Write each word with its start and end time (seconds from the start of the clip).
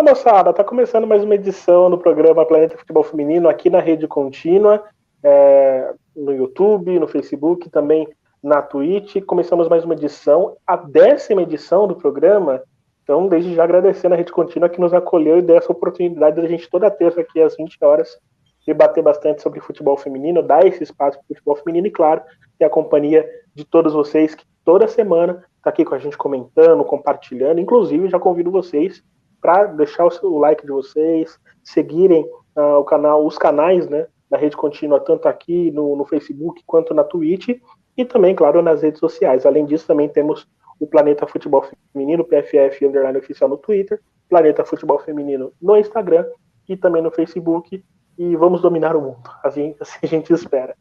Fala 0.00 0.12
moçada, 0.12 0.52
tá 0.54 0.64
começando 0.64 1.06
mais 1.06 1.22
uma 1.22 1.34
edição 1.34 1.90
do 1.90 1.98
programa 1.98 2.46
Planeta 2.46 2.78
Futebol 2.78 3.02
Feminino 3.02 3.50
aqui 3.50 3.68
na 3.68 3.80
rede 3.80 4.08
contínua, 4.08 4.82
é, 5.22 5.92
no 6.16 6.32
YouTube, 6.32 6.98
no 6.98 7.06
Facebook, 7.06 7.68
também 7.68 8.08
na 8.42 8.62
Twitch. 8.62 9.22
Começamos 9.26 9.68
mais 9.68 9.84
uma 9.84 9.92
edição, 9.92 10.56
a 10.66 10.74
décima 10.74 11.42
edição 11.42 11.86
do 11.86 11.94
programa. 11.94 12.62
Então, 13.02 13.28
desde 13.28 13.54
já 13.54 13.62
agradecendo 13.62 14.14
a 14.14 14.16
rede 14.16 14.32
contínua 14.32 14.70
que 14.70 14.80
nos 14.80 14.94
acolheu 14.94 15.38
e 15.38 15.42
deu 15.42 15.58
essa 15.58 15.70
oportunidade 15.70 16.40
da 16.40 16.48
gente 16.48 16.70
toda 16.70 16.90
terça 16.90 17.20
aqui 17.20 17.38
às 17.42 17.54
20 17.54 17.76
horas 17.84 18.18
debater 18.66 19.04
bastante 19.04 19.42
sobre 19.42 19.60
futebol 19.60 19.98
feminino, 19.98 20.42
dar 20.42 20.66
esse 20.66 20.82
espaço 20.82 21.18
para 21.18 21.24
o 21.24 21.28
futebol 21.34 21.56
feminino 21.56 21.88
e, 21.88 21.90
claro, 21.90 22.22
ter 22.58 22.64
a 22.64 22.70
companhia 22.70 23.28
de 23.54 23.66
todos 23.66 23.92
vocês 23.92 24.34
que 24.34 24.46
toda 24.64 24.88
semana 24.88 25.44
está 25.58 25.68
aqui 25.68 25.84
com 25.84 25.94
a 25.94 25.98
gente 25.98 26.16
comentando, 26.16 26.82
compartilhando. 26.84 27.60
Inclusive, 27.60 28.08
já 28.08 28.18
convido 28.18 28.50
vocês 28.50 29.02
para 29.40 29.66
deixar 29.66 30.06
o, 30.06 30.10
o, 30.22 30.38
like 30.38 30.64
de 30.64 30.72
vocês, 30.72 31.38
seguirem 31.62 32.24
uh, 32.56 32.78
o 32.78 32.84
canal, 32.84 33.26
os 33.26 33.38
canais 33.38 33.88
né, 33.88 34.06
da 34.28 34.36
Rede 34.36 34.56
Contínua, 34.56 35.00
tanto 35.00 35.28
aqui 35.28 35.70
no, 35.70 35.96
no 35.96 36.04
Facebook 36.04 36.62
quanto 36.66 36.94
na 36.94 37.04
Twitch, 37.04 37.48
e 37.96 38.04
também, 38.04 38.34
claro, 38.34 38.62
nas 38.62 38.82
redes 38.82 39.00
sociais. 39.00 39.44
Além 39.44 39.66
disso, 39.66 39.86
também 39.86 40.08
temos 40.08 40.48
o 40.78 40.86
Planeta 40.86 41.26
Futebol 41.26 41.66
Feminino, 41.92 42.24
PFF 42.24 42.86
Underline 42.86 43.18
Oficial 43.18 43.50
no 43.50 43.58
Twitter, 43.58 44.00
Planeta 44.28 44.64
Futebol 44.64 44.98
Feminino 44.98 45.52
no 45.60 45.76
Instagram 45.76 46.24
e 46.68 46.76
também 46.76 47.02
no 47.02 47.10
Facebook. 47.10 47.84
E 48.16 48.36
vamos 48.36 48.62
dominar 48.62 48.96
o 48.96 49.00
mundo, 49.00 49.30
assim, 49.44 49.74
assim 49.80 49.98
a 50.02 50.06
gente 50.06 50.32
espera. 50.32 50.74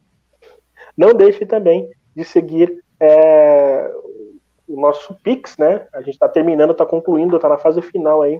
Não 0.95 1.13
deixe 1.13 1.45
também 1.45 1.89
de 2.15 2.23
seguir 2.23 2.83
é, 2.99 3.91
o 4.69 4.79
nosso 4.79 5.15
Pix, 5.23 5.57
né? 5.57 5.87
A 5.93 5.99
gente 5.99 6.13
está 6.13 6.29
terminando, 6.29 6.71
está 6.71 6.85
concluindo, 6.85 7.35
está 7.35 7.49
na 7.49 7.57
fase 7.57 7.81
final 7.81 8.21
aí 8.21 8.39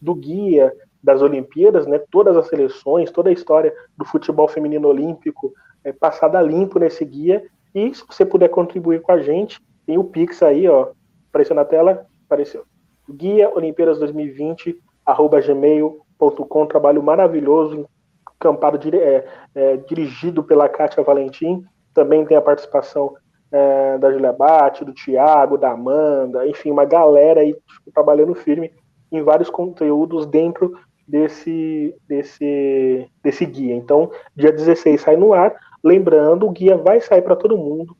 do 0.00 0.14
guia 0.14 0.72
das 1.02 1.22
Olimpíadas, 1.22 1.86
né? 1.86 1.98
Todas 2.10 2.36
as 2.36 2.48
seleções, 2.48 3.10
toda 3.10 3.30
a 3.30 3.32
história 3.32 3.74
do 3.96 4.04
futebol 4.04 4.46
feminino 4.46 4.88
olímpico 4.88 5.52
é 5.82 5.92
passada 5.92 6.40
limpo 6.42 6.78
nesse 6.78 7.04
guia. 7.04 7.42
E 7.74 7.94
se 7.94 8.04
você 8.06 8.24
puder 8.24 8.48
contribuir 8.48 9.00
com 9.00 9.12
a 9.12 9.22
gente, 9.22 9.58
tem 9.86 9.96
o 9.96 10.04
Pix 10.04 10.42
aí, 10.42 10.68
ó, 10.68 10.88
apareceu 11.30 11.56
na 11.56 11.64
tela, 11.64 12.06
apareceu. 12.26 12.64
Guia 13.08 13.50
Olimpíadas 13.54 13.98
2020 13.98 14.78
arroba 15.06 15.40
gmail.com, 15.40 16.66
trabalho 16.66 17.02
maravilhoso, 17.02 17.88
encampado, 18.36 18.78
é, 18.96 19.26
é, 19.54 19.76
dirigido 19.78 20.44
pela 20.44 20.68
Kátia 20.68 21.02
Valentim. 21.02 21.64
Também 21.94 22.24
tem 22.24 22.36
a 22.36 22.42
participação 22.42 23.14
é, 23.52 23.98
da 23.98 24.12
Julia 24.12 24.32
Bate, 24.32 24.84
do 24.84 24.92
Thiago, 24.92 25.58
da 25.58 25.72
Amanda, 25.72 26.46
enfim, 26.46 26.70
uma 26.70 26.84
galera 26.84 27.40
aí 27.40 27.52
tipo, 27.52 27.90
trabalhando 27.92 28.34
firme 28.34 28.72
em 29.10 29.22
vários 29.22 29.50
conteúdos 29.50 30.26
dentro 30.26 30.78
desse, 31.06 31.94
desse, 32.06 33.08
desse 33.22 33.44
guia. 33.44 33.74
Então, 33.74 34.10
dia 34.36 34.52
16 34.52 35.00
sai 35.00 35.16
no 35.16 35.32
ar. 35.32 35.54
Lembrando, 35.82 36.46
o 36.46 36.50
guia 36.50 36.76
vai 36.76 37.00
sair 37.00 37.22
para 37.22 37.36
todo 37.36 37.58
mundo, 37.58 37.96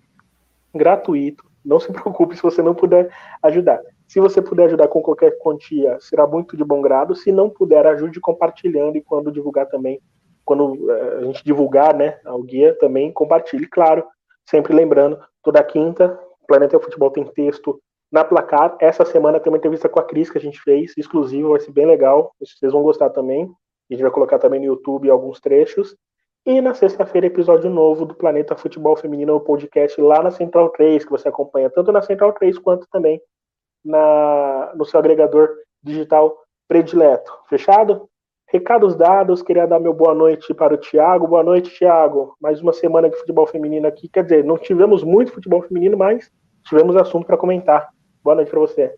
gratuito. 0.75 1.45
Não 1.65 1.81
se 1.81 1.91
preocupe 1.93 2.37
se 2.37 2.43
você 2.43 2.63
não 2.63 2.75
puder 2.75 3.11
ajudar. 3.43 3.81
Se 4.07 4.21
você 4.21 4.41
puder 4.41 4.67
ajudar 4.67 4.89
com 4.89 5.03
qualquer 5.03 5.39
quantia, 5.39 5.99
será 6.01 6.27
muito 6.27 6.57
de 6.57 6.65
bom 6.65 6.81
grado. 6.81 7.15
Se 7.15 7.33
não 7.33 7.51
puder, 7.51 7.87
ajude 7.87 8.21
compartilhando 8.21 8.97
e 8.97 9.03
quando 9.03 9.33
divulgar 9.33 9.67
também, 9.67 10.01
quando 10.45 10.91
é, 10.91 11.19
a 11.19 11.25
gente 11.25 11.45
divulgar 11.45 11.95
né, 11.95 12.19
o 12.27 12.43
guia, 12.43 12.77
também 12.79 13.13
compartilhe. 13.13 13.67
Claro, 13.67 14.05
sempre 14.51 14.75
lembrando, 14.75 15.19
toda 15.43 15.63
quinta, 15.63 16.19
Planeta 16.47 16.81
Futebol 16.81 17.11
tem 17.11 17.25
texto 17.25 17.81
na 18.11 18.25
placar. 18.25 18.77
Essa 18.81 19.05
semana 19.05 19.39
tem 19.39 19.53
uma 19.53 19.57
entrevista 19.57 19.89
com 19.89 20.01
a 20.01 20.03
Cris 20.03 20.29
que 20.29 20.37
a 20.37 20.41
gente 20.41 20.61
fez, 20.61 20.93
exclusiva, 20.97 21.51
vai 21.51 21.61
ser 21.61 21.71
bem 21.71 21.87
legal. 21.87 22.35
Vocês 22.41 22.73
vão 22.73 22.83
gostar 22.83 23.11
também. 23.11 23.45
A 23.89 23.95
gente 23.95 24.03
vai 24.03 24.11
colocar 24.11 24.39
também 24.39 24.59
no 24.59 24.67
YouTube 24.67 25.09
alguns 25.09 25.41
trechos. 25.41 25.97
E 26.45 26.61
na 26.61 26.75
sexta-feira, 26.75 27.29
episódio 27.29 27.71
novo 27.71 28.05
do 28.05 28.15
Planeta 28.15 28.57
Futebol 28.57 28.97
Feminino, 28.97 29.37
o 29.37 29.41
podcast 29.41 30.01
lá 30.01 30.23
na 30.23 30.31
Central 30.31 30.71
3, 30.71 31.05
que 31.05 31.11
você 31.11 31.29
acompanha 31.29 31.71
tanto 31.71 31.93
na 31.93 32.03
Central 32.03 32.33
3 32.33 32.59
quanto 32.59 32.89
também 32.91 33.21
na, 33.85 34.73
no 34.75 34.85
seu 34.85 34.99
agregador 34.99 35.51
digital 35.83 36.37
predileto. 36.67 37.33
Fechado? 37.49 38.10
Recados 38.53 38.97
dados, 38.97 39.43
queria 39.43 39.65
dar 39.65 39.79
meu 39.79 39.95
boa 39.95 40.13
noite 40.13 40.53
para 40.53 40.75
o 40.75 40.77
Thiago. 40.77 41.29
Boa 41.29 41.45
noite, 41.45 41.71
Thiago. 41.71 42.35
Mais 42.41 42.61
uma 42.61 42.73
semana 42.73 43.09
de 43.09 43.17
futebol 43.17 43.47
feminino 43.47 43.87
aqui. 43.87 44.09
Quer 44.09 44.25
dizer, 44.25 44.45
não 44.45 44.59
tivemos 44.59 45.05
muito 45.05 45.31
futebol 45.31 45.63
feminino, 45.63 45.97
mas 45.97 46.33
tivemos 46.65 46.97
assunto 46.97 47.25
para 47.27 47.37
comentar. 47.37 47.91
Boa 48.25 48.35
noite 48.35 48.51
para 48.51 48.59
você. 48.59 48.93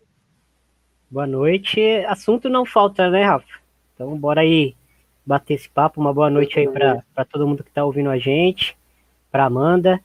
Boa 1.07 1.27
noite. 1.27 1.79
Assunto 2.07 2.49
não 2.49 2.65
falta, 2.65 3.11
né, 3.11 3.25
Rafa? 3.25 3.45
Então, 3.93 4.17
bora 4.17 4.41
aí 4.41 4.75
bater 5.23 5.53
esse 5.53 5.69
papo. 5.69 6.01
Uma 6.01 6.11
boa 6.11 6.31
noite 6.31 6.59
aí 6.59 6.67
para 6.67 7.25
todo 7.25 7.47
mundo 7.47 7.63
que 7.63 7.69
está 7.69 7.85
ouvindo 7.85 8.09
a 8.09 8.17
gente, 8.17 8.75
para 9.31 9.45
Amanda. 9.45 10.01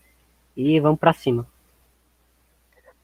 E 0.54 0.78
vamos 0.78 1.00
para 1.00 1.14
cima. 1.14 1.46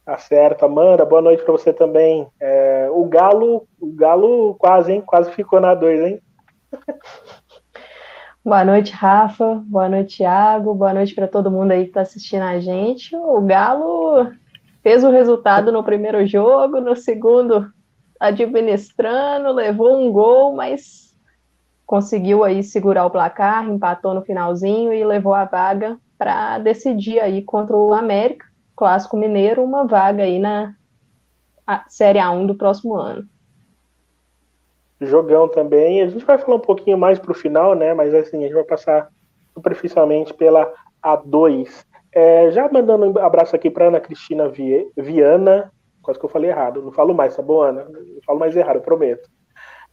Tá 0.05 0.19
certo, 0.19 0.67
Amanda. 0.67 1.07
Boa 1.07 1.23
noite 1.23 1.43
para 1.43 1.53
você 1.53 1.73
também. 1.73 2.29
É, 2.39 2.91
o 2.93 3.07
Galo, 3.07 3.67
o 3.81 3.91
Galo 3.95 4.55
quase, 4.57 4.93
hein? 4.93 5.01
Quase 5.01 5.31
ficou 5.33 5.59
na 5.59 5.75
2, 5.75 6.03
hein? 6.03 6.21
Boa 8.45 8.65
noite, 8.65 8.93
Rafa. 8.93 9.63
Boa 9.67 9.89
noite, 9.89 10.19
Thiago. 10.19 10.75
Boa 10.75 10.93
noite 10.93 11.15
para 11.15 11.29
todo 11.29 11.51
mundo 11.51 11.73
aí 11.73 11.85
que 11.85 11.91
está 11.91 12.03
assistindo 12.03 12.43
a 12.43 12.61
gente. 12.61 13.15
O 13.17 13.41
Galo 13.41 14.33
fez 14.83 15.03
o 15.03 15.11
resultado 15.11 15.73
no 15.73 15.83
primeiro 15.83 16.27
jogo, 16.27 16.81
no 16.81 16.95
segundo 16.95 17.73
administrando, 18.21 19.53
levou 19.53 19.99
um 19.99 20.13
gol, 20.13 20.55
mas 20.55 21.15
conseguiu 21.87 22.45
aí 22.45 22.63
segurar 22.63 23.07
o 23.07 23.11
placar, 23.11 23.67
empatou 23.69 24.15
no 24.15 24.23
finalzinho 24.23 24.93
e 24.93 25.05
levou 25.05 25.35
a 25.35 25.45
vaga 25.45 25.99
para 26.17 26.59
decidir 26.59 27.21
aí 27.21 27.43
contra 27.43 27.77
o 27.77 27.93
América, 27.93 28.47
clássico 28.77 29.17
mineiro, 29.17 29.65
uma 29.65 29.87
vaga 29.87 30.23
aí 30.23 30.39
na 30.39 30.75
Série 31.89 32.19
A1 32.19 32.47
do 32.47 32.55
próximo 32.55 32.95
ano 32.95 33.29
jogão 35.07 35.49
também. 35.49 36.03
A 36.03 36.07
gente 36.07 36.25
vai 36.25 36.39
falar 36.39 36.57
um 36.57 36.61
pouquinho 36.61 36.99
mais 36.99 37.19
para 37.19 37.33
o 37.33 37.35
final, 37.35 37.75
né? 37.75 37.95
Mas 37.95 38.15
assim, 38.15 38.39
a 38.39 38.43
gente 38.43 38.55
vai 38.55 38.65
passar 38.65 39.09
superficialmente 39.55 40.35
pela 40.35 40.73
A2. 41.03 41.85
É, 42.13 42.51
já 42.53 42.69
mandando 42.71 43.07
um 43.07 43.19
abraço 43.19 43.57
aqui 43.57 43.69
para 43.69 43.89
Ana 43.89 44.01
Cristina 44.01 44.49
Viana, 44.97 45.73
quase 46.01 46.19
que 46.19 46.25
eu 46.25 46.31
falei 46.31 46.51
errado, 46.51 46.83
não 46.83 46.93
falo 46.93 47.13
mais, 47.13 47.35
tá 47.35 47.43
bom, 47.43 47.61
Ana? 47.61 47.85
Não 47.85 48.23
falo 48.25 48.39
mais 48.39 48.55
errado, 48.57 48.81
prometo. 48.81 49.29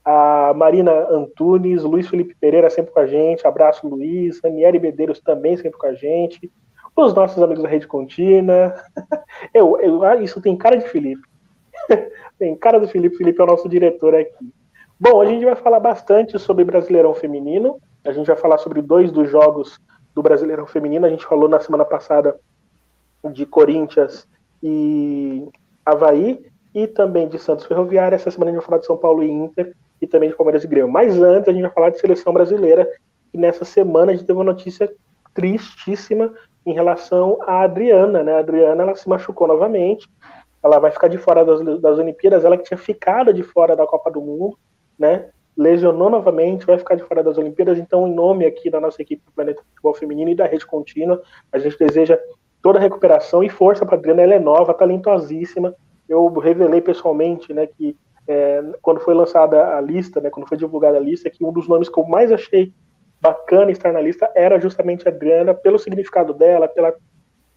A 0.06 0.54
Marina 0.56 0.92
Antunes, 1.10 1.84
Luiz 1.84 2.08
Felipe 2.08 2.36
Pereira 2.40 2.70
sempre 2.70 2.92
com 2.92 3.00
a 3.00 3.08
gente, 3.08 3.46
abraço 3.46 3.88
Luiz, 3.88 4.44
Aniele 4.44 4.80
Medeiros 4.80 5.20
também 5.20 5.58
sempre 5.58 5.80
com 5.80 5.88
a 5.88 5.94
gente, 5.94 6.52
os 6.96 7.14
nossos 7.14 7.42
amigos 7.42 7.64
da 7.64 7.70
Rede 7.70 7.88
Contínua. 7.88 8.74
Eu, 9.54 9.80
eu, 9.82 10.04
ah, 10.04 10.16
isso 10.18 10.40
tem 10.40 10.56
cara 10.56 10.78
de 10.78 10.88
Felipe. 10.88 11.22
tem 12.38 12.56
cara 12.56 12.80
do 12.80 12.88
Felipe, 12.88 13.18
Felipe 13.18 13.42
é 13.42 13.44
o 13.44 13.48
nosso 13.48 13.68
diretor 13.68 14.14
aqui. 14.14 14.54
Bom, 15.04 15.20
a 15.20 15.26
gente 15.26 15.44
vai 15.44 15.56
falar 15.56 15.80
bastante 15.80 16.38
sobre 16.38 16.64
Brasileirão 16.64 17.16
Feminino. 17.16 17.82
A 18.06 18.12
gente 18.12 18.28
vai 18.28 18.36
falar 18.36 18.60
sobre 18.60 18.84
dois 18.84 19.12
dos 19.12 19.28
jogos 19.32 19.80
do 20.14 20.22
Brasileirão 20.22 20.68
Feminino. 20.68 21.08
A 21.08 21.10
gente 21.10 21.26
falou 21.26 21.50
na 21.50 21.60
semana 21.60 21.84
passada 21.84 22.40
de 23.32 23.44
Corinthians 23.48 24.28
e 24.62 25.50
Havaí, 25.84 26.46
e 26.76 26.86
também 26.86 27.28
de 27.28 27.40
Santos 27.40 27.66
Ferroviária. 27.66 28.16
Essa 28.16 28.30
semana 28.30 28.52
a 28.52 28.54
gente 28.54 28.60
vai 28.60 28.66
falar 28.68 28.78
de 28.78 28.86
São 28.86 28.96
Paulo 28.96 29.24
e 29.24 29.32
Inter, 29.32 29.76
e 30.00 30.06
também 30.06 30.30
de 30.30 30.36
Palmeiras 30.36 30.64
e 30.64 30.68
Grêmio. 30.68 30.92
Mas 30.92 31.20
antes, 31.20 31.50
a 31.50 31.52
gente 31.52 31.64
vai 31.64 31.72
falar 31.72 31.90
de 31.90 32.00
seleção 32.00 32.32
brasileira. 32.32 32.88
E 33.34 33.40
nessa 33.40 33.66
semana 33.66 34.12
a 34.12 34.16
gente 34.16 34.28
teve 34.28 34.38
uma 34.38 34.46
notícia 34.46 34.88
tristíssima 35.34 36.32
em 36.64 36.74
relação 36.74 37.40
à 37.42 37.64
Adriana. 37.64 38.22
Né? 38.22 38.36
A 38.36 38.40
Adriana 38.40 38.84
ela 38.84 38.96
se 38.96 39.10
machucou 39.10 39.48
novamente. 39.48 40.08
Ela 40.62 40.78
vai 40.78 40.92
ficar 40.92 41.08
de 41.08 41.18
fora 41.18 41.44
das, 41.44 41.82
das 41.82 41.98
Olimpíadas. 41.98 42.46
Ela 42.46 42.56
que 42.56 42.66
tinha 42.66 42.78
ficado 42.78 43.34
de 43.34 43.42
fora 43.42 43.76
da 43.76 43.88
Copa 43.88 44.12
do 44.12 44.22
Mundo 44.22 44.56
né? 45.02 45.26
Lesionou 45.58 46.10
novamente, 46.10 46.66
vai 46.66 46.78
ficar 46.78 46.96
de 46.96 47.04
fora 47.04 47.24
das 47.24 47.38
Olimpíadas. 47.38 47.80
Então, 47.80 48.08
em 48.08 48.14
nome 48.14 48.46
aqui 48.46 48.70
da 48.70 48.80
nossa 48.80 49.02
equipe 49.02 49.24
do 49.26 49.32
Planeta 49.32 49.64
Futebol 49.70 49.96
Feminino 49.96 50.30
e 50.30 50.36
da 50.36 50.46
Rede 50.46 50.66
Contínua, 50.66 51.22
a 51.52 51.58
gente 51.58 51.78
deseja 51.78 52.20
toda 52.62 52.78
a 52.78 52.82
recuperação 52.82 53.44
e 53.44 53.50
força 53.50 53.84
para 53.84 53.96
a 53.96 53.98
Adriana. 53.98 54.22
Ela 54.22 54.36
é 54.36 54.40
nova, 54.40 54.76
talentosíssima. 54.76 55.76
Eu 56.08 56.32
revelei 56.36 56.80
pessoalmente, 56.82 57.52
né, 57.52 57.66
que 57.66 57.98
é, 58.28 58.64
quando 58.82 59.00
foi 59.00 59.16
lançada 59.16 59.76
a 59.76 59.82
lista, 59.82 60.22
né, 60.22 60.30
quando 60.30 60.48
foi 60.48 60.58
divulgada 60.58 60.98
a 60.98 61.02
lista, 61.02 61.30
que 61.30 61.44
um 61.44 61.52
dos 61.52 61.68
nomes 61.68 61.90
que 61.90 62.00
eu 62.00 62.06
mais 62.06 62.32
achei 62.32 62.72
bacana 63.20 63.72
estar 63.72 63.92
na 63.92 64.02
lista 64.02 64.32
era 64.36 64.60
justamente 64.60 65.08
a 65.08 65.12
Adriana, 65.12 65.54
pelo 65.54 65.80
significado 65.80 66.34
dela, 66.34 66.68
pela, 66.68 66.94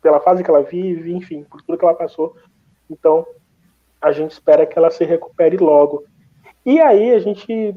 pela 0.03 0.21
fase 0.21 0.43
que 0.43 0.51
ela 0.51 0.63
vive, 0.63 1.13
enfim, 1.13 1.45
por 1.45 1.61
tudo 1.63 1.79
que 1.79 1.85
ela 1.85 1.95
passou. 1.95 2.35
Então, 2.91 3.27
a 4.01 4.13
gente 4.13 4.33
espera 4.33 4.67
que 4.67 4.79
ela 4.79 4.91
se 4.91 5.05
recupere 5.05 5.57
logo. 5.57 6.05
E 6.65 6.81
aí 6.81 7.13
a 7.13 7.19
gente 7.19 7.77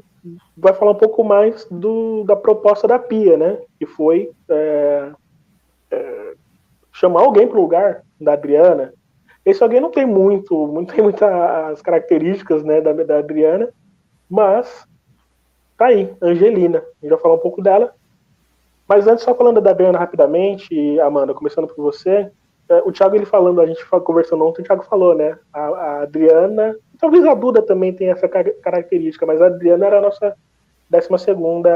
vai 0.55 0.73
falar 0.73 0.91
um 0.91 0.95
pouco 0.95 1.23
mais 1.23 1.65
do, 1.69 2.23
da 2.23 2.35
proposta 2.35 2.87
da 2.87 2.97
Pia, 2.99 3.37
né? 3.37 3.59
Que 3.79 3.85
foi 3.85 4.31
é, 4.49 5.11
é, 5.91 6.33
chamar 6.91 7.21
alguém 7.21 7.47
para 7.47 7.57
o 7.57 7.61
lugar 7.61 8.03
da 8.19 8.33
Adriana. 8.33 8.93
Esse 9.45 9.63
alguém 9.63 9.79
não 9.79 9.91
tem 9.91 10.05
muito, 10.05 10.67
não 10.67 10.83
tem 10.85 11.01
muitas 11.01 11.81
características 11.81 12.63
né, 12.63 12.81
da, 12.81 12.91
da 12.93 13.19
Adriana, 13.19 13.69
Mas 14.29 14.85
tá 15.77 15.87
aí, 15.87 16.13
Angelina. 16.21 16.79
A 16.79 17.01
gente 17.01 17.09
vai 17.09 17.19
falar 17.19 17.35
um 17.35 17.39
pouco 17.39 17.61
dela. 17.61 17.93
Mas 18.87 19.05
antes, 19.05 19.23
só 19.23 19.35
falando 19.35 19.59
da 19.59 19.71
Adriana 19.71 19.99
rapidamente, 19.99 20.99
Amanda, 21.01 21.33
começando 21.33 21.67
por 21.67 21.81
você, 21.81 22.31
o 22.85 22.91
Thiago 22.91 23.15
ele 23.15 23.25
falando, 23.25 23.61
a 23.61 23.65
gente 23.65 23.85
conversando 23.85 24.45
ontem, 24.45 24.61
o 24.61 24.65
Thiago 24.65 24.83
falou, 24.83 25.15
né? 25.15 25.37
A, 25.53 25.59
a 25.59 26.01
Adriana, 26.01 26.75
talvez 26.99 27.25
a 27.25 27.33
Duda 27.33 27.61
também 27.61 27.93
tenha 27.93 28.11
essa 28.11 28.27
característica, 28.27 29.25
mas 29.25 29.41
a 29.41 29.47
Adriana 29.47 29.85
era 29.85 29.99
a 29.99 30.01
nossa 30.01 30.35
décima 30.89 31.17
segunda, 31.17 31.69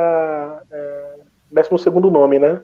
é, 0.70 1.20
décimo 1.52 1.78
segundo 1.80 2.12
nome, 2.12 2.40
né? 2.40 2.62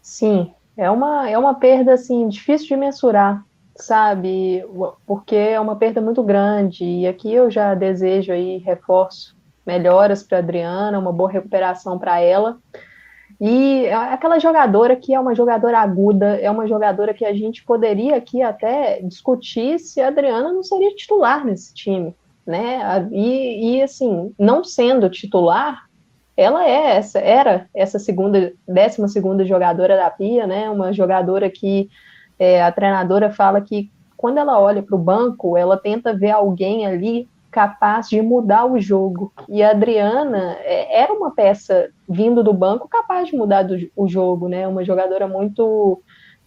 Sim, 0.00 0.52
é 0.76 0.90
uma, 0.90 1.28
é 1.28 1.36
uma 1.36 1.54
perda 1.54 1.92
assim 1.94 2.28
difícil 2.28 2.68
de 2.68 2.76
mensurar, 2.76 3.44
sabe? 3.76 4.64
Porque 5.06 5.36
é 5.36 5.60
uma 5.60 5.76
perda 5.76 6.00
muito 6.00 6.22
grande 6.22 6.84
e 6.84 7.06
aqui 7.06 7.32
eu 7.32 7.50
já 7.50 7.74
desejo 7.74 8.32
aí 8.32 8.58
reforço 8.58 9.36
melhoras 9.66 10.22
para 10.22 10.38
Adriana, 10.38 10.98
uma 10.98 11.12
boa 11.12 11.30
recuperação 11.30 11.98
para 11.98 12.20
ela. 12.20 12.58
E 13.40 13.84
é 13.86 13.94
aquela 13.94 14.38
jogadora 14.40 14.96
que 14.96 15.14
é 15.14 15.20
uma 15.20 15.34
jogadora 15.34 15.78
aguda, 15.78 16.36
é 16.40 16.50
uma 16.50 16.66
jogadora 16.66 17.14
que 17.14 17.24
a 17.24 17.32
gente 17.32 17.64
poderia 17.64 18.16
aqui 18.16 18.42
até 18.42 19.00
discutir 19.00 19.78
se 19.78 20.00
a 20.00 20.08
Adriana 20.08 20.52
não 20.52 20.62
seria 20.64 20.94
titular 20.96 21.44
nesse 21.44 21.72
time, 21.72 22.14
né? 22.44 23.08
E, 23.12 23.76
e 23.76 23.82
assim, 23.82 24.34
não 24.36 24.64
sendo 24.64 25.08
titular, 25.08 25.88
ela 26.36 26.64
é 26.64 26.96
essa, 26.96 27.20
era 27.20 27.68
essa 27.72 27.98
segunda, 27.98 28.52
décima 28.66 29.06
segunda 29.06 29.44
jogadora 29.44 29.96
da 29.96 30.10
Pia, 30.10 30.46
né? 30.46 30.68
Uma 30.68 30.92
jogadora 30.92 31.48
que 31.48 31.88
é, 32.38 32.62
a 32.62 32.72
treinadora 32.72 33.30
fala 33.30 33.60
que 33.60 33.90
quando 34.16 34.38
ela 34.38 34.60
olha 34.60 34.82
para 34.82 34.96
o 34.96 34.98
banco, 34.98 35.56
ela 35.56 35.76
tenta 35.76 36.12
ver 36.12 36.32
alguém 36.32 36.86
ali 36.86 37.28
capaz 37.50 38.08
de 38.08 38.20
mudar 38.20 38.66
o 38.66 38.80
jogo. 38.80 39.32
E 39.48 39.62
a 39.62 39.70
Adriana 39.70 40.56
é, 40.60 41.02
era 41.02 41.12
uma 41.12 41.30
peça 41.30 41.90
vindo 42.08 42.42
do 42.42 42.52
banco 42.52 42.88
capaz 42.88 43.28
de 43.28 43.36
mudar 43.36 43.62
do, 43.62 43.76
o 43.96 44.08
jogo, 44.08 44.48
né? 44.48 44.66
Uma 44.66 44.84
jogadora 44.84 45.26
muito 45.26 46.02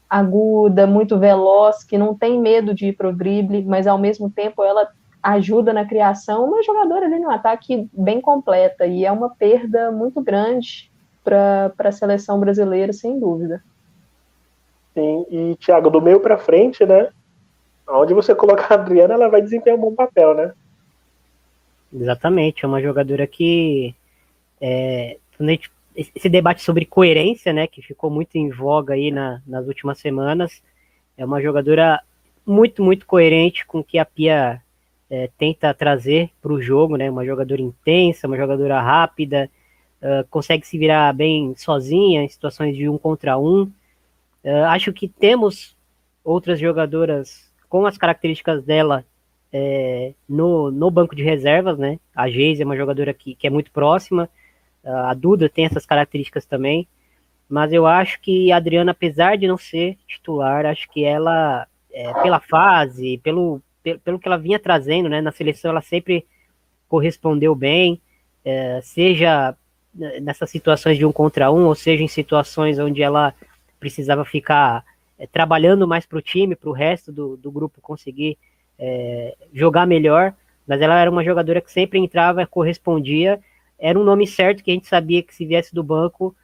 aguda, 0.09 0.85
muito 0.85 1.17
veloz, 1.17 1.83
que 1.83 1.97
não 1.97 2.13
tem 2.13 2.39
medo 2.39 2.73
de 2.73 2.87
ir 2.87 2.93
para 2.93 3.09
o 3.09 3.13
drible, 3.15 3.63
mas 3.63 3.87
ao 3.87 3.97
mesmo 3.97 4.29
tempo 4.29 4.63
ela 4.63 4.87
ajuda 5.23 5.71
na 5.71 5.85
criação. 5.85 6.45
Uma 6.45 6.61
jogadora 6.63 7.05
ali 7.05 7.19
no 7.19 7.29
ataque 7.29 7.89
bem 7.93 8.19
completa 8.19 8.85
e 8.85 9.05
é 9.05 9.11
uma 9.11 9.29
perda 9.29 9.91
muito 9.91 10.21
grande 10.21 10.91
para 11.23 11.71
a 11.77 11.91
seleção 11.91 12.39
brasileira, 12.39 12.91
sem 12.91 13.19
dúvida. 13.19 13.63
Sim, 14.93 15.25
e 15.29 15.55
Thiago, 15.55 15.89
do 15.89 16.01
meio 16.01 16.19
para 16.19 16.37
frente, 16.37 16.85
né? 16.85 17.09
Onde 17.87 18.13
você 18.13 18.35
colocar 18.35 18.73
a 18.73 18.77
Adriana, 18.77 19.13
ela 19.13 19.29
vai 19.29 19.41
desempenhar 19.41 19.77
um 19.77 19.81
bom 19.81 19.95
papel, 19.95 20.33
né? 20.33 20.51
Exatamente, 21.93 22.63
é 22.63 22.67
uma 22.67 22.81
jogadora 22.81 23.27
que 23.27 23.93
é, 24.59 25.17
esse 25.95 26.29
debate 26.29 26.61
sobre 26.61 26.85
coerência, 26.85 27.51
né, 27.51 27.67
que 27.67 27.81
ficou 27.81 28.09
muito 28.09 28.35
em 28.35 28.49
voga 28.49 28.93
aí 28.93 29.11
na, 29.11 29.41
nas 29.45 29.67
últimas 29.67 29.99
semanas, 29.99 30.63
é 31.17 31.25
uma 31.25 31.41
jogadora 31.41 32.01
muito, 32.45 32.83
muito 32.83 33.05
coerente 33.05 33.65
com 33.65 33.79
o 33.79 33.83
que 33.83 33.97
a 33.99 34.05
Pia 34.05 34.61
é, 35.09 35.29
tenta 35.37 35.73
trazer 35.73 36.31
para 36.41 36.53
o 36.53 36.61
jogo, 36.61 36.95
né, 36.95 37.09
uma 37.09 37.25
jogadora 37.25 37.61
intensa, 37.61 38.27
uma 38.27 38.37
jogadora 38.37 38.79
rápida, 38.79 39.49
uh, 40.01 40.27
consegue 40.29 40.65
se 40.65 40.77
virar 40.77 41.13
bem 41.13 41.53
sozinha 41.55 42.23
em 42.23 42.29
situações 42.29 42.75
de 42.75 42.89
um 42.89 42.97
contra 42.97 43.37
um. 43.37 43.63
Uh, 44.43 44.65
acho 44.69 44.91
que 44.91 45.07
temos 45.07 45.75
outras 46.23 46.59
jogadoras 46.59 47.51
com 47.69 47.85
as 47.85 47.97
características 47.97 48.63
dela 48.63 49.05
é, 49.53 50.13
no, 50.27 50.71
no 50.71 50.89
banco 50.89 51.15
de 51.15 51.23
reservas, 51.23 51.77
né? 51.77 51.99
A 52.15 52.29
Geise 52.29 52.61
é 52.61 52.65
uma 52.65 52.77
jogadora 52.77 53.13
que, 53.13 53.35
que 53.35 53.47
é 53.47 53.49
muito 53.49 53.71
próxima, 53.71 54.29
a 54.83 55.13
Duda 55.13 55.47
tem 55.47 55.65
essas 55.65 55.85
características 55.85 56.45
também, 56.45 56.87
mas 57.47 57.71
eu 57.71 57.85
acho 57.85 58.19
que 58.21 58.51
a 58.51 58.57
Adriana, 58.57 58.91
apesar 58.91 59.37
de 59.37 59.47
não 59.47 59.57
ser 59.57 59.97
titular, 60.07 60.65
acho 60.65 60.89
que 60.89 61.03
ela, 61.03 61.67
é, 61.91 62.13
pela 62.21 62.39
fase, 62.39 63.19
pelo, 63.19 63.61
pelo 64.03 64.17
que 64.17 64.27
ela 64.27 64.37
vinha 64.37 64.57
trazendo, 64.57 65.09
né? 65.09 65.21
Na 65.21 65.31
seleção 65.31 65.71
ela 65.71 65.81
sempre 65.81 66.25
correspondeu 66.87 67.53
bem, 67.53 68.01
é, 68.43 68.79
seja 68.81 69.55
nessas 69.93 70.49
situações 70.49 70.97
de 70.97 71.05
um 71.05 71.11
contra 71.11 71.51
um, 71.51 71.65
ou 71.65 71.75
seja 71.75 72.01
em 72.01 72.07
situações 72.07 72.79
onde 72.79 73.03
ela 73.03 73.33
precisava 73.79 74.23
ficar 74.23 74.85
é, 75.19 75.27
trabalhando 75.27 75.87
mais 75.87 76.05
para 76.05 76.17
o 76.17 76.21
time, 76.21 76.55
para 76.55 76.69
o 76.69 76.73
resto 76.73 77.11
do, 77.11 77.35
do 77.35 77.51
grupo 77.51 77.81
conseguir 77.81 78.37
é, 78.81 79.35
jogar 79.53 79.85
melhor, 79.85 80.33
mas 80.67 80.81
ela 80.81 80.99
era 80.99 81.09
uma 81.09 81.23
jogadora 81.23 81.61
que 81.61 81.71
sempre 81.71 81.99
entrava, 81.99 82.45
correspondia, 82.47 83.39
era 83.77 83.97
um 83.97 84.03
nome 84.03 84.25
certo 84.25 84.63
que 84.63 84.71
a 84.71 84.73
gente 84.73 84.87
sabia 84.87 85.23
que 85.23 85.33
se 85.33 85.45
viesse 85.45 85.73
do 85.73 85.83
banco 85.83 86.35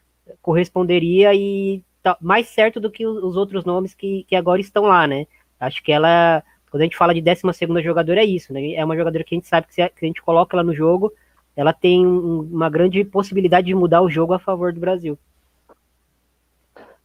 corresponderia 0.41 1.33
e 1.33 1.83
tá 2.03 2.17
mais 2.21 2.47
certo 2.47 2.79
do 2.79 2.91
que 2.91 3.05
os 3.05 3.35
outros 3.35 3.65
nomes 3.65 3.93
que, 3.93 4.23
que 4.27 4.35
agora 4.35 4.61
estão 4.61 4.83
lá, 4.83 5.07
né? 5.07 5.25
Acho 5.59 5.83
que 5.83 5.91
ela, 5.91 6.43
quando 6.69 6.81
a 6.81 6.83
gente 6.85 6.97
fala 6.97 7.13
de 7.13 7.21
12 7.21 7.41
segunda 7.53 7.81
jogadora, 7.81 8.21
é 8.21 8.25
isso, 8.25 8.53
né? 8.53 8.73
É 8.73 8.83
uma 8.83 8.95
jogadora 8.95 9.23
que 9.23 9.33
a 9.33 9.37
gente 9.37 9.47
sabe 9.47 9.67
que 9.67 9.73
se 9.73 9.81
a, 9.81 9.89
que 9.89 10.05
a 10.05 10.07
gente 10.07 10.21
coloca 10.21 10.55
ela 10.55 10.63
no 10.63 10.73
jogo, 10.73 11.11
ela 11.55 11.73
tem 11.73 12.05
uma 12.05 12.69
grande 12.69 13.03
possibilidade 13.03 13.67
de 13.67 13.75
mudar 13.75 14.01
o 14.01 14.09
jogo 14.09 14.33
a 14.33 14.39
favor 14.39 14.71
do 14.71 14.79
Brasil. 14.79 15.17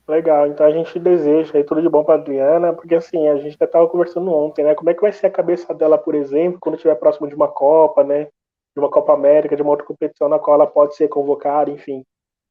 Legal, 0.08 0.48
então 0.48 0.66
a 0.66 0.70
gente 0.70 0.98
deseja 0.98 1.56
aí 1.56 1.62
tudo 1.62 1.80
de 1.80 1.88
bom 1.88 2.02
para 2.02 2.16
Adriana, 2.16 2.72
porque 2.72 2.94
assim, 2.94 3.28
a 3.28 3.36
gente 3.36 3.54
até 3.54 3.66
estava 3.66 3.88
conversando 3.88 4.32
ontem, 4.32 4.64
né? 4.64 4.74
Como 4.74 4.90
é 4.90 4.94
que 4.94 5.00
vai 5.00 5.12
ser 5.12 5.28
a 5.28 5.30
cabeça 5.30 5.72
dela, 5.72 5.96
por 5.96 6.14
exemplo, 6.16 6.58
quando 6.60 6.74
estiver 6.74 6.96
próximo 6.96 7.28
de 7.28 7.34
uma 7.36 7.46
Copa, 7.46 8.02
né? 8.02 8.24
De 8.74 8.80
uma 8.80 8.90
Copa 8.90 9.12
América, 9.12 9.54
de 9.54 9.62
uma 9.62 9.70
outra 9.70 9.86
competição 9.86 10.28
na 10.28 10.40
qual 10.40 10.56
ela 10.56 10.66
pode 10.66 10.96
ser 10.96 11.06
convocada, 11.08 11.70
enfim. 11.70 12.04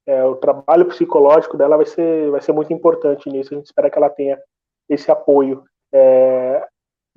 É, 0.08 0.24
o 0.24 0.36
trabalho 0.36 0.86
psicológico 0.88 1.58
dela 1.58 1.76
vai 1.76 1.86
ser, 1.86 2.32
vai 2.32 2.42
ser 2.42 2.54
muito 2.54 2.72
importante 2.72 3.30
nisso. 3.30 3.54
A 3.54 3.58
gente 3.58 3.66
espera 3.66 3.90
que 3.90 3.98
ela 3.98 4.10
tenha 4.10 4.40
esse 4.88 5.12
apoio. 5.12 5.64
É, 5.94 6.66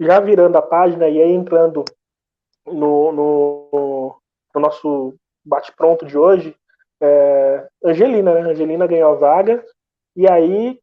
já 0.00 0.19
virando 0.19 0.57
a 0.57 0.62
página 0.62 1.09
e 1.09 1.23
aí 1.23 1.31
entrando 1.31 1.85
no, 2.67 3.12
no, 3.12 4.17
no 4.53 4.61
nosso 4.61 5.14
bate-pronto 5.45 6.05
de 6.05 6.19
hoje, 6.19 6.57
é, 7.00 7.69
Angelina, 7.85 8.35
né? 8.35 8.41
Angelina 8.50 8.87
ganhou 8.87 9.12
a 9.12 9.14
vaga 9.14 9.64
e 10.16 10.28
aí 10.28 10.78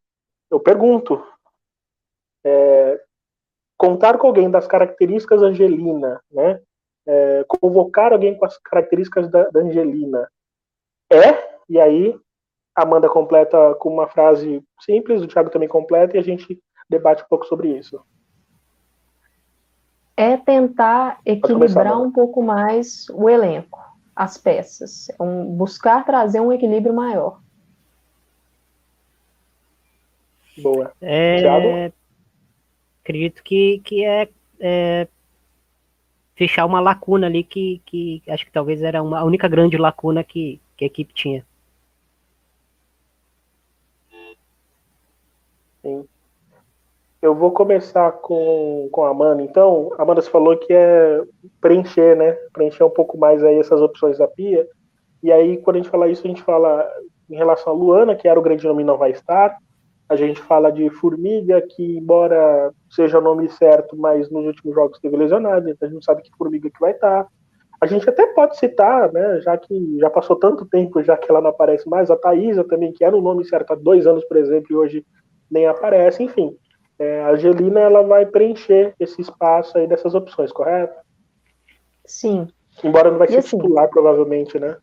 eu 0.49 0.59
pergunto: 0.59 1.23
é, 2.45 3.01
contar 3.77 4.17
com 4.17 4.27
alguém 4.27 4.49
das 4.49 4.67
características 4.67 5.41
Angelina, 5.41 6.21
né? 6.31 6.61
É, 7.07 7.43
convocar 7.47 8.13
alguém 8.13 8.37
com 8.37 8.45
as 8.45 8.57
características 8.59 9.29
da, 9.29 9.49
da 9.49 9.59
Angelina 9.61 10.29
é? 11.11 11.57
E 11.69 11.79
aí 11.79 12.17
Amanda 12.73 13.09
completa 13.09 13.75
com 13.75 13.89
uma 13.89 14.07
frase 14.07 14.63
simples, 14.79 15.21
o 15.21 15.27
Thiago 15.27 15.49
também 15.49 15.67
completa 15.67 16.15
e 16.15 16.19
a 16.19 16.23
gente 16.23 16.57
debate 16.89 17.23
um 17.23 17.27
pouco 17.27 17.45
sobre 17.45 17.77
isso. 17.77 18.01
É 20.15 20.37
tentar 20.37 21.19
equilibrar 21.25 22.01
um 22.01 22.11
pouco 22.11 22.41
mais 22.41 23.09
o 23.09 23.29
elenco, 23.29 23.79
as 24.15 24.37
peças, 24.37 25.09
é 25.09 25.21
um, 25.21 25.45
buscar 25.53 26.05
trazer 26.05 26.39
um 26.39 26.51
equilíbrio 26.51 26.93
maior. 26.93 27.41
Boa. 30.57 30.91
É, 31.01 31.91
acredito 33.03 33.43
que, 33.43 33.79
que 33.79 34.03
é, 34.03 34.27
é, 34.59 35.07
fechar 36.35 36.65
uma 36.65 36.79
lacuna 36.79 37.27
ali 37.27 37.43
que, 37.43 37.81
que 37.85 38.21
acho 38.27 38.45
que 38.45 38.51
talvez 38.51 38.81
era 38.81 39.01
uma, 39.01 39.19
a 39.19 39.23
única 39.23 39.47
grande 39.47 39.77
lacuna 39.77 40.23
que, 40.23 40.61
que 40.75 40.85
a 40.85 40.87
equipe 40.87 41.13
tinha. 41.13 41.45
Sim. 45.81 46.05
Eu 47.21 47.35
vou 47.35 47.51
começar 47.51 48.11
com, 48.13 48.89
com 48.91 49.03
a 49.03 49.09
Amanda. 49.09 49.43
Então, 49.43 49.91
a 49.97 50.01
Amanda 50.01 50.21
falou 50.23 50.57
que 50.57 50.73
é 50.73 51.23
preencher, 51.59 52.15
né? 52.15 52.31
Preencher 52.51 52.83
um 52.83 52.89
pouco 52.89 53.17
mais 53.17 53.43
aí 53.43 53.59
essas 53.59 53.79
opções 53.79 54.17
da 54.17 54.27
pia. 54.27 54.67
E 55.21 55.31
aí, 55.31 55.57
quando 55.57 55.75
a 55.75 55.79
gente 55.79 55.91
fala 55.91 56.09
isso, 56.09 56.25
a 56.25 56.27
gente 56.27 56.41
fala 56.41 56.87
em 57.29 57.35
relação 57.35 57.71
a 57.71 57.75
Luana, 57.75 58.15
que 58.15 58.27
era 58.27 58.39
o 58.39 58.43
grande 58.43 58.65
nome 58.65 58.83
não 58.83 58.97
vai 58.97 59.11
estar. 59.11 59.55
A 60.11 60.17
gente 60.17 60.41
fala 60.41 60.69
de 60.69 60.89
Formiga, 60.89 61.61
que 61.61 61.97
embora 61.97 62.73
seja 62.89 63.17
o 63.17 63.21
nome 63.21 63.47
certo, 63.47 63.95
mas 63.95 64.29
nos 64.29 64.45
últimos 64.45 64.75
jogos 64.75 64.99
teve 64.99 65.15
lesionado, 65.15 65.69
então 65.69 65.85
a 65.85 65.89
gente 65.89 65.95
não 65.95 66.01
sabe 66.01 66.21
que 66.21 66.37
Formiga 66.37 66.69
que 66.69 66.81
vai 66.81 66.91
estar. 66.91 67.29
A 67.79 67.85
gente 67.85 68.09
até 68.09 68.27
pode 68.27 68.57
citar, 68.57 69.09
né, 69.13 69.39
já 69.39 69.57
que 69.57 69.97
já 69.99 70.09
passou 70.09 70.35
tanto 70.35 70.65
tempo, 70.65 71.01
já 71.01 71.15
que 71.15 71.31
ela 71.31 71.39
não 71.39 71.51
aparece 71.51 71.87
mais, 71.87 72.11
a 72.11 72.17
Thaisa 72.17 72.61
também, 72.65 72.91
que 72.91 73.05
era 73.05 73.15
o 73.15 73.21
nome 73.21 73.45
certo 73.45 73.71
há 73.71 73.75
dois 73.75 74.05
anos, 74.05 74.25
por 74.25 74.35
exemplo, 74.35 74.67
e 74.71 74.75
hoje 74.75 75.05
nem 75.49 75.65
aparece, 75.65 76.21
enfim. 76.21 76.57
É, 76.99 77.21
a 77.21 77.31
Angelina, 77.31 77.79
ela 77.79 78.03
vai 78.03 78.25
preencher 78.25 78.93
esse 78.99 79.21
espaço 79.21 79.77
aí 79.77 79.87
dessas 79.87 80.13
opções, 80.13 80.51
correto? 80.51 80.93
Sim. 82.05 82.49
Embora 82.83 83.09
não 83.09 83.17
vai 83.17 83.29
e 83.29 83.31
ser 83.31 83.37
assim, 83.37 83.57
titular, 83.57 83.89
provavelmente, 83.89 84.59
né? 84.59 84.75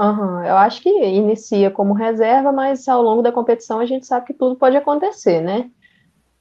Uhum, 0.00 0.44
eu 0.44 0.56
acho 0.56 0.82
que 0.82 0.88
inicia 0.88 1.70
como 1.70 1.92
reserva, 1.92 2.50
mas 2.50 2.88
ao 2.88 3.02
longo 3.02 3.22
da 3.22 3.30
competição 3.30 3.78
a 3.78 3.86
gente 3.86 4.06
sabe 4.06 4.26
que 4.26 4.34
tudo 4.34 4.56
pode 4.56 4.76
acontecer, 4.76 5.40
né? 5.40 5.70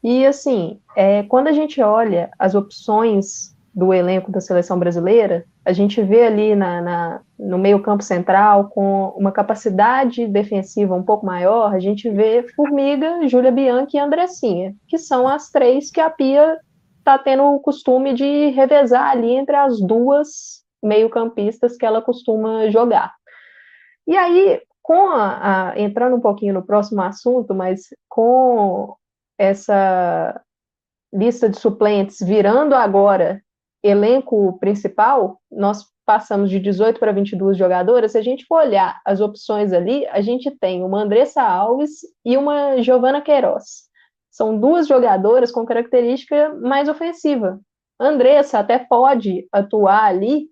E 0.03 0.25
assim, 0.25 0.79
é, 0.95 1.23
quando 1.23 1.47
a 1.47 1.51
gente 1.51 1.81
olha 1.81 2.31
as 2.39 2.55
opções 2.55 3.55
do 3.73 3.93
elenco 3.93 4.31
da 4.31 4.41
seleção 4.41 4.77
brasileira, 4.77 5.45
a 5.63 5.71
gente 5.71 6.01
vê 6.01 6.25
ali 6.25 6.55
na, 6.55 6.81
na, 6.81 7.21
no 7.37 7.57
meio 7.57 7.81
campo 7.81 8.03
central, 8.03 8.69
com 8.69 9.09
uma 9.15 9.31
capacidade 9.31 10.27
defensiva 10.27 10.95
um 10.95 11.03
pouco 11.03 11.25
maior, 11.25 11.73
a 11.73 11.79
gente 11.79 12.09
vê 12.09 12.43
Formiga, 12.55 13.27
Júlia 13.27 13.51
Bianchi 13.51 13.95
e 13.95 13.99
Andressinha, 13.99 14.73
que 14.87 14.97
são 14.97 15.27
as 15.27 15.49
três 15.49 15.91
que 15.91 16.01
a 16.01 16.09
Pia 16.09 16.57
está 16.99 17.17
tendo 17.17 17.43
o 17.43 17.59
costume 17.59 18.13
de 18.13 18.49
revezar 18.49 19.11
ali 19.11 19.31
entre 19.31 19.55
as 19.55 19.79
duas 19.79 20.61
meio-campistas 20.83 21.77
que 21.77 21.85
ela 21.85 22.01
costuma 22.01 22.69
jogar. 22.69 23.13
E 24.07 24.15
aí, 24.17 24.61
com 24.81 25.09
a, 25.09 25.71
a, 25.71 25.79
entrando 25.79 26.15
um 26.15 26.21
pouquinho 26.21 26.53
no 26.53 26.65
próximo 26.65 27.01
assunto, 27.01 27.53
mas 27.53 27.87
com 28.09 28.95
essa 29.37 30.41
lista 31.13 31.49
de 31.49 31.59
suplentes 31.59 32.19
virando 32.19 32.73
agora 32.75 33.41
elenco 33.83 34.57
principal, 34.59 35.39
nós 35.51 35.85
passamos 36.05 36.49
de 36.49 36.59
18 36.59 36.99
para 36.99 37.11
22 37.11 37.57
jogadoras. 37.57 38.11
Se 38.11 38.17
a 38.17 38.21
gente 38.21 38.45
for 38.45 38.59
olhar 38.59 39.01
as 39.05 39.21
opções 39.21 39.73
ali, 39.73 40.05
a 40.07 40.21
gente 40.21 40.51
tem 40.51 40.83
uma 40.83 41.01
Andressa 41.01 41.41
Alves 41.41 42.01
e 42.25 42.37
uma 42.37 42.81
Giovana 42.81 43.21
Queiroz. 43.21 43.89
São 44.29 44.59
duas 44.59 44.87
jogadoras 44.87 45.51
com 45.51 45.65
característica 45.65 46.53
mais 46.55 46.87
ofensiva. 46.87 47.59
Andressa 47.99 48.59
até 48.59 48.79
pode 48.79 49.47
atuar 49.51 50.03
ali 50.03 50.50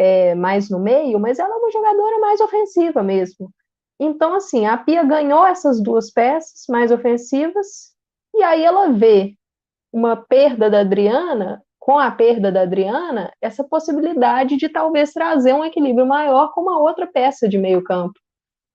é, 0.00 0.34
mais 0.34 0.70
no 0.70 0.80
meio, 0.80 1.20
mas 1.20 1.38
ela 1.38 1.54
é 1.54 1.58
uma 1.58 1.70
jogadora 1.70 2.18
mais 2.18 2.40
ofensiva 2.40 3.02
mesmo. 3.02 3.52
Então, 4.00 4.34
assim, 4.34 4.64
a 4.64 4.78
Pia 4.78 5.04
ganhou 5.04 5.46
essas 5.46 5.82
duas 5.82 6.10
peças 6.10 6.64
mais 6.70 6.90
ofensivas, 6.90 7.92
e 8.34 8.42
aí 8.42 8.64
ela 8.64 8.88
vê 8.88 9.34
uma 9.92 10.16
perda 10.16 10.70
da 10.70 10.80
Adriana 10.80 11.62
com 11.78 11.98
a 11.98 12.10
perda 12.10 12.50
da 12.50 12.62
Adriana, 12.62 13.30
essa 13.42 13.62
possibilidade 13.62 14.56
de 14.56 14.70
talvez 14.70 15.12
trazer 15.12 15.52
um 15.52 15.64
equilíbrio 15.64 16.06
maior 16.06 16.50
com 16.54 16.62
uma 16.62 16.78
outra 16.78 17.06
peça 17.06 17.46
de 17.46 17.58
meio 17.58 17.84
campo, 17.84 18.18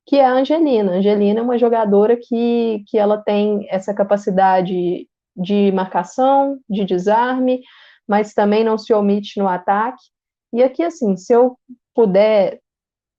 que 0.05 0.17
é 0.17 0.25
a 0.25 0.33
Angelina. 0.33 0.91
Angelina 0.91 1.39
é 1.39 1.43
uma 1.43 1.57
jogadora 1.57 2.15
que, 2.15 2.83
que 2.87 2.99
ela 2.99 3.17
tem 3.17 3.65
essa 3.69 3.95
capacidade 3.95 5.07
de 5.35 5.71
marcação, 5.71 6.59
de 6.69 6.85
desarme, 6.85 7.61
mas 8.07 8.33
também 8.33 8.63
não 8.63 8.77
se 8.77 8.93
omite 8.93 9.39
no 9.39 9.47
ataque. 9.47 10.03
E 10.55 10.63
aqui, 10.63 10.81
assim, 10.81 11.17
se 11.17 11.33
eu 11.33 11.59
puder, 11.93 12.61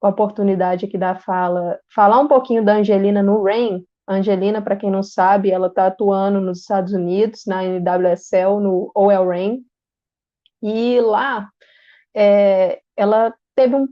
a 0.02 0.09
oportunidade 0.09 0.87
aqui 0.87 0.97
da 0.97 1.14
fala, 1.14 1.78
falar 1.95 2.19
um 2.19 2.26
pouquinho 2.26 2.64
da 2.64 2.76
Angelina 2.76 3.23
no 3.23 3.43
Rain, 3.45 3.85
Angelina, 4.09 4.62
para 4.62 4.75
quem 4.75 4.90
não 4.90 5.02
sabe, 5.02 5.50
ela 5.50 5.66
está 5.66 5.87
atuando 5.87 6.40
nos 6.40 6.61
Estados 6.61 6.95
Unidos, 6.95 7.43
na 7.47 7.62
NWSL, 7.62 8.59
no 8.59 8.90
OL 8.95 9.28
Rain, 9.28 9.62
e 10.62 10.99
lá 11.02 11.50
é, 12.16 12.81
ela 12.97 13.35
teve 13.55 13.76
um 13.76 13.87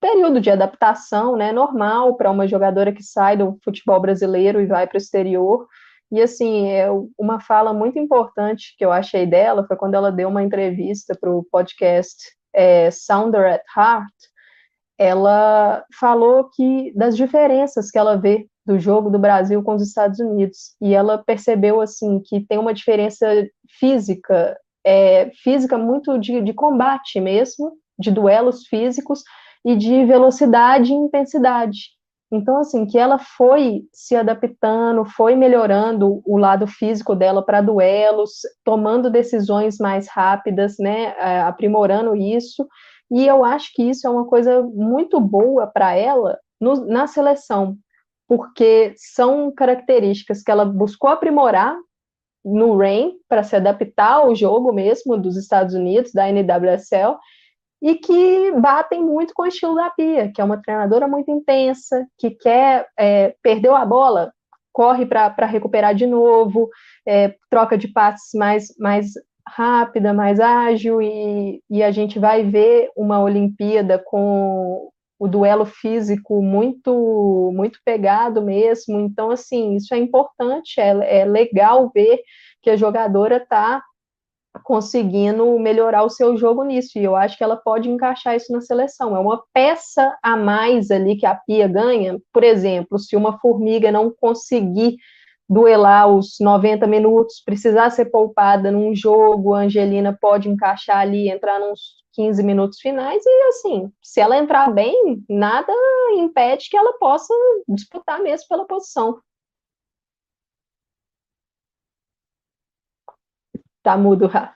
período 0.00 0.40
de 0.40 0.50
adaptação, 0.50 1.36
né, 1.36 1.52
normal 1.52 2.16
para 2.16 2.28
uma 2.28 2.48
jogadora 2.48 2.92
que 2.92 3.04
sai 3.04 3.36
do 3.36 3.56
futebol 3.62 4.00
brasileiro 4.00 4.60
e 4.60 4.66
vai 4.66 4.88
para 4.88 4.96
o 4.96 4.98
exterior. 4.98 5.68
E 6.10 6.20
assim, 6.20 6.66
é 6.66 6.88
uma 7.16 7.38
fala 7.38 7.72
muito 7.72 8.00
importante 8.00 8.74
que 8.76 8.84
eu 8.84 8.90
achei 8.90 9.26
dela 9.26 9.64
foi 9.64 9.76
quando 9.76 9.94
ela 9.94 10.10
deu 10.10 10.28
uma 10.28 10.42
entrevista 10.42 11.16
para 11.16 11.30
o 11.30 11.44
podcast 11.44 12.39
é, 12.54 12.90
Sounder 12.90 13.54
at 13.54 13.62
Heart. 13.76 14.12
Ela 14.98 15.84
falou 15.98 16.50
que 16.54 16.92
das 16.94 17.16
diferenças 17.16 17.90
que 17.90 17.98
ela 17.98 18.16
vê 18.16 18.46
do 18.66 18.78
jogo 18.78 19.10
do 19.10 19.18
Brasil 19.18 19.62
com 19.62 19.74
os 19.74 19.82
Estados 19.82 20.20
Unidos 20.20 20.76
e 20.80 20.94
ela 20.94 21.18
percebeu 21.18 21.80
assim 21.80 22.20
que 22.20 22.40
tem 22.46 22.58
uma 22.58 22.74
diferença 22.74 23.26
física 23.78 24.56
é, 24.84 25.30
física 25.42 25.76
muito 25.76 26.18
de, 26.18 26.40
de 26.40 26.52
combate 26.52 27.20
mesmo, 27.20 27.72
de 27.98 28.10
duelos 28.10 28.66
físicos 28.66 29.22
e 29.64 29.76
de 29.76 30.04
velocidade 30.04 30.92
e 30.92 30.96
intensidade. 30.96 31.90
Então, 32.32 32.58
assim, 32.58 32.86
que 32.86 32.96
ela 32.96 33.18
foi 33.18 33.82
se 33.92 34.14
adaptando, 34.14 35.04
foi 35.04 35.34
melhorando 35.34 36.22
o 36.24 36.38
lado 36.38 36.66
físico 36.66 37.16
dela 37.16 37.44
para 37.44 37.60
duelos, 37.60 38.40
tomando 38.64 39.10
decisões 39.10 39.78
mais 39.78 40.08
rápidas, 40.08 40.76
né, 40.78 41.14
é, 41.18 41.40
aprimorando 41.40 42.14
isso. 42.14 42.68
E 43.10 43.26
eu 43.26 43.44
acho 43.44 43.72
que 43.74 43.82
isso 43.82 44.06
é 44.06 44.10
uma 44.10 44.26
coisa 44.26 44.62
muito 44.62 45.18
boa 45.18 45.66
para 45.66 45.94
ela 45.96 46.38
no, 46.60 46.86
na 46.86 47.08
seleção, 47.08 47.76
porque 48.28 48.94
são 48.96 49.52
características 49.52 50.42
que 50.42 50.50
ela 50.52 50.64
buscou 50.64 51.10
aprimorar 51.10 51.76
no 52.44 52.76
Rain 52.78 53.14
para 53.28 53.42
se 53.42 53.56
adaptar 53.56 54.12
ao 54.12 54.34
jogo 54.36 54.72
mesmo 54.72 55.18
dos 55.18 55.36
Estados 55.36 55.74
Unidos, 55.74 56.12
da 56.12 56.28
NWSL, 56.30 57.18
e 57.82 57.94
que 57.94 58.52
batem 58.52 59.02
muito 59.02 59.32
com 59.34 59.42
o 59.42 59.46
estilo 59.46 59.74
da 59.74 59.90
Pia, 59.90 60.30
que 60.32 60.40
é 60.40 60.44
uma 60.44 60.60
treinadora 60.60 61.08
muito 61.08 61.30
intensa, 61.30 62.06
que 62.18 62.30
quer, 62.30 62.86
é, 62.98 63.34
perdeu 63.42 63.74
a 63.74 63.84
bola, 63.86 64.32
corre 64.72 65.06
para 65.06 65.46
recuperar 65.46 65.94
de 65.94 66.06
novo, 66.06 66.68
é, 67.06 67.34
troca 67.48 67.76
de 67.76 67.88
passes 67.88 68.30
mais, 68.34 68.68
mais 68.78 69.12
rápida, 69.46 70.12
mais 70.12 70.38
ágil, 70.38 71.00
e, 71.00 71.62
e 71.70 71.82
a 71.82 71.90
gente 71.90 72.18
vai 72.18 72.44
ver 72.44 72.90
uma 72.96 73.20
Olimpíada 73.20 73.98
com 73.98 74.90
o 75.18 75.28
duelo 75.28 75.66
físico 75.66 76.40
muito 76.42 77.52
muito 77.54 77.78
pegado 77.84 78.40
mesmo. 78.40 78.98
Então, 79.00 79.30
assim, 79.30 79.74
isso 79.74 79.94
é 79.94 79.98
importante, 79.98 80.80
é, 80.80 81.20
é 81.20 81.24
legal 81.24 81.90
ver 81.94 82.20
que 82.62 82.70
a 82.70 82.76
jogadora 82.76 83.36
está 83.36 83.82
conseguindo 84.64 85.58
melhorar 85.58 86.02
o 86.02 86.10
seu 86.10 86.36
jogo 86.36 86.64
nisso, 86.64 86.98
e 86.98 87.04
eu 87.04 87.14
acho 87.16 87.36
que 87.36 87.44
ela 87.44 87.56
pode 87.56 87.88
encaixar 87.88 88.36
isso 88.36 88.52
na 88.52 88.60
seleção. 88.60 89.16
É 89.16 89.18
uma 89.18 89.42
peça 89.52 90.16
a 90.22 90.36
mais 90.36 90.90
ali 90.90 91.16
que 91.16 91.26
a 91.26 91.34
Pia 91.34 91.68
ganha. 91.68 92.18
Por 92.32 92.42
exemplo, 92.42 92.98
se 92.98 93.16
uma 93.16 93.38
formiga 93.38 93.92
não 93.92 94.10
conseguir 94.10 94.96
duelar 95.48 96.08
os 96.08 96.36
90 96.40 96.86
minutos, 96.86 97.42
precisar 97.44 97.90
ser 97.90 98.06
poupada 98.06 98.70
num 98.70 98.94
jogo, 98.94 99.54
a 99.54 99.62
Angelina 99.62 100.16
pode 100.20 100.48
encaixar 100.48 100.98
ali, 100.98 101.28
entrar 101.28 101.58
nos 101.58 102.00
15 102.12 102.42
minutos 102.42 102.78
finais, 102.80 103.22
e 103.24 103.42
assim, 103.48 103.90
se 104.02 104.20
ela 104.20 104.36
entrar 104.36 104.72
bem, 104.72 105.24
nada 105.28 105.72
impede 106.12 106.68
que 106.68 106.76
ela 106.76 106.92
possa 106.98 107.32
disputar 107.68 108.20
mesmo 108.22 108.46
pela 108.48 108.66
posição. 108.66 109.18
Tá 113.82 113.96
mudo, 113.96 114.26
Rafa. 114.26 114.54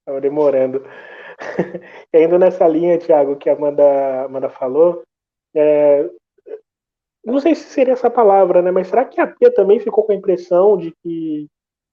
Estava 0.00 0.20
demorando. 0.20 0.84
e 2.12 2.16
ainda 2.16 2.38
nessa 2.38 2.66
linha, 2.68 2.98
Thiago, 2.98 3.36
que 3.36 3.48
a 3.48 3.54
Amanda, 3.54 4.24
Amanda 4.24 4.48
falou, 4.48 5.02
é, 5.54 6.08
não 7.24 7.40
sei 7.40 7.54
se 7.54 7.64
seria 7.64 7.94
essa 7.94 8.10
palavra, 8.10 8.60
né? 8.60 8.70
Mas 8.70 8.88
será 8.88 9.04
que 9.04 9.20
a 9.20 9.26
Pia 9.26 9.52
também 9.52 9.80
ficou 9.80 10.04
com 10.04 10.12
a 10.12 10.14
impressão 10.14 10.76
de 10.76 10.92
que 11.02 11.48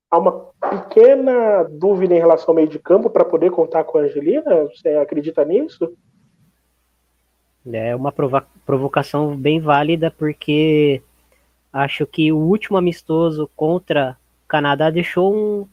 há 0.09 0.17
uma 0.17 0.51
pequena 0.69 1.63
dúvida 1.63 2.13
em 2.13 2.19
relação 2.19 2.49
ao 2.49 2.55
meio 2.55 2.67
de 2.67 2.77
campo 2.77 3.09
para 3.09 3.23
poder 3.23 3.49
contar 3.51 3.85
com 3.85 3.97
a 3.97 4.01
Angelina? 4.01 4.65
Você 4.65 4.89
acredita 4.89 5.45
nisso? 5.45 5.95
É 7.71 7.95
uma 7.95 8.11
provo 8.11 8.41
provocação 8.65 9.37
bem 9.37 9.59
válida, 9.59 10.11
porque 10.11 11.01
acho 11.71 12.05
que 12.05 12.31
o 12.31 12.37
último 12.37 12.77
amistoso 12.77 13.49
contra 13.55 14.17
Canadá 14.51 14.89
deixou 14.89 15.33
um, 15.33 15.67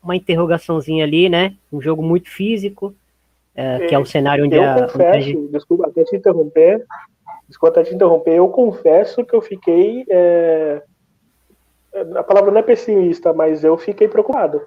uma 0.00 0.14
interrogaçãozinha 0.14 1.04
ali, 1.04 1.28
né? 1.28 1.56
Um 1.72 1.80
jogo 1.80 2.00
muito 2.00 2.30
físico, 2.30 2.94
é, 3.54 3.86
que 3.86 3.94
é 3.94 3.98
o 3.98 4.06
cenário 4.06 4.44
onde 4.44 4.54
eu 4.54 4.62
a. 4.62 4.82
Confesso, 4.86 5.48
a... 5.48 5.52
desculpa 5.52 5.88
até 5.88 6.04
te 6.04 6.16
interromper, 6.16 6.86
desculpa 7.48 7.80
até 7.80 7.90
te 7.90 7.94
interromper, 7.94 8.34
eu 8.36 8.48
confesso 8.48 9.24
que 9.24 9.34
eu 9.34 9.42
fiquei 9.42 10.04
é, 10.08 10.82
a 12.16 12.22
palavra 12.22 12.50
não 12.50 12.60
é 12.60 12.62
pessimista, 12.62 13.32
mas 13.32 13.64
eu 13.64 13.76
fiquei 13.76 14.06
preocupado 14.06 14.62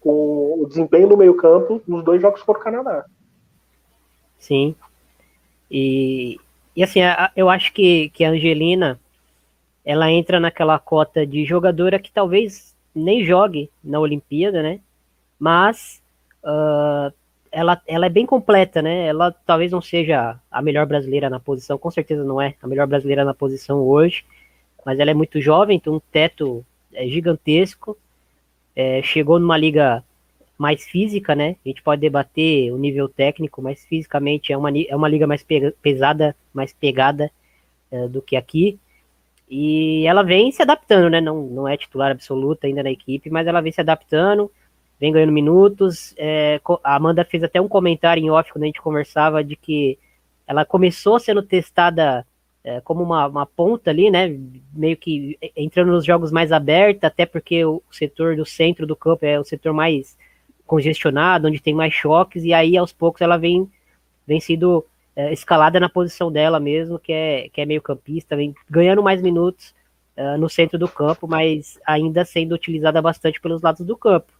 com 0.00 0.60
o 0.60 0.66
desempenho 0.66 1.08
do 1.08 1.16
meio-campo 1.16 1.80
nos 1.86 2.04
dois 2.04 2.20
jogos 2.20 2.42
contra 2.42 2.60
o 2.60 2.64
Canadá. 2.64 3.04
Sim. 4.38 4.74
E, 5.70 6.40
e 6.74 6.82
assim, 6.82 7.00
eu 7.36 7.48
acho 7.48 7.72
que, 7.72 8.10
que 8.10 8.24
a 8.24 8.30
Angelina 8.30 8.98
ela 9.88 10.12
entra 10.12 10.38
naquela 10.38 10.78
cota 10.78 11.26
de 11.26 11.46
jogadora 11.46 11.98
que 11.98 12.12
talvez 12.12 12.76
nem 12.94 13.24
jogue 13.24 13.70
na 13.82 13.98
Olimpíada, 13.98 14.62
né? 14.62 14.80
Mas 15.38 16.02
uh, 16.44 17.10
ela, 17.50 17.80
ela 17.86 18.04
é 18.04 18.10
bem 18.10 18.26
completa, 18.26 18.82
né? 18.82 19.06
Ela 19.06 19.32
talvez 19.46 19.72
não 19.72 19.80
seja 19.80 20.38
a 20.50 20.60
melhor 20.60 20.84
brasileira 20.84 21.30
na 21.30 21.40
posição, 21.40 21.78
com 21.78 21.90
certeza 21.90 22.22
não 22.22 22.38
é 22.38 22.54
a 22.62 22.66
melhor 22.66 22.86
brasileira 22.86 23.24
na 23.24 23.32
posição 23.32 23.80
hoje, 23.80 24.26
mas 24.84 25.00
ela 25.00 25.10
é 25.10 25.14
muito 25.14 25.40
jovem, 25.40 25.80
tem 25.80 25.90
um 25.90 26.02
teto 26.12 26.62
é, 26.92 27.08
gigantesco, 27.08 27.96
é, 28.76 29.00
chegou 29.00 29.38
numa 29.38 29.56
liga 29.56 30.04
mais 30.58 30.84
física, 30.84 31.34
né? 31.34 31.56
A 31.64 31.68
gente 31.70 31.82
pode 31.82 32.02
debater 32.02 32.70
o 32.74 32.76
nível 32.76 33.08
técnico, 33.08 33.62
mas 33.62 33.86
fisicamente 33.86 34.52
é 34.52 34.56
uma, 34.58 34.70
é 34.70 34.94
uma 34.94 35.08
liga 35.08 35.26
mais 35.26 35.42
pesada, 35.80 36.36
mais 36.52 36.74
pegada 36.74 37.30
é, 37.90 38.06
do 38.06 38.20
que 38.20 38.36
aqui. 38.36 38.78
E 39.50 40.06
ela 40.06 40.22
vem 40.22 40.52
se 40.52 40.62
adaptando, 40.62 41.08
né? 41.10 41.20
Não, 41.20 41.42
não 41.46 41.68
é 41.68 41.76
titular 41.76 42.10
absoluta 42.10 42.66
ainda 42.66 42.82
na 42.82 42.90
equipe, 42.90 43.30
mas 43.30 43.46
ela 43.46 43.60
vem 43.60 43.72
se 43.72 43.80
adaptando. 43.80 44.50
vem 45.00 45.12
ganhando 45.12 45.32
minutos. 45.32 46.14
É, 46.18 46.60
a 46.84 46.96
Amanda 46.96 47.24
fez 47.24 47.42
até 47.42 47.60
um 47.60 47.68
comentário 47.68 48.22
em 48.22 48.30
off 48.30 48.52
quando 48.52 48.64
a 48.64 48.66
gente 48.66 48.82
conversava 48.82 49.42
de 49.42 49.56
que 49.56 49.98
ela 50.46 50.64
começou 50.64 51.18
sendo 51.18 51.42
testada 51.42 52.26
é, 52.64 52.80
como 52.80 53.02
uma, 53.02 53.26
uma, 53.26 53.46
ponta 53.46 53.90
ali, 53.90 54.10
né? 54.10 54.36
Meio 54.74 54.96
que 54.96 55.38
entrando 55.56 55.92
nos 55.92 56.04
jogos 56.04 56.30
mais 56.30 56.52
abertos, 56.52 57.04
até 57.04 57.24
porque 57.24 57.64
o 57.64 57.82
setor 57.90 58.36
do 58.36 58.44
centro 58.44 58.86
do 58.86 58.96
campo 58.96 59.24
é 59.24 59.38
o 59.40 59.44
setor 59.44 59.72
mais 59.72 60.16
congestionado, 60.66 61.48
onde 61.48 61.62
tem 61.62 61.74
mais 61.74 61.94
choques, 61.94 62.44
e 62.44 62.52
aí 62.52 62.76
aos 62.76 62.92
poucos 62.92 63.22
ela 63.22 63.38
vem, 63.38 63.70
vem 64.26 64.38
sido 64.38 64.84
é, 65.18 65.32
escalada 65.32 65.80
na 65.80 65.88
posição 65.88 66.30
dela 66.30 66.60
mesmo, 66.60 66.96
que 66.96 67.12
é, 67.12 67.48
que 67.48 67.60
é 67.60 67.66
meio 67.66 67.82
campista, 67.82 68.36
vem 68.36 68.54
ganhando 68.70 69.02
mais 69.02 69.20
minutos 69.20 69.74
uh, 70.16 70.38
no 70.38 70.48
centro 70.48 70.78
do 70.78 70.86
campo, 70.86 71.26
mas 71.26 71.76
ainda 71.84 72.24
sendo 72.24 72.54
utilizada 72.54 73.02
bastante 73.02 73.40
pelos 73.40 73.60
lados 73.60 73.84
do 73.84 73.96
campo. 73.96 74.32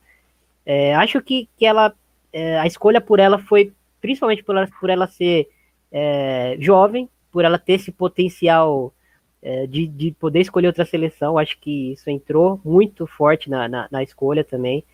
É, 0.64 0.94
acho 0.94 1.20
que, 1.20 1.48
que 1.56 1.66
ela, 1.66 1.92
é, 2.32 2.60
a 2.60 2.66
escolha 2.68 3.00
por 3.00 3.18
ela 3.18 3.40
foi 3.40 3.72
principalmente 4.00 4.44
por 4.44 4.56
ela, 4.56 4.68
por 4.80 4.88
ela 4.88 5.08
ser 5.08 5.48
é, 5.90 6.56
jovem, 6.60 7.08
por 7.32 7.44
ela 7.44 7.58
ter 7.58 7.72
esse 7.72 7.90
potencial 7.90 8.94
é, 9.42 9.66
de, 9.66 9.84
de 9.84 10.12
poder 10.12 10.42
escolher 10.42 10.68
outra 10.68 10.84
seleção. 10.84 11.36
Acho 11.36 11.58
que 11.58 11.94
isso 11.94 12.08
entrou 12.08 12.60
muito 12.64 13.04
forte 13.04 13.50
na, 13.50 13.66
na, 13.68 13.88
na 13.90 14.00
escolha 14.04 14.44
também. 14.44 14.84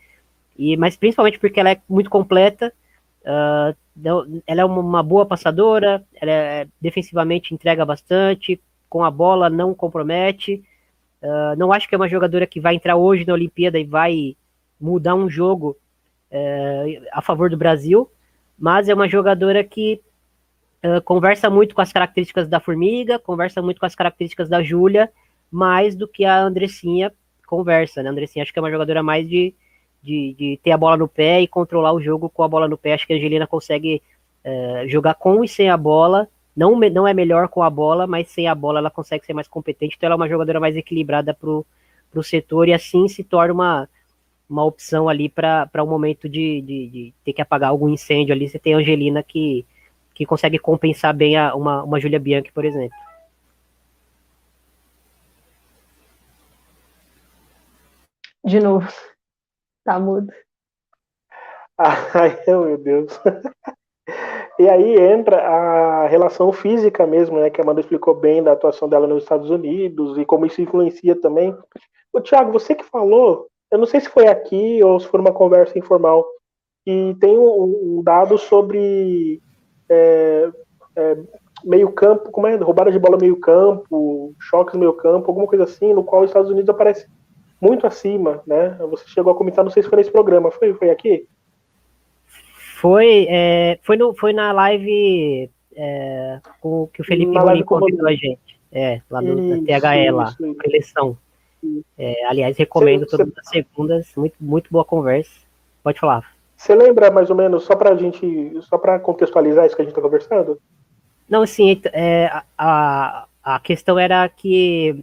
E, 0.57 0.79
mas 0.79 0.97
principalmente 0.97 1.39
porque 1.39 1.61
ela 1.61 1.73
é 1.73 1.81
muito 1.87 2.09
completa. 2.09 2.73
Uh, 3.25 3.75
ela 4.47 4.61
é 4.61 4.65
uma, 4.65 5.03
boa 5.03 5.25
passadora, 5.25 6.05
ela 6.21 6.31
é, 6.31 6.69
defensivamente 6.81 7.55
entrega 7.55 7.85
bastante, 7.85 8.61
com 8.89 9.05
a 9.05 9.11
bola 9.11 9.49
não 9.49 9.75
compromete. 9.75 10.63
Uh, 11.23 11.57
não 11.57 11.73
acho 11.73 11.89
que 11.89 11.95
é 11.95 11.99
uma 11.99 12.09
jogadora 12.09 12.47
que 12.47 12.61
vai 12.61 12.75
entrar 12.75 12.97
hoje 12.97 13.27
na 13.27 13.33
Olimpíada 13.33 13.79
e 13.79 13.85
vai 13.85 14.37
mudar 14.81 15.15
um 15.15 15.31
jogo 15.31 15.77
uh, 16.31 17.07
a 17.13 17.23
favor 17.23 17.49
do 17.49 17.57
Brasil, 17.57 18.11
mas 18.59 18.89
é 18.89 18.95
uma 18.95 19.09
jogadora 19.09 19.65
que 19.65 20.01
uh, 20.85 21.01
conversa 21.03 21.49
muito 21.49 21.75
com 21.75 21.81
as 21.81 21.93
características 21.93 22.49
da 22.49 22.61
Formiga, 22.61 23.19
conversa 23.19 23.63
muito 23.63 23.81
com 23.81 23.87
as 23.87 23.95
características 23.95 24.49
da 24.49 24.63
Júlia, 24.63 25.11
mais 25.51 25.95
do 25.95 26.07
que 26.07 26.25
a 26.25 26.43
Andressinha 26.43 27.13
conversa, 27.47 28.03
né? 28.03 28.09
A 28.09 28.13
Andressinha 28.13 28.43
acho 28.43 28.53
que 28.53 28.59
é 28.59 28.63
uma 28.63 28.71
jogadora 28.71 29.03
mais 29.03 29.29
de, 29.29 29.55
de, 30.05 30.35
de, 30.35 30.61
ter 30.63 30.71
a 30.71 30.77
bola 30.77 30.97
no 30.97 31.09
pé 31.09 31.41
e 31.41 31.49
controlar 31.49 31.93
o 31.93 32.01
jogo 32.01 32.29
com 32.29 32.43
a 32.43 32.49
bola 32.49 32.69
no 32.69 32.77
pé. 32.77 32.93
Acho 32.93 33.07
que 33.07 33.15
a 33.15 33.17
Angelina 33.17 33.47
consegue 33.47 34.03
uh, 34.45 34.89
jogar 34.89 35.15
com 35.15 35.43
e 35.43 35.49
sem 35.49 35.71
a 35.71 35.77
bola. 35.77 36.29
Não, 36.55 36.79
não 36.79 37.09
é 37.09 37.15
melhor 37.15 37.49
com 37.49 37.63
a 37.63 37.71
bola, 37.71 38.07
mas 38.07 38.29
sem 38.29 38.47
a 38.47 38.55
bola 38.55 38.79
ela 38.79 38.91
consegue 38.91 39.25
ser 39.25 39.33
mais 39.33 39.49
competente. 39.49 39.97
Então 39.97 40.07
ela 40.07 40.15
é 40.15 40.17
uma 40.17 40.29
jogadora 40.29 40.61
mais 40.61 40.77
equilibrada 40.77 41.35
para 41.35 41.51
o 41.51 42.23
setor 42.23 42.69
e 42.69 42.75
assim 42.75 43.09
se 43.09 43.25
torna 43.25 43.53
uma, 43.55 43.89
uma 44.49 44.65
opção 44.65 45.09
ali 45.09 45.29
para 45.29 45.69
um 45.79 45.87
momento 45.87 46.29
de, 46.29 46.61
de, 46.61 46.87
de, 46.89 47.15
ter 47.25 47.33
que 47.33 47.43
apagar 47.43 47.71
algum 47.71 47.89
incêndio 47.89 48.35
ali. 48.35 48.49
Você 48.49 48.59
tem 48.59 48.75
a 48.75 48.79
Angelina 48.79 49.23
que, 49.23 49.65
que 50.15 50.27
consegue 50.27 50.59
compensar 50.59 51.15
bem 51.15 51.37
a, 51.37 51.55
uma, 51.55 51.83
uma 51.83 51.99
Julia 51.99 52.21
Bianchi, 52.21 52.53
por 52.53 52.65
exemplo. 52.65 52.97
De 58.45 58.61
novo. 58.61 58.87
Tá 59.85 59.99
mudo. 60.01 60.33
Ai, 61.79 62.43
meu 62.47 62.79
Deus. 62.79 63.21
E 64.57 64.69
aí 64.69 64.97
entra 64.97 65.43
a 65.43 66.07
relação 66.07 66.53
física 66.53 67.05
mesmo, 67.07 67.41
né? 67.41 67.51
Que 67.51 67.61
a 67.61 67.65
Amanda 67.65 67.81
explicou 67.81 68.15
bem 68.15 68.41
da 68.41 68.53
atuação 68.53 68.89
dela 68.89 69.05
nos 69.05 69.25
Estados 69.25 69.51
Unidos 69.51 70.17
e 70.17 70.25
como 70.25 70.47
isso 70.47 70.63
influencia 70.63 71.21
também. 71.21 71.57
O 72.13 72.21
Thiago, 72.21 72.53
você 72.53 72.73
que 72.73 72.85
falou, 72.85 73.49
eu 73.69 73.79
não 73.79 73.87
sei 73.87 74.01
se 74.01 74.09
foi 74.09 74.29
aqui 74.29 74.81
ou 74.85 75.01
se 75.01 75.09
foi 75.09 75.19
uma 75.19 75.33
conversa 75.33 75.77
informal, 75.77 76.25
e 76.87 77.17
tem 77.19 77.37
um, 77.37 77.99
um 77.99 78.03
dado 78.05 78.39
sobre 78.39 79.43
é, 79.89 80.51
é, 80.95 81.17
meio 81.65 81.91
campo, 81.91 82.31
como 82.31 82.47
é? 82.47 82.55
Roubada 82.55 82.93
de 82.93 82.99
bola 82.99 83.19
meio 83.19 83.41
campo, 83.41 84.35
choques 84.39 84.79
meio 84.79 84.93
campo, 84.93 85.29
alguma 85.29 85.49
coisa 85.49 85.65
assim, 85.65 85.93
no 85.93 86.05
qual 86.05 86.23
os 86.23 86.31
Estados 86.31 86.51
Unidos 86.51 86.69
aparece 86.69 87.09
muito 87.65 87.87
acima, 87.87 88.43
né? 88.47 88.77
Você 88.91 89.09
chegou 89.09 89.33
a 89.33 89.37
comentar, 89.37 89.65
não 89.65 89.73
sei 89.73 89.83
se 89.83 89.89
foi 89.89 89.97
nesse 89.97 90.11
programa, 90.11 90.51
foi, 90.51 90.75
foi 90.75 90.91
aqui? 90.91 91.27
Foi, 92.77 93.27
é, 93.31 93.79
foi, 93.83 93.97
no, 93.97 94.15
foi 94.15 94.35
na 94.35 94.53
live 94.53 95.51
é, 95.75 96.41
com, 96.61 96.87
que 96.93 97.01
o 97.01 97.05
Felipe 97.05 97.37
Rolim 97.39 97.65
convidou 97.65 98.07
a 98.07 98.13
gente. 98.13 98.61
É, 98.71 99.01
lá 99.11 99.23
no 99.23 99.55
isso, 99.55 99.65
THE, 99.65 100.11
lá, 100.11 100.25
isso, 100.25 100.57
eleição. 100.65 101.19
É, 101.97 102.27
aliás, 102.27 102.59
recomendo 102.59 103.07
todas 103.07 103.33
as 103.39 103.49
segundas, 103.49 104.13
muito, 104.15 104.35
muito 104.39 104.69
boa 104.71 104.85
conversa. 104.85 105.33
Pode 105.83 105.99
falar. 105.99 106.35
Você 106.55 106.75
lembra 106.75 107.11
mais 107.11 107.31
ou 107.31 107.37
menos, 107.37 107.65
só 107.65 107.75
pra 107.75 107.95
gente, 107.95 108.61
só 108.63 108.77
para 108.77 108.99
contextualizar 108.99 109.65
isso 109.65 109.75
que 109.75 109.81
a 109.81 109.85
gente 109.85 109.95
tá 109.95 110.03
conversando? 110.03 110.61
Não, 111.29 111.47
sim, 111.47 111.81
é, 111.93 112.31
a, 112.59 113.27
a 113.43 113.61
questão 113.61 113.99
era 113.99 114.29
que 114.29 115.03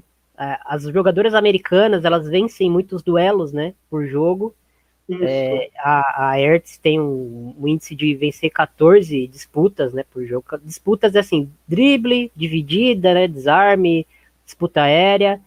as 0.66 0.84
jogadoras 0.84 1.34
americanas, 1.34 2.04
elas 2.04 2.28
vencem 2.28 2.70
muitos 2.70 3.04
duelos, 3.04 3.52
né, 3.52 3.74
por 3.90 4.08
jogo. 4.08 4.56
É, 5.22 5.70
a, 5.78 6.30
a 6.30 6.36
Hertz 6.38 6.78
tem 6.78 7.00
um, 7.00 7.54
um, 7.60 7.68
índice 7.68 7.94
de 7.94 8.16
vencer 8.16 8.50
14 8.50 9.28
disputas, 9.28 9.94
né, 9.94 10.04
por 10.10 10.26
jogo. 10.26 10.46
Disputas, 10.64 11.16
assim, 11.16 11.52
drible, 11.68 12.32
dividida, 12.36 13.14
né, 13.14 13.28
desarme, 13.28 14.08
disputa 14.46 14.84
aérea. 14.84 15.42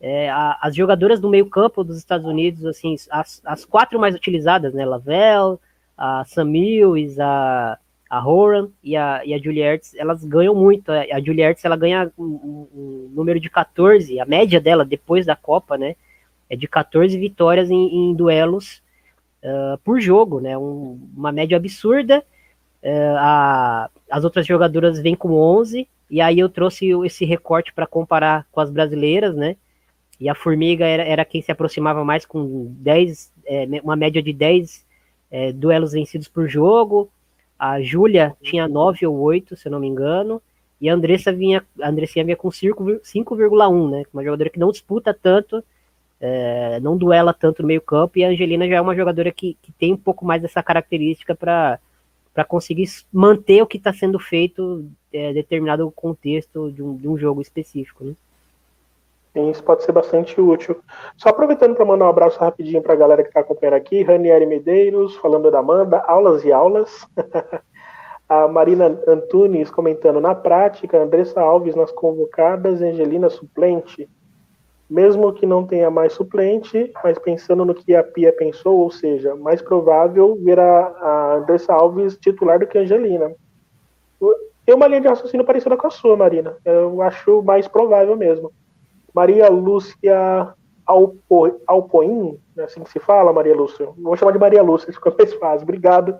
É, 0.00 0.30
a, 0.30 0.58
as 0.62 0.74
jogadoras 0.74 1.18
do 1.18 1.28
meio 1.28 1.46
campo 1.46 1.82
dos 1.82 1.98
Estados 1.98 2.26
Unidos, 2.26 2.64
assim, 2.64 2.94
as, 3.10 3.42
as 3.44 3.64
quatro 3.64 3.98
mais 3.98 4.14
utilizadas, 4.14 4.72
né, 4.72 4.86
Lavelle, 4.86 5.58
a 5.96 6.24
Sam 6.24 6.44
Mills, 6.44 7.20
a, 7.20 7.76
a 8.08 8.26
Horan 8.26 8.68
e 8.82 8.96
a, 8.96 9.22
e 9.24 9.34
a 9.34 9.38
Julie 9.38 9.62
Ertz, 9.62 9.94
elas 9.94 10.24
ganham 10.24 10.54
muito. 10.54 10.90
A 10.90 11.20
Julie 11.20 11.42
Ertz, 11.42 11.64
ela 11.64 11.76
ganha 11.76 12.10
um, 12.16 12.24
um, 12.24 12.68
um, 12.74 13.10
número 13.12 13.38
de 13.38 13.50
14, 13.50 14.18
a 14.18 14.24
média 14.24 14.60
dela 14.60 14.84
depois 14.84 15.26
da 15.26 15.36
Copa, 15.36 15.76
né, 15.76 15.94
é 16.48 16.56
de 16.56 16.66
14 16.66 17.18
vitórias 17.18 17.70
em, 17.70 18.10
em 18.10 18.14
duelos 18.14 18.82
uh, 19.42 19.76
por 19.84 20.00
jogo, 20.00 20.40
né, 20.40 20.56
uma 20.56 21.30
média 21.30 21.56
absurda. 21.56 22.24
Uh, 22.82 23.16
a, 23.18 23.90
as 24.10 24.24
outras 24.24 24.46
jogadoras 24.46 24.98
vêm 25.00 25.14
com 25.14 25.32
11, 25.32 25.86
e 26.10 26.20
aí 26.20 26.38
eu 26.38 26.48
trouxe 26.48 26.88
esse 27.04 27.24
recorte 27.26 27.72
para 27.74 27.86
comparar 27.86 28.46
com 28.50 28.60
as 28.60 28.70
brasileiras, 28.70 29.34
né, 29.34 29.56
e 30.18 30.28
a 30.28 30.34
Formiga 30.34 30.86
era, 30.86 31.02
era 31.02 31.24
quem 31.24 31.42
se 31.42 31.52
aproximava 31.52 32.04
mais 32.04 32.24
com 32.24 32.72
10, 32.78 33.32
é, 33.46 33.66
uma 33.82 33.96
média 33.96 34.22
de 34.22 34.32
10 34.32 34.86
é, 35.30 35.52
duelos 35.52 35.92
vencidos 35.92 36.26
por 36.26 36.48
jogo. 36.48 37.10
A 37.58 37.80
Júlia 37.80 38.36
tinha 38.42 38.68
9 38.68 39.06
ou 39.06 39.18
8, 39.18 39.56
se 39.56 39.66
eu 39.66 39.72
não 39.72 39.80
me 39.80 39.88
engano. 39.88 40.40
E 40.80 40.88
a 40.88 40.94
Andressa 40.94 41.32
vinha, 41.32 41.64
a 41.80 41.88
Andressinha 41.88 42.24
vinha 42.24 42.36
com 42.36 42.48
5,1, 42.48 43.90
né? 43.90 44.04
Uma 44.12 44.22
jogadora 44.22 44.48
que 44.48 44.60
não 44.60 44.70
disputa 44.70 45.12
tanto, 45.12 45.62
é, 46.20 46.78
não 46.80 46.96
duela 46.96 47.34
tanto 47.34 47.62
no 47.62 47.68
meio 47.68 47.80
campo. 47.80 48.18
E 48.18 48.24
a 48.24 48.28
Angelina 48.28 48.68
já 48.68 48.76
é 48.76 48.80
uma 48.80 48.94
jogadora 48.94 49.32
que, 49.32 49.56
que 49.60 49.72
tem 49.72 49.92
um 49.92 49.96
pouco 49.96 50.24
mais 50.24 50.40
dessa 50.40 50.62
característica 50.62 51.34
para 51.34 51.80
conseguir 52.46 52.88
manter 53.12 53.60
o 53.60 53.66
que 53.66 53.76
está 53.76 53.92
sendo 53.92 54.20
feito 54.20 54.88
é, 55.12 55.32
determinado 55.32 55.90
contexto 55.90 56.70
de 56.70 56.82
um, 56.82 56.96
de 56.96 57.08
um 57.08 57.18
jogo 57.18 57.42
específico, 57.42 58.04
né? 58.04 58.14
Sim, 59.32 59.50
isso 59.50 59.62
pode 59.62 59.82
ser 59.82 59.92
bastante 59.92 60.40
útil. 60.40 60.80
Só 61.16 61.28
aproveitando 61.28 61.74
para 61.74 61.84
mandar 61.84 62.06
um 62.06 62.08
abraço 62.08 62.38
rapidinho 62.40 62.82
para 62.82 62.94
a 62.94 62.96
galera 62.96 63.22
que 63.22 63.28
está 63.28 63.40
acompanhando 63.40 63.74
aqui, 63.74 64.02
Ranieri 64.02 64.46
Medeiros, 64.46 65.16
falando 65.16 65.50
da 65.50 65.58
Amanda, 65.58 66.02
aulas 66.06 66.44
e 66.44 66.52
aulas. 66.52 67.06
a 68.28 68.46
Marina 68.46 69.00
Antunes 69.06 69.70
comentando, 69.70 70.20
na 70.20 70.34
prática, 70.34 70.98
Andressa 70.98 71.40
Alves 71.40 71.74
nas 71.74 71.90
convocadas, 71.90 72.82
Angelina 72.82 73.30
suplente. 73.30 74.08
Mesmo 74.88 75.32
que 75.32 75.46
não 75.46 75.66
tenha 75.66 75.90
mais 75.90 76.14
suplente, 76.14 76.90
mas 77.04 77.18
pensando 77.18 77.64
no 77.64 77.74
que 77.74 77.94
a 77.94 78.02
Pia 78.02 78.32
pensou, 78.32 78.78
ou 78.78 78.90
seja, 78.90 79.34
mais 79.34 79.60
provável 79.60 80.34
ver 80.42 80.58
a, 80.58 80.86
a 80.86 81.34
Andressa 81.36 81.74
Alves 81.74 82.16
titular 82.16 82.58
do 82.58 82.66
que 82.66 82.78
a 82.78 82.80
Angelina. 82.82 83.34
Tem 84.64 84.74
uma 84.74 84.86
linha 84.86 85.00
de 85.00 85.08
raciocínio 85.08 85.46
parecida 85.46 85.76
com 85.76 85.86
a 85.86 85.90
sua, 85.90 86.16
Marina. 86.16 86.56
Eu 86.64 87.00
acho 87.00 87.42
mais 87.42 87.66
provável 87.66 88.14
mesmo. 88.16 88.52
Maria 89.14 89.48
Lúcia 89.48 90.54
Alpo, 90.86 91.60
Alpoim, 91.66 92.38
é 92.56 92.62
assim 92.62 92.82
que 92.82 92.90
se 92.90 92.98
fala, 92.98 93.32
Maria 93.32 93.54
Lúcia. 93.54 93.88
Vou 93.98 94.16
chamar 94.16 94.32
de 94.32 94.38
Maria 94.38 94.62
Lúcia, 94.62 94.90
isso 94.90 94.98
fica 94.98 95.14
mais 95.18 95.34
fácil. 95.34 95.64
Obrigado 95.64 96.16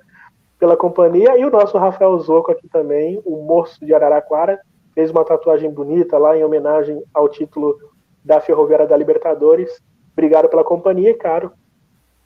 pela 0.59 0.77
companhia. 0.77 1.39
E 1.39 1.45
o 1.45 1.51
nosso 1.51 1.79
Rafael 1.79 2.19
Zoco 2.19 2.53
aqui 2.53 2.69
também, 2.69 3.21
o 3.25 3.43
moço 3.43 3.85
de 3.85 3.95
Araraquara, 3.95 4.61
fez 4.95 5.11
uma 5.11 5.25
tatuagem 5.25 5.71
bonita 5.71 6.19
lá 6.19 6.37
em 6.37 6.45
homenagem 6.45 7.03
ao 7.15 7.29
título 7.29 7.79
da 8.25 8.41
Ferroviária 8.41 8.87
da 8.87 8.97
Libertadores. 8.97 9.81
Obrigado 10.13 10.49
pela 10.49 10.65
companhia, 10.65 11.17
caro. 11.17 11.53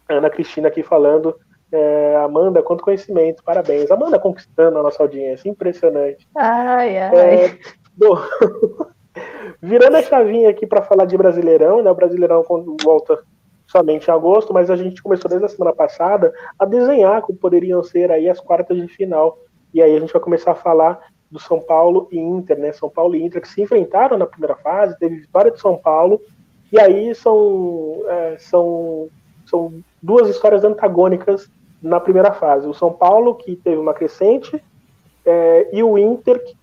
Ana 0.08 0.30
Cristina 0.30 0.68
aqui 0.68 0.82
falando. 0.82 1.36
É, 1.70 2.16
Amanda, 2.16 2.62
quanto 2.62 2.82
conhecimento, 2.82 3.42
parabéns. 3.44 3.90
Amanda 3.90 4.18
conquistando 4.18 4.78
a 4.78 4.82
nossa 4.82 5.02
audiência, 5.02 5.48
impressionante. 5.48 6.26
Ai, 6.36 6.98
ai. 6.98 7.16
É, 7.16 7.58
bom, 7.96 8.18
Virando 9.60 9.96
a 9.96 10.02
chavinha 10.02 10.50
aqui 10.50 10.66
para 10.66 10.82
falar 10.82 11.04
de 11.04 11.16
Brasileirão, 11.16 11.82
né? 11.82 11.90
O 11.90 11.94
Brasileirão 11.94 12.44
volta 12.82 13.22
somente 13.66 14.08
em 14.08 14.12
agosto, 14.12 14.52
mas 14.52 14.70
a 14.70 14.76
gente 14.76 15.02
começou 15.02 15.28
desde 15.28 15.46
a 15.46 15.48
semana 15.48 15.74
passada 15.74 16.32
a 16.58 16.64
desenhar 16.64 17.22
como 17.22 17.38
poderiam 17.38 17.82
ser 17.82 18.10
aí 18.10 18.28
as 18.28 18.40
quartas 18.40 18.76
de 18.76 18.88
final. 18.88 19.38
E 19.72 19.80
aí 19.82 19.96
a 19.96 20.00
gente 20.00 20.12
vai 20.12 20.20
começar 20.20 20.52
a 20.52 20.56
falar 20.56 21.00
do 21.30 21.38
São 21.38 21.60
Paulo 21.60 22.08
e 22.12 22.18
Inter, 22.18 22.58
né? 22.58 22.72
São 22.72 22.90
Paulo 22.90 23.14
e 23.14 23.22
Inter 23.22 23.40
que 23.40 23.48
se 23.48 23.62
enfrentaram 23.62 24.18
na 24.18 24.26
primeira 24.26 24.54
fase, 24.56 24.98
teve 24.98 25.16
vitória 25.16 25.50
de 25.50 25.60
São 25.60 25.76
Paulo, 25.76 26.20
e 26.70 26.78
aí 26.78 27.14
são, 27.14 28.02
é, 28.06 28.36
são, 28.38 29.08
são 29.46 29.72
duas 30.02 30.28
histórias 30.28 30.62
antagônicas 30.62 31.50
na 31.82 31.98
primeira 31.98 32.32
fase. 32.32 32.66
O 32.66 32.74
São 32.74 32.92
Paulo, 32.92 33.34
que 33.34 33.56
teve 33.56 33.76
uma 33.76 33.94
crescente, 33.94 34.62
é, 35.24 35.68
e 35.72 35.82
o 35.82 35.96
Inter, 35.96 36.44
que 36.44 36.54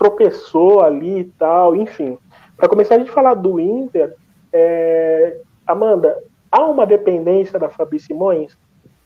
tropeçou 0.00 0.80
ali 0.80 1.18
e 1.18 1.24
tal, 1.24 1.76
enfim. 1.76 2.16
Para 2.56 2.70
começar 2.70 2.94
a 2.94 2.98
gente 2.98 3.10
falar 3.10 3.34
do 3.34 3.60
Inter, 3.60 4.16
é, 4.50 5.36
Amanda, 5.66 6.16
há 6.50 6.64
uma 6.64 6.86
dependência 6.86 7.58
da 7.58 7.68
Fabi 7.68 8.00
Simões? 8.00 8.56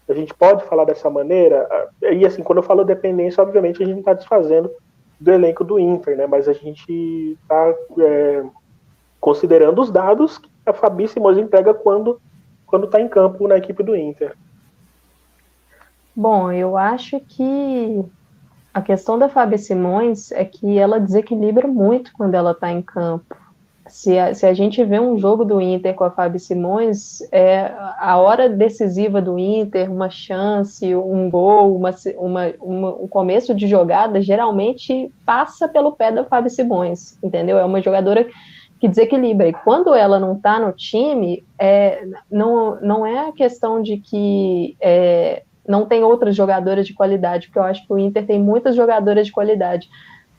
A 0.08 0.14
gente 0.14 0.32
pode 0.32 0.64
falar 0.66 0.84
dessa 0.84 1.10
maneira? 1.10 1.68
E 2.00 2.24
assim, 2.24 2.44
quando 2.44 2.58
eu 2.58 2.62
falo 2.62 2.84
dependência, 2.84 3.42
obviamente 3.42 3.82
a 3.82 3.86
gente 3.86 3.98
está 3.98 4.12
desfazendo 4.12 4.70
do 5.18 5.32
elenco 5.32 5.64
do 5.64 5.80
Inter, 5.80 6.16
né? 6.16 6.28
Mas 6.28 6.46
a 6.46 6.52
gente 6.52 7.36
está 7.42 7.74
é, 7.98 8.44
considerando 9.20 9.82
os 9.82 9.90
dados 9.90 10.38
que 10.38 10.48
a 10.64 10.72
Fabi 10.72 11.08
Simões 11.08 11.38
entrega 11.38 11.74
quando 11.74 12.20
quando 12.66 12.84
está 12.86 13.00
em 13.00 13.08
campo 13.08 13.48
na 13.48 13.56
equipe 13.56 13.82
do 13.82 13.96
Inter. 13.96 14.36
Bom, 16.14 16.52
eu 16.52 16.76
acho 16.76 17.18
que 17.20 18.04
a 18.74 18.82
questão 18.82 19.16
da 19.16 19.28
Fabi 19.28 19.56
Simões 19.56 20.32
é 20.32 20.44
que 20.44 20.76
ela 20.76 20.98
desequilibra 20.98 21.68
muito 21.68 22.12
quando 22.12 22.34
ela 22.34 22.50
está 22.50 22.72
em 22.72 22.82
campo. 22.82 23.36
Se 23.86 24.18
a, 24.18 24.34
se 24.34 24.44
a 24.44 24.52
gente 24.52 24.82
vê 24.82 24.98
um 24.98 25.16
jogo 25.16 25.44
do 25.44 25.60
Inter 25.60 25.94
com 25.94 26.02
a 26.02 26.10
Fabi 26.10 26.40
Simões, 26.40 27.20
é 27.30 27.72
a 27.98 28.18
hora 28.18 28.48
decisiva 28.48 29.22
do 29.22 29.38
Inter, 29.38 29.92
uma 29.92 30.10
chance, 30.10 30.92
um 30.96 31.30
gol, 31.30 31.76
uma, 31.76 31.94
uma, 32.16 32.52
uma, 32.60 32.88
um 32.96 33.06
começo 33.06 33.54
de 33.54 33.68
jogada, 33.68 34.20
geralmente 34.20 35.12
passa 35.24 35.68
pelo 35.68 35.92
pé 35.92 36.10
da 36.10 36.24
Fabi 36.24 36.50
Simões, 36.50 37.16
entendeu? 37.22 37.56
É 37.58 37.64
uma 37.64 37.80
jogadora 37.80 38.26
que 38.80 38.88
desequilibra. 38.88 39.48
E 39.48 39.52
quando 39.52 39.94
ela 39.94 40.18
não 40.18 40.32
está 40.34 40.58
no 40.58 40.72
time, 40.72 41.44
é, 41.58 42.04
não, 42.28 42.80
não 42.80 43.06
é 43.06 43.28
a 43.28 43.32
questão 43.32 43.80
de 43.80 43.98
que 43.98 44.76
é, 44.80 45.44
não 45.66 45.86
tem 45.86 46.02
outras 46.02 46.36
jogadoras 46.36 46.86
de 46.86 46.94
qualidade, 46.94 47.46
porque 47.46 47.58
eu 47.58 47.64
acho 47.64 47.86
que 47.86 47.92
o 47.92 47.98
Inter 47.98 48.26
tem 48.26 48.38
muitas 48.38 48.76
jogadoras 48.76 49.26
de 49.26 49.32
qualidade, 49.32 49.88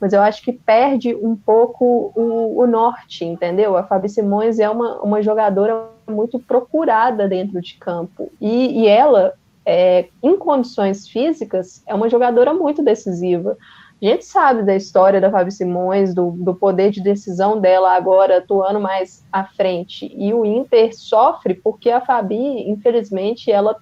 mas 0.00 0.12
eu 0.12 0.20
acho 0.20 0.42
que 0.42 0.52
perde 0.52 1.14
um 1.14 1.34
pouco 1.34 2.12
o, 2.14 2.62
o 2.62 2.66
norte, 2.66 3.24
entendeu? 3.24 3.76
A 3.76 3.82
Fabi 3.82 4.08
Simões 4.08 4.58
é 4.58 4.68
uma, 4.68 5.00
uma 5.00 5.22
jogadora 5.22 5.88
muito 6.08 6.38
procurada 6.38 7.28
dentro 7.28 7.60
de 7.60 7.74
campo, 7.74 8.30
e, 8.40 8.82
e 8.82 8.86
ela, 8.86 9.34
é, 9.64 10.08
em 10.22 10.36
condições 10.36 11.08
físicas, 11.08 11.82
é 11.86 11.94
uma 11.94 12.08
jogadora 12.08 12.52
muito 12.52 12.82
decisiva. 12.82 13.56
A 14.00 14.04
gente 14.04 14.26
sabe 14.26 14.62
da 14.62 14.76
história 14.76 15.20
da 15.20 15.30
Fabi 15.30 15.50
Simões, 15.50 16.14
do, 16.14 16.32
do 16.32 16.54
poder 16.54 16.90
de 16.90 17.02
decisão 17.02 17.58
dela 17.58 17.96
agora 17.96 18.38
atuando 18.38 18.78
mais 18.78 19.24
à 19.32 19.44
frente. 19.44 20.14
E 20.14 20.34
o 20.34 20.44
Inter 20.44 20.94
sofre 20.94 21.54
porque 21.54 21.90
a 21.90 22.02
Fabi, 22.02 22.68
infelizmente, 22.70 23.50
ela 23.50 23.74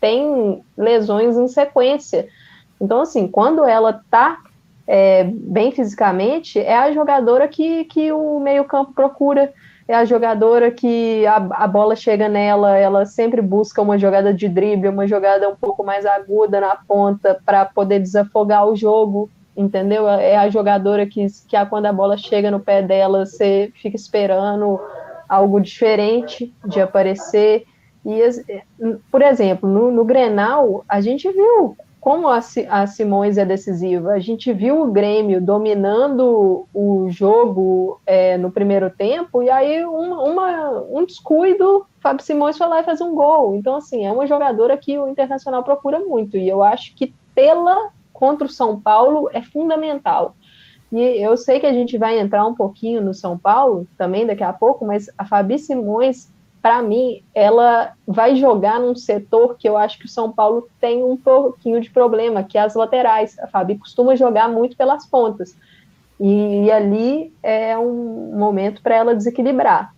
tem 0.00 0.62
lesões 0.76 1.36
em 1.36 1.48
sequência. 1.48 2.28
Então, 2.80 3.00
assim, 3.00 3.26
quando 3.28 3.64
ela 3.64 4.00
tá 4.10 4.38
é, 4.86 5.24
bem 5.24 5.72
fisicamente, 5.72 6.58
é 6.58 6.76
a 6.76 6.92
jogadora 6.92 7.48
que, 7.48 7.84
que 7.84 8.12
o 8.12 8.38
meio-campo 8.38 8.92
procura, 8.92 9.52
é 9.86 9.94
a 9.94 10.04
jogadora 10.04 10.70
que 10.70 11.26
a, 11.26 11.36
a 11.36 11.66
bola 11.66 11.94
chega 11.94 12.28
nela, 12.28 12.76
ela 12.76 13.04
sempre 13.04 13.42
busca 13.42 13.82
uma 13.82 13.98
jogada 13.98 14.32
de 14.32 14.48
drible, 14.48 14.88
uma 14.88 15.06
jogada 15.06 15.48
um 15.48 15.56
pouco 15.56 15.84
mais 15.84 16.06
aguda 16.06 16.60
na 16.60 16.76
ponta 16.76 17.38
para 17.44 17.64
poder 17.64 18.00
desafogar 18.00 18.66
o 18.66 18.76
jogo, 18.76 19.30
entendeu? 19.56 20.08
É 20.08 20.36
a 20.36 20.48
jogadora 20.48 21.06
que, 21.06 21.26
que 21.48 21.56
a, 21.56 21.66
quando 21.66 21.86
a 21.86 21.92
bola 21.92 22.16
chega 22.16 22.50
no 22.50 22.60
pé 22.60 22.82
dela, 22.82 23.26
você 23.26 23.72
fica 23.74 23.96
esperando 23.96 24.80
algo 25.28 25.60
diferente 25.60 26.52
de 26.66 26.80
aparecer. 26.80 27.64
E, 28.04 28.20
por 29.10 29.22
exemplo, 29.22 29.68
no, 29.68 29.90
no 29.90 30.04
Grenal, 30.04 30.84
a 30.88 31.00
gente 31.00 31.30
viu 31.30 31.76
como 32.04 32.28
a, 32.28 32.38
a 32.68 32.86
Simões 32.86 33.38
é 33.38 33.46
decisiva. 33.46 34.10
A 34.10 34.18
gente 34.18 34.52
viu 34.52 34.82
o 34.82 34.92
Grêmio 34.92 35.40
dominando 35.40 36.68
o 36.74 37.08
jogo 37.08 37.98
é, 38.04 38.36
no 38.36 38.50
primeiro 38.50 38.90
tempo, 38.90 39.42
e 39.42 39.48
aí 39.48 39.82
uma, 39.86 40.22
uma, 40.22 40.82
um 40.90 41.06
descuido, 41.06 41.86
Fábio 42.00 42.22
Simões 42.22 42.58
foi 42.58 42.66
lá 42.66 42.80
e 42.80 42.84
fez 42.84 43.00
um 43.00 43.14
gol. 43.14 43.54
Então, 43.54 43.76
assim, 43.76 44.04
é 44.04 44.12
uma 44.12 44.26
jogadora 44.26 44.76
que 44.76 44.98
o 44.98 45.08
Internacional 45.08 45.64
procura 45.64 45.98
muito, 45.98 46.36
e 46.36 46.46
eu 46.46 46.62
acho 46.62 46.94
que 46.94 47.14
tê-la 47.34 47.90
contra 48.12 48.46
o 48.46 48.50
São 48.50 48.78
Paulo 48.78 49.30
é 49.32 49.40
fundamental. 49.40 50.36
E 50.92 51.00
eu 51.00 51.38
sei 51.38 51.58
que 51.58 51.66
a 51.66 51.72
gente 51.72 51.96
vai 51.96 52.18
entrar 52.18 52.46
um 52.46 52.54
pouquinho 52.54 53.00
no 53.00 53.14
São 53.14 53.38
Paulo 53.38 53.88
também 53.96 54.26
daqui 54.26 54.44
a 54.44 54.52
pouco, 54.52 54.84
mas 54.84 55.08
a 55.16 55.24
Fabi 55.24 55.58
Simões 55.58 56.30
para 56.64 56.80
mim, 56.80 57.22
ela 57.34 57.92
vai 58.06 58.36
jogar 58.36 58.80
num 58.80 58.96
setor 58.96 59.54
que 59.58 59.68
eu 59.68 59.76
acho 59.76 59.98
que 59.98 60.06
o 60.06 60.08
São 60.08 60.32
Paulo 60.32 60.66
tem 60.80 61.04
um 61.04 61.14
pouquinho 61.14 61.78
de 61.78 61.90
problema, 61.90 62.42
que 62.42 62.56
é 62.56 62.62
as 62.62 62.74
laterais. 62.74 63.38
A 63.38 63.46
Fabi 63.46 63.76
costuma 63.76 64.16
jogar 64.16 64.48
muito 64.48 64.74
pelas 64.74 65.04
pontas. 65.04 65.54
E, 66.18 66.64
e 66.64 66.70
ali 66.72 67.34
é 67.42 67.76
um 67.76 68.34
momento 68.34 68.80
para 68.80 68.94
ela 68.94 69.14
desequilibrar. 69.14 69.94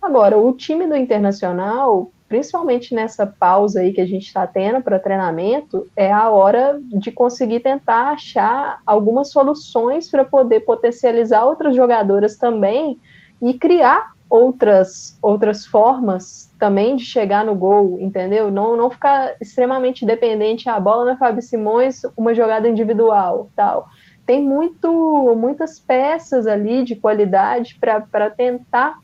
Agora, 0.00 0.38
o 0.38 0.52
time 0.52 0.86
do 0.86 0.94
Internacional, 0.94 2.12
principalmente 2.28 2.94
nessa 2.94 3.26
pausa 3.26 3.80
aí 3.80 3.92
que 3.92 4.00
a 4.00 4.06
gente 4.06 4.28
está 4.28 4.46
tendo 4.46 4.80
para 4.82 5.00
treinamento, 5.00 5.84
é 5.96 6.12
a 6.12 6.30
hora 6.30 6.78
de 6.80 7.10
conseguir 7.10 7.58
tentar 7.58 8.10
achar 8.10 8.80
algumas 8.86 9.32
soluções 9.32 10.08
para 10.08 10.24
poder 10.24 10.60
potencializar 10.60 11.44
outras 11.44 11.74
jogadoras 11.74 12.36
também 12.36 13.00
e 13.42 13.52
criar 13.54 14.13
outras 14.28 15.18
outras 15.20 15.66
formas 15.66 16.50
também 16.58 16.96
de 16.96 17.04
chegar 17.04 17.44
no 17.44 17.54
gol, 17.54 17.98
entendeu? 18.00 18.50
Não, 18.50 18.76
não 18.76 18.90
ficar 18.90 19.34
extremamente 19.40 20.06
dependente 20.06 20.68
a 20.68 20.80
bola 20.80 21.04
na 21.04 21.16
Fábio 21.16 21.42
Simões, 21.42 22.02
uma 22.16 22.34
jogada 22.34 22.68
individual, 22.68 23.50
tal. 23.54 23.86
Tem 24.26 24.42
muito 24.42 25.34
muitas 25.36 25.78
peças 25.78 26.46
ali 26.46 26.82
de 26.82 26.96
qualidade 26.96 27.78
para 27.78 28.30
tentar 28.30 28.98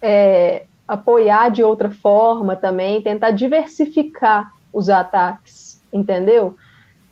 é, 0.00 0.64
apoiar 0.86 1.50
de 1.50 1.62
outra 1.62 1.90
forma 1.90 2.54
também, 2.54 3.02
tentar 3.02 3.32
diversificar 3.32 4.52
os 4.72 4.88
ataques, 4.88 5.82
entendeu? 5.92 6.56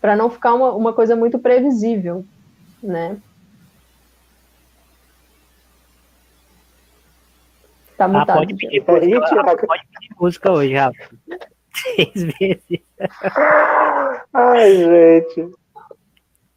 Para 0.01 0.15
não 0.15 0.31
ficar 0.31 0.55
uma, 0.55 0.73
uma 0.73 0.93
coisa 0.93 1.17
muito 1.17 1.39
previsível, 1.39 2.25
né? 2.83 3.17
Tá 7.99 8.05
ah, 8.05 8.09
mutado. 8.09 8.31
Ah, 8.31 8.35
pode 8.37 8.55
pedir 8.55 8.85
música, 8.87 9.45
pode 9.45 9.67
pedir 9.67 10.15
música 10.21 10.53
hoje, 10.53 10.75
Rafa. 10.75 10.99
Seis 11.75 12.25
vezes. 12.39 12.81
Ai, 14.33 14.77
gente. 14.77 15.51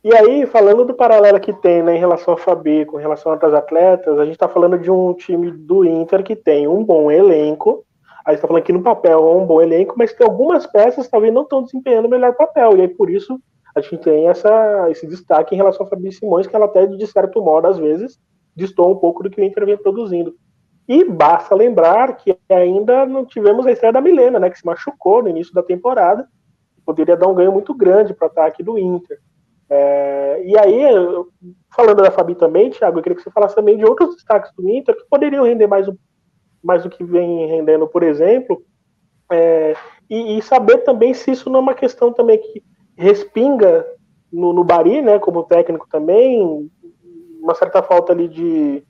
E 0.04 0.16
aí, 0.16 0.46
falando 0.46 0.86
do 0.86 0.94
paralelo 0.94 1.40
que 1.40 1.52
tem 1.52 1.84
né, 1.84 1.96
em 1.96 2.00
relação 2.00 2.36
a 2.36 2.38
Fabi, 2.38 2.86
com 2.86 2.98
relação 2.98 3.32
a 3.32 3.36
outras 3.36 3.54
atletas, 3.54 4.18
a 4.20 4.24
gente 4.24 4.34
está 4.34 4.48
falando 4.48 4.78
de 4.78 4.90
um 4.90 5.14
time 5.14 5.52
do 5.52 5.84
Inter 5.84 6.24
que 6.24 6.36
tem 6.36 6.68
um 6.68 6.84
bom 6.84 7.12
elenco. 7.12 7.84
A 8.24 8.32
gente 8.32 8.38
está 8.38 8.48
falando 8.48 8.64
que 8.64 8.74
no 8.74 8.84
papel 8.84 9.20
é 9.20 9.36
um 9.36 9.46
bom 9.46 9.62
elenco, 9.62 9.96
mas 9.98 10.14
tem 10.14 10.26
algumas 10.26 10.68
peças 10.68 11.06
que 11.06 11.12
talvez 11.12 11.34
não 11.34 11.42
estão 11.42 11.64
desempenhando 11.64 12.06
o 12.06 12.10
melhor 12.10 12.36
papel. 12.36 12.78
E 12.78 12.82
aí, 12.82 12.88
por 12.88 13.10
isso, 13.10 13.40
a 13.76 13.82
gente 13.82 13.98
tem 13.98 14.28
essa, 14.28 14.90
esse 14.92 15.08
destaque 15.08 15.56
em 15.56 15.58
relação 15.58 15.86
a 15.86 15.90
Fabi 15.90 16.12
Simões, 16.12 16.46
que 16.46 16.56
ela 16.56 16.66
até, 16.66 16.86
de 16.86 17.08
certo 17.08 17.42
modo, 17.42 17.68
às 17.68 17.78
vezes, 17.78 18.20
distou 18.56 18.92
um 18.92 18.96
pouco 18.96 19.24
do 19.24 19.30
que 19.30 19.42
o 19.42 19.44
Inter 19.44 19.66
vem 19.66 19.78
produzindo. 19.78 20.36
E 20.88 21.04
basta 21.04 21.56
lembrar 21.56 22.18
que 22.18 22.38
ainda 22.50 23.06
não 23.06 23.26
tivemos 23.26 23.66
a 23.66 23.72
estreia 23.72 23.94
da 23.94 24.02
Milena, 24.02 24.40
né, 24.40 24.50
que 24.50 24.60
se 24.60 24.66
machucou 24.66 25.24
no 25.24 25.30
início 25.30 25.54
da 25.54 25.64
temporada, 25.64 26.28
poderia 26.86 27.16
dar 27.16 27.28
um 27.28 27.36
ganho 27.36 27.52
muito 27.52 27.74
grande 27.74 28.14
para 28.14 28.28
o 28.28 28.32
ataque 28.32 28.64
do 28.64 28.78
Inter. 28.78 29.20
É, 29.70 30.44
e 30.44 30.58
aí, 30.58 30.82
falando 31.74 32.02
da 32.02 32.12
Fabi 32.12 32.36
também, 32.36 32.70
Thiago, 32.70 33.00
eu 33.00 33.04
queria 33.04 33.16
que 33.16 33.24
você 33.24 33.32
falasse 33.32 33.56
também 33.56 33.78
de 33.78 33.86
outros 33.86 34.16
destaques 34.16 34.52
do 34.54 34.68
Inter 34.70 34.96
que 34.98 35.08
poderiam 35.10 35.46
render 35.46 35.68
mais, 35.68 35.88
mais 36.62 36.84
do 36.84 36.90
que 36.90 37.04
vem 37.04 37.48
rendendo, 37.48 37.88
por 37.88 38.04
exemplo, 38.04 38.62
é, 39.32 39.74
e, 40.10 40.38
e, 40.38 40.42
saber 40.42 40.80
também 40.80 41.14
se 41.14 41.32
isso 41.32 41.50
não 41.50 41.60
é 41.60 41.64
uma 41.64 41.74
questão 41.74 42.12
também 42.12 42.38
que 42.38 42.62
respinga 42.98 43.86
no, 44.32 44.52
no 44.52 44.64
Bari, 44.64 45.02
né, 45.02 45.20
como 45.20 45.44
técnico 45.44 45.88
também, 45.90 46.70
uma 47.42 47.56
certa 47.56 47.82
falta 47.82 48.12
ali 48.12 48.28
de, 48.28 48.84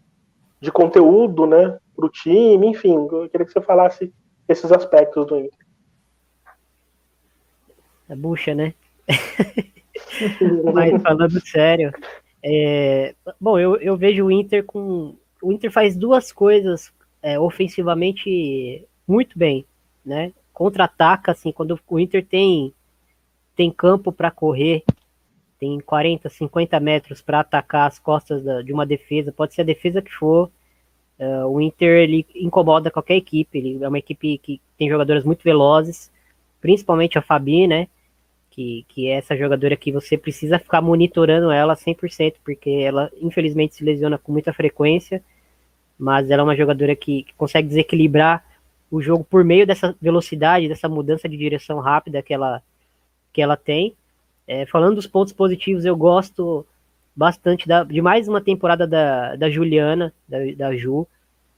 de 0.62 0.71
conteúdo, 0.71 1.47
né, 1.47 1.78
para 1.95 2.06
o 2.06 2.10
time, 2.10 2.67
enfim, 2.67 2.93
eu 2.93 3.28
queria 3.30 3.45
que 3.45 3.52
você 3.52 3.62
falasse 3.62 4.13
esses 4.47 4.71
aspectos 4.71 5.26
do 5.26 5.39
Inter. 5.39 5.65
É 8.08 8.15
bucha, 8.15 8.54
né? 8.54 8.74
Mas 10.74 11.02
falando 11.02 11.39
sério, 11.45 11.91
é... 12.43 13.15
bom, 13.39 13.58
eu, 13.58 13.78
eu 13.78 13.97
vejo 13.97 14.26
o 14.26 14.32
Inter 14.32 14.63
com. 14.63 15.15
O 15.41 15.52
Inter 15.52 15.71
faz 15.71 15.95
duas 15.95 16.32
coisas 16.32 16.93
é, 17.21 17.39
ofensivamente 17.39 18.86
muito 19.08 19.38
bem, 19.38 19.65
né? 20.06 20.32
Contra-ataca, 20.54 21.32
assim, 21.32 21.52
quando 21.52 21.80
o 21.88 22.00
Inter 22.00 22.26
tem, 22.26 22.74
tem 23.56 23.71
campo 23.71 24.12
para 24.12 24.30
correr, 24.30 24.84
tem 25.62 25.80
40, 25.80 26.28
50 26.28 26.80
metros 26.80 27.21
para 27.21 27.41
atacar 27.41 27.88
as 27.88 28.00
costas 28.00 28.43
da, 28.43 28.63
de 28.63 28.74
uma 28.74 28.84
defesa, 28.84 29.32
pode 29.32 29.54
ser 29.54 29.62
a 29.62 29.65
defesa 29.65 30.02
que 30.02 30.12
for. 30.12 30.50
Uh, 31.19 31.45
o 31.45 31.62
Inter 31.62 32.00
ele 32.00 32.26
incomoda 32.34 32.89
qualquer 32.89 33.15
equipe, 33.15 33.60
ele 33.60 33.84
é 33.84 33.88
uma 33.88 34.00
equipe 34.00 34.39
que 34.39 34.60
tem 34.76 34.89
jogadoras 34.89 35.24
muito 35.24 35.43
velozes, 35.43 36.12
principalmente 36.60 37.19
a 37.19 37.21
Fabi, 37.21 37.67
né? 37.67 37.88
Que, 38.50 38.84
que 38.89 39.08
é 39.08 39.17
essa 39.17 39.38
jogadora 39.38 39.78
que 39.78 39.91
você 39.91 40.17
precisa 40.17 40.58
ficar 40.58 40.82
monitorando 40.82 41.52
ela 41.52 41.76
100%, 41.76 42.38
porque 42.43 42.71
ela 42.71 43.12
infelizmente 43.21 43.76
se 43.76 43.84
lesiona 43.84 44.17
com 44.17 44.32
muita 44.32 44.52
frequência, 44.52 45.24
mas 45.97 46.32
ela 46.32 46.41
é 46.41 46.43
uma 46.43 46.56
jogadora 46.56 46.95
que, 46.95 47.21
que 47.21 47.34
consegue 47.36 47.67
desequilibrar 47.67 48.43
o 48.89 49.00
jogo 49.00 49.24
por 49.24 49.43
meio 49.45 49.67
dessa 49.67 49.95
velocidade, 50.02 50.67
dessa 50.67 50.89
mudança 50.89 51.30
de 51.30 51.38
direção 51.38 51.80
rápida 51.80 52.24
que 52.24 52.34
ela, 52.34 52.63
que 53.32 53.43
ela 53.43 53.56
tem. 53.56 53.95
É, 54.47 54.65
falando 54.65 54.95
dos 54.95 55.08
pontos 55.08 55.34
positivos, 55.34 55.86
eu 55.86 55.95
gosto 55.95 56.65
bastante 57.15 57.67
da, 57.67 57.84
de 57.84 58.01
mais 58.01 58.27
uma 58.27 58.41
temporada 58.41 58.88
da, 58.88 59.36
da 59.36 59.49
Juliana, 59.49 60.13
da, 60.27 60.38
da 60.56 60.75
Ju. 60.75 61.08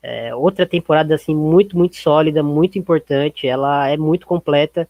É, 0.02 0.36
outra 0.36 0.66
temporada 0.66 1.16
assim 1.16 1.34
muito, 1.34 1.78
muito 1.78 1.96
sólida, 1.96 2.44
muito 2.44 2.78
importante. 2.78 3.48
Ela 3.48 3.88
é 3.90 3.98
muito 3.98 4.28
completa. 4.28 4.88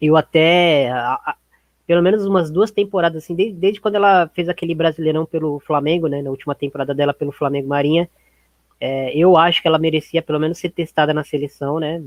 Eu 0.00 0.16
até, 0.16 0.90
a, 0.90 1.14
a, 1.14 1.36
pelo 1.86 2.02
menos 2.02 2.26
umas 2.26 2.50
duas 2.50 2.70
temporadas, 2.70 3.24
assim, 3.24 3.34
desde, 3.34 3.54
desde, 3.58 3.80
quando 3.80 3.94
ela 3.94 4.28
fez 4.28 4.48
aquele 4.48 4.74
Brasileirão 4.74 5.24
pelo 5.24 5.60
Flamengo, 5.60 6.08
né, 6.08 6.20
na 6.20 6.30
última 6.30 6.54
temporada 6.54 6.94
dela 6.94 7.14
pelo 7.14 7.32
Flamengo 7.32 7.68
Marinha, 7.68 8.08
é, 8.80 9.16
eu 9.16 9.36
acho 9.36 9.62
que 9.62 9.68
ela 9.68 9.78
merecia 9.78 10.20
pelo 10.20 10.38
menos 10.38 10.58
ser 10.58 10.70
testada 10.70 11.14
na 11.14 11.24
seleção, 11.24 11.78
né? 11.78 12.02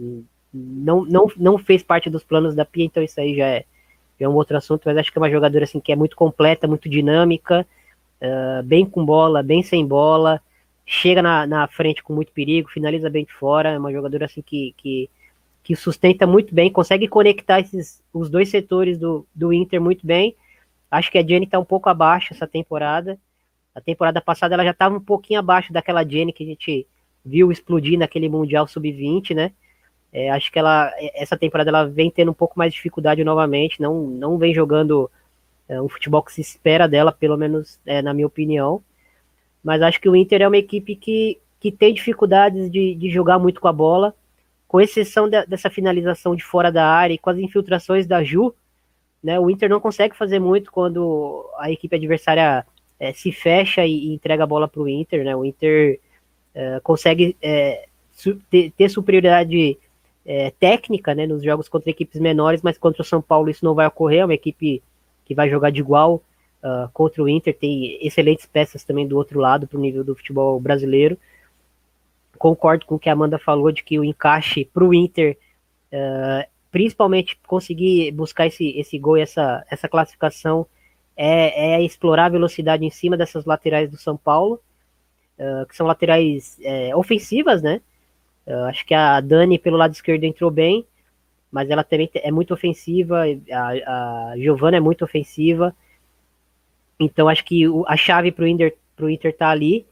Não, 0.53 1.05
não, 1.05 1.31
não 1.37 1.57
fez 1.57 1.81
parte 1.83 2.09
dos 2.09 2.23
planos 2.23 2.55
da 2.55 2.65
Pia, 2.65 2.85
então 2.85 3.01
isso 3.01 3.19
aí 3.19 3.35
já 3.35 3.45
é, 3.47 3.65
é 4.23 4.29
um 4.29 4.33
outro 4.33 4.57
assunto, 4.57 4.83
mas 4.85 4.97
acho 4.97 5.11
que 5.11 5.17
é 5.17 5.21
uma 5.21 5.29
jogadora 5.29 5.63
assim 5.63 5.79
que 5.79 5.91
é 5.91 5.95
muito 5.95 6.15
completa, 6.15 6.67
muito 6.67 6.89
dinâmica, 6.89 7.65
uh, 8.21 8.63
bem 8.63 8.85
com 8.85 9.05
bola, 9.05 9.43
bem 9.43 9.61
sem 9.61 9.85
bola, 9.85 10.41
chega 10.85 11.21
na, 11.21 11.45
na 11.45 11.67
frente 11.67 12.01
com 12.01 12.13
muito 12.13 12.31
perigo, 12.31 12.69
finaliza 12.69 13.09
bem 13.09 13.25
de 13.25 13.33
fora, 13.33 13.69
é 13.69 13.77
uma 13.77 13.91
jogadora 13.91 14.25
assim 14.25 14.41
que, 14.41 14.73
que, 14.77 15.09
que 15.63 15.75
sustenta 15.75 16.25
muito 16.25 16.55
bem, 16.55 16.71
consegue 16.71 17.07
conectar 17.07 17.59
esses, 17.59 18.01
os 18.13 18.29
dois 18.29 18.49
setores 18.49 18.97
do, 18.97 19.27
do 19.35 19.51
Inter 19.53 19.81
muito 19.81 20.05
bem. 20.05 20.35
Acho 20.89 21.11
que 21.11 21.17
a 21.17 21.25
Jenny 21.25 21.45
está 21.45 21.59
um 21.59 21.65
pouco 21.65 21.89
abaixo 21.89 22.33
essa 22.33 22.47
temporada. 22.47 23.19
A 23.75 23.81
temporada 23.81 24.21
passada 24.21 24.55
ela 24.55 24.63
já 24.63 24.71
estava 24.71 24.95
um 24.95 25.01
pouquinho 25.01 25.39
abaixo 25.39 25.73
daquela 25.73 26.07
Jenny 26.07 26.31
que 26.31 26.43
a 26.43 26.47
gente 26.47 26.87
viu 27.23 27.51
explodir 27.51 27.99
naquele 27.99 28.29
Mundial 28.29 28.65
Sub-20, 28.67 29.35
né? 29.35 29.51
É, 30.11 30.29
acho 30.31 30.51
que 30.51 30.57
ela, 30.57 30.91
essa 31.13 31.37
temporada 31.37 31.69
ela 31.69 31.85
vem 31.85 32.09
tendo 32.09 32.31
um 32.31 32.33
pouco 32.33 32.57
mais 32.57 32.71
de 32.71 32.77
dificuldade 32.77 33.23
novamente, 33.23 33.81
não, 33.81 34.07
não 34.07 34.37
vem 34.37 34.53
jogando 34.53 35.11
é, 35.67 35.81
um 35.81 35.89
futebol 35.89 36.23
que 36.23 36.33
se 36.33 36.41
espera 36.41 36.87
dela, 36.87 37.11
pelo 37.11 37.37
menos 37.37 37.79
é, 37.85 38.01
na 38.01 38.13
minha 38.13 38.27
opinião. 38.27 38.81
Mas 39.63 39.81
acho 39.81 39.99
que 39.99 40.09
o 40.09 40.15
Inter 40.15 40.41
é 40.41 40.47
uma 40.47 40.57
equipe 40.57 40.95
que, 40.95 41.39
que 41.59 41.71
tem 41.71 41.93
dificuldades 41.93 42.71
de, 42.71 42.95
de 42.95 43.09
jogar 43.09 43.37
muito 43.37 43.59
com 43.59 43.67
a 43.67 43.73
bola, 43.73 44.13
com 44.67 44.81
exceção 44.81 45.29
de, 45.29 45.45
dessa 45.45 45.69
finalização 45.69 46.35
de 46.35 46.43
fora 46.43 46.71
da 46.71 46.85
área 46.85 47.13
e 47.13 47.17
com 47.17 47.29
as 47.29 47.37
infiltrações 47.37 48.07
da 48.07 48.23
Ju, 48.23 48.53
né, 49.23 49.39
o 49.39 49.49
Inter 49.49 49.69
não 49.69 49.79
consegue 49.79 50.15
fazer 50.15 50.39
muito 50.39 50.71
quando 50.71 51.49
a 51.57 51.71
equipe 51.71 51.95
adversária 51.95 52.65
é, 52.99 53.11
se 53.13 53.31
fecha 53.31 53.85
e, 53.85 54.09
e, 54.09 54.13
entrega 54.13 54.43
a 54.43 54.47
bola 54.47 54.67
para 54.67 54.81
o 54.81 54.87
Inter. 54.87 55.23
Né, 55.23 55.35
o 55.35 55.43
Inter 55.43 55.99
é, 56.53 56.79
consegue 56.81 57.35
é, 57.41 57.87
su 58.11 58.35
ter, 58.49 58.71
ter 58.71 58.89
superioridade 58.89 59.77
é, 60.27 60.51
técnica 60.51 61.15
né, 61.15 61.25
nos 61.25 61.41
jogos 61.41 61.69
contra 61.69 61.89
equipes 61.89 62.19
menores, 62.19 62.61
mas 62.61 62.77
contra 62.77 63.01
o 63.01 63.05
São 63.05 63.21
Paulo 63.21 63.49
isso 63.49 63.63
não 63.63 63.73
vai 63.73 63.87
ocorrer, 63.87 64.19
é 64.19 64.25
uma 64.25 64.33
equipe 64.33 64.83
que 65.23 65.33
vai 65.33 65.49
jogar 65.49 65.71
de 65.71 65.79
igual 65.79 66.21
uh, 66.61 66.89
contra 66.91 67.23
o 67.23 67.29
Inter, 67.29 67.57
tem 67.57 67.97
excelentes 68.05 68.45
peças 68.45 68.83
também 68.83 69.07
do 69.07 69.15
outro 69.15 69.39
lado 69.39 69.65
para 69.65 69.77
o 69.77 69.81
nível 69.81 70.03
do 70.03 70.15
futebol 70.15 70.59
brasileiro. 70.59 71.17
Concordo 72.37 72.85
com 72.85 72.95
o 72.95 72.99
que 72.99 73.09
a 73.09 73.13
Amanda 73.13 73.39
falou 73.39 73.71
de 73.71 73.83
que 73.83 73.97
o 73.97 74.03
encaixe 74.03 74.65
para 74.65 74.83
o 74.83 74.93
Inter, 74.93 75.37
uh, 75.93 76.47
principalmente 76.71 77.39
conseguir 77.47 78.11
buscar 78.11 78.47
esse, 78.47 78.77
esse 78.77 78.99
gol 78.99 79.17
e 79.17 79.21
essa, 79.21 79.65
essa 79.71 79.87
classificação, 79.87 80.67
é, 81.15 81.75
é 81.75 81.81
explorar 81.81 82.25
a 82.25 82.29
velocidade 82.29 82.85
em 82.85 82.91
cima 82.91 83.15
dessas 83.15 83.45
laterais 83.45 83.89
do 83.89 83.97
São 83.97 84.17
Paulo, 84.17 84.59
uh, 85.39 85.65
que 85.65 85.75
são 85.75 85.87
laterais 85.87 86.57
é, 86.61 86.93
ofensivas, 86.95 87.61
né? 87.61 87.81
Acho 88.67 88.85
que 88.85 88.93
a 88.93 89.19
Dani 89.19 89.59
pelo 89.59 89.77
lado 89.77 89.93
esquerdo 89.93 90.23
entrou 90.23 90.49
bem, 90.49 90.85
mas 91.51 91.69
ela 91.69 91.83
também 91.83 92.09
é 92.15 92.31
muito 92.31 92.53
ofensiva, 92.53 93.23
a, 93.51 94.31
a 94.31 94.33
Giovanna 94.37 94.77
é 94.77 94.79
muito 94.79 95.03
ofensiva. 95.03 95.75
Então 96.99 97.27
acho 97.27 97.43
que 97.43 97.63
a 97.85 97.97
chave 97.97 98.31
para 98.31 98.45
o 98.45 98.47
Inter, 98.47 98.75
Inter 99.01 99.35
tá 99.35 99.49
ali, 99.49 99.85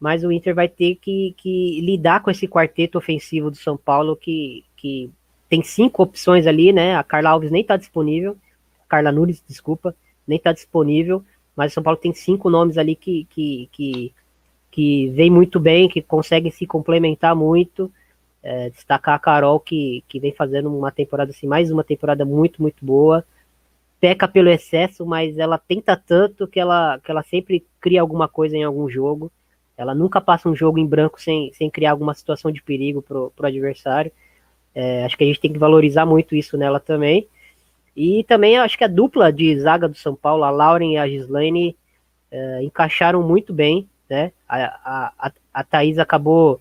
mas 0.00 0.24
o 0.24 0.32
Inter 0.32 0.54
vai 0.54 0.68
ter 0.68 0.94
que, 0.96 1.34
que, 1.36 1.80
lidar 1.80 2.22
com 2.22 2.30
esse 2.30 2.46
quarteto 2.46 2.96
ofensivo 2.96 3.50
do 3.50 3.56
São 3.56 3.76
Paulo, 3.76 4.16
que, 4.16 4.64
que 4.76 5.10
tem 5.48 5.62
cinco 5.62 6.02
opções 6.02 6.46
ali, 6.46 6.72
né? 6.72 6.96
A 6.96 7.02
Carla 7.02 7.30
Alves 7.30 7.50
nem 7.50 7.62
está 7.62 7.76
disponível, 7.76 8.36
Carla 8.88 9.12
Nunes, 9.12 9.42
desculpa, 9.46 9.94
nem 10.26 10.38
está 10.38 10.52
disponível, 10.52 11.24
mas 11.56 11.72
o 11.72 11.74
São 11.74 11.82
Paulo 11.82 11.98
tem 11.98 12.14
cinco 12.14 12.48
nomes 12.48 12.78
ali 12.78 12.94
que, 12.94 13.26
que, 13.30 13.68
que 13.72 14.14
que 14.78 15.08
vem 15.08 15.28
muito 15.28 15.58
bem, 15.58 15.88
que 15.88 16.00
consegue 16.00 16.52
se 16.52 16.64
complementar 16.64 17.34
muito. 17.34 17.90
É, 18.40 18.70
destacar 18.70 19.16
a 19.16 19.18
Carol, 19.18 19.58
que, 19.58 20.04
que 20.06 20.20
vem 20.20 20.32
fazendo 20.32 20.72
uma 20.72 20.92
temporada 20.92 21.32
assim, 21.32 21.48
mais 21.48 21.72
uma 21.72 21.82
temporada 21.82 22.24
muito, 22.24 22.62
muito 22.62 22.86
boa. 22.86 23.24
Peca 23.98 24.28
pelo 24.28 24.48
excesso, 24.48 25.04
mas 25.04 25.36
ela 25.36 25.58
tenta 25.58 25.96
tanto 25.96 26.46
que 26.46 26.60
ela, 26.60 27.00
que 27.00 27.10
ela 27.10 27.24
sempre 27.24 27.66
cria 27.80 28.00
alguma 28.00 28.28
coisa 28.28 28.56
em 28.56 28.62
algum 28.62 28.88
jogo. 28.88 29.32
Ela 29.76 29.96
nunca 29.96 30.20
passa 30.20 30.48
um 30.48 30.54
jogo 30.54 30.78
em 30.78 30.86
branco 30.86 31.20
sem, 31.20 31.52
sem 31.54 31.68
criar 31.68 31.90
alguma 31.90 32.14
situação 32.14 32.52
de 32.52 32.62
perigo 32.62 33.02
pro, 33.02 33.32
pro 33.34 33.48
adversário. 33.48 34.12
É, 34.72 35.04
acho 35.04 35.18
que 35.18 35.24
a 35.24 35.26
gente 35.26 35.40
tem 35.40 35.52
que 35.52 35.58
valorizar 35.58 36.06
muito 36.06 36.36
isso 36.36 36.56
nela 36.56 36.78
também. 36.78 37.26
E 37.96 38.22
também 38.22 38.56
acho 38.58 38.78
que 38.78 38.84
a 38.84 38.88
dupla 38.88 39.32
de 39.32 39.58
zaga 39.58 39.88
do 39.88 39.96
São 39.96 40.14
Paulo, 40.14 40.44
a 40.44 40.50
Lauren 40.50 40.92
e 40.92 40.98
a 40.98 41.08
Gislaine, 41.08 41.76
é, 42.30 42.62
encaixaram 42.62 43.24
muito 43.24 43.52
bem 43.52 43.88
né? 44.08 44.32
A, 44.48 45.12
a, 45.18 45.32
a 45.52 45.64
Thaís 45.64 45.98
acabou 45.98 46.60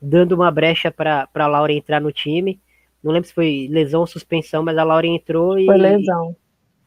dando 0.00 0.32
uma 0.32 0.50
brecha 0.50 0.90
para 0.90 1.28
a 1.32 1.46
Laura 1.46 1.72
entrar 1.72 2.00
no 2.00 2.12
time. 2.12 2.58
Não 3.02 3.12
lembro 3.12 3.28
se 3.28 3.34
foi 3.34 3.68
lesão 3.70 4.00
ou 4.00 4.06
suspensão, 4.06 4.62
mas 4.62 4.76
a 4.76 4.84
Laura 4.84 5.06
entrou 5.06 5.58
e. 5.58 5.66
Foi 5.66 5.76
lesão. 5.76 6.36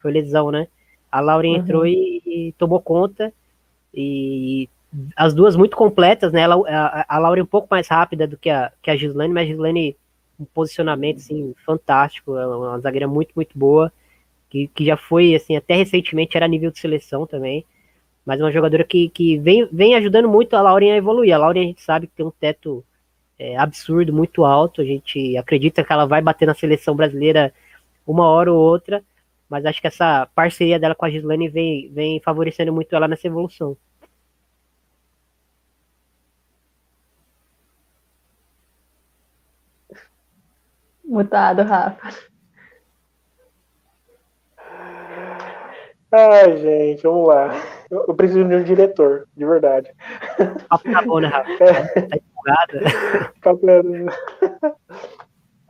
Foi 0.00 0.12
lesão, 0.12 0.50
né? 0.50 0.68
A 1.10 1.20
Laura 1.20 1.46
uhum. 1.46 1.56
entrou 1.56 1.86
e, 1.86 2.22
e, 2.26 2.54
tomou 2.58 2.80
conta. 2.80 3.32
E 3.94 4.68
as 5.16 5.34
duas 5.34 5.56
muito 5.56 5.76
completas, 5.76 6.32
né? 6.32 6.42
Ela, 6.42 6.56
a, 6.68 7.16
a 7.16 7.18
Laura 7.18 7.40
é 7.40 7.42
um 7.42 7.46
pouco 7.46 7.68
mais 7.70 7.88
rápida 7.88 8.26
do 8.26 8.36
que 8.36 8.50
a, 8.50 8.72
que 8.82 8.90
a 8.90 8.96
Gislaine, 8.96 9.32
mas 9.32 9.44
a 9.44 9.46
Gislaine 9.46 9.96
um 10.42 10.44
posicionamento 10.44 11.18
assim, 11.18 11.54
fantástico, 11.64 12.36
é 12.36 12.46
uma 12.46 12.78
zagueira 12.80 13.06
muito, 13.06 13.32
muito 13.34 13.56
boa, 13.56 13.92
que, 14.50 14.68
que 14.68 14.84
já 14.84 14.96
foi, 14.96 15.34
assim, 15.34 15.56
até 15.56 15.74
recentemente 15.74 16.36
era 16.36 16.48
nível 16.48 16.70
de 16.70 16.78
seleção 16.78 17.26
também. 17.26 17.64
Mas 18.24 18.40
é 18.40 18.44
uma 18.44 18.52
jogadora 18.52 18.84
que, 18.84 19.08
que 19.08 19.38
vem, 19.38 19.68
vem 19.72 19.94
ajudando 19.96 20.28
muito 20.28 20.54
a 20.54 20.60
Lauren 20.62 20.92
a 20.92 20.96
evoluir. 20.96 21.34
A 21.34 21.38
Lauren 21.38 21.62
a 21.62 21.66
gente 21.66 21.82
sabe 21.82 22.06
que 22.06 22.14
tem 22.14 22.24
um 22.26 22.30
teto 22.30 22.84
é, 23.38 23.56
absurdo, 23.56 24.12
muito 24.12 24.44
alto. 24.44 24.80
A 24.80 24.84
gente 24.84 25.36
acredita 25.36 25.82
que 25.84 25.92
ela 25.92 26.06
vai 26.06 26.22
bater 26.22 26.46
na 26.46 26.54
seleção 26.54 26.94
brasileira 26.94 27.52
uma 28.06 28.28
hora 28.28 28.52
ou 28.52 28.58
outra. 28.58 29.02
Mas 29.48 29.66
acho 29.66 29.80
que 29.80 29.86
essa 29.86 30.28
parceria 30.34 30.78
dela 30.78 30.94
com 30.94 31.04
a 31.04 31.10
Gislaine 31.10 31.48
vem, 31.48 31.90
vem 31.92 32.20
favorecendo 32.20 32.72
muito 32.72 32.94
ela 32.94 33.08
nessa 33.08 33.26
evolução. 33.26 33.76
Mutado, 41.04 41.62
Rafa. 41.62 42.32
Ai, 46.10 46.56
gente, 46.58 47.02
vamos 47.02 47.28
lá. 47.28 47.81
Eu, 47.92 48.06
eu 48.08 48.14
preciso 48.14 48.48
de 48.48 48.54
um 48.54 48.62
diretor, 48.62 49.28
de 49.36 49.44
verdade. 49.44 49.92
Tá 50.68 51.02
bom, 51.02 51.20
né, 51.20 51.28
Rafa? 51.28 51.52
É. 51.62 52.00
Tá 53.42 53.52
empolgado. 53.52 54.06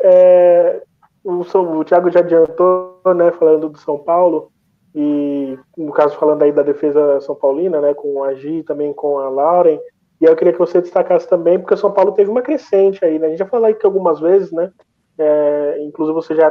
É, 0.04 0.82
o, 1.24 1.40
o 1.40 1.84
Thiago 1.84 2.10
já 2.10 2.20
adiantou, 2.20 3.00
né, 3.14 3.30
falando 3.32 3.68
do 3.68 3.78
São 3.78 3.98
Paulo, 3.98 4.50
e 4.94 5.58
no 5.76 5.92
caso 5.92 6.16
falando 6.16 6.42
aí 6.42 6.50
da 6.50 6.62
defesa 6.62 7.20
São 7.20 7.34
Paulina, 7.34 7.80
né, 7.80 7.94
com 7.94 8.22
a 8.22 8.34
Gi, 8.34 8.62
também 8.62 8.92
com 8.92 9.18
a 9.18 9.28
Lauren, 9.28 9.78
e 10.20 10.24
eu 10.24 10.34
queria 10.36 10.52
que 10.52 10.58
você 10.58 10.80
destacasse 10.80 11.28
também, 11.28 11.58
porque 11.58 11.74
o 11.74 11.76
São 11.76 11.92
Paulo 11.92 12.12
teve 12.12 12.30
uma 12.30 12.42
crescente 12.42 13.04
aí, 13.04 13.18
né, 13.18 13.26
a 13.26 13.30
gente 13.30 13.38
já 13.38 13.46
falou 13.46 13.68
aqui 13.68 13.86
algumas 13.86 14.18
vezes, 14.18 14.50
né, 14.50 14.72
é, 15.18 15.78
inclusive 15.82 16.14
você 16.14 16.34
já 16.34 16.50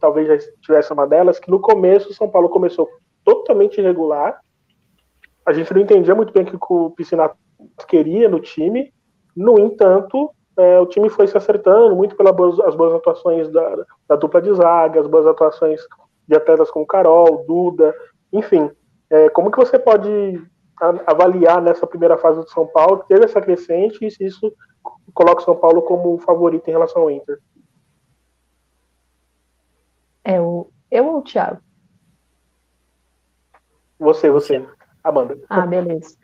talvez 0.00 0.26
já 0.26 0.50
tivesse 0.62 0.92
uma 0.92 1.06
delas, 1.06 1.38
que 1.38 1.50
no 1.50 1.60
começo 1.60 2.10
o 2.10 2.14
São 2.14 2.30
Paulo 2.30 2.48
começou 2.48 2.88
totalmente 3.24 3.78
irregular. 3.78 4.40
A 5.46 5.52
gente 5.52 5.72
não 5.72 5.80
entendia 5.80 6.14
muito 6.14 6.32
bem 6.32 6.42
o 6.42 6.46
que 6.46 6.58
o 6.68 6.90
Piscinato 6.90 7.36
queria 7.86 8.28
no 8.28 8.40
time. 8.40 8.92
No 9.34 9.58
entanto, 9.58 10.30
é, 10.56 10.80
o 10.80 10.86
time 10.86 11.08
foi 11.08 11.26
se 11.28 11.36
acertando 11.36 11.94
muito 11.94 12.16
pelas 12.16 12.34
boas, 12.34 12.74
boas 12.74 12.94
atuações 12.94 13.48
da, 13.50 13.84
da, 14.08 14.16
dupla 14.16 14.42
de 14.42 14.52
zaga, 14.54 15.00
as 15.00 15.06
boas 15.06 15.26
atuações 15.26 15.80
de 16.26 16.34
atletas 16.34 16.70
como 16.70 16.86
Carol, 16.86 17.44
Duda, 17.46 17.94
enfim. 18.32 18.70
É, 19.08 19.28
como 19.30 19.50
que 19.50 19.58
você 19.58 19.78
pode 19.78 20.42
avaliar 21.06 21.62
nessa 21.62 21.86
primeira 21.86 22.18
fase 22.18 22.40
do 22.40 22.50
São 22.50 22.66
Paulo, 22.66 23.04
teve 23.08 23.24
essa 23.24 23.40
crescente 23.40 24.04
e 24.04 24.10
se 24.10 24.24
isso 24.24 24.52
coloca 25.14 25.40
o 25.40 25.44
São 25.44 25.56
Paulo 25.56 25.82
como 25.82 26.18
favorito 26.18 26.68
em 26.68 26.72
relação 26.72 27.02
ao 27.02 27.10
Inter? 27.10 27.38
É 30.24 30.40
o 30.40 30.68
eu 30.90 31.06
ou 31.06 31.18
o 31.18 31.22
Thiago? 31.22 31.60
Você, 33.98 34.30
você, 34.30 34.66
Amanda. 35.08 35.38
Ah, 35.48 35.66
beleza. 35.66 36.16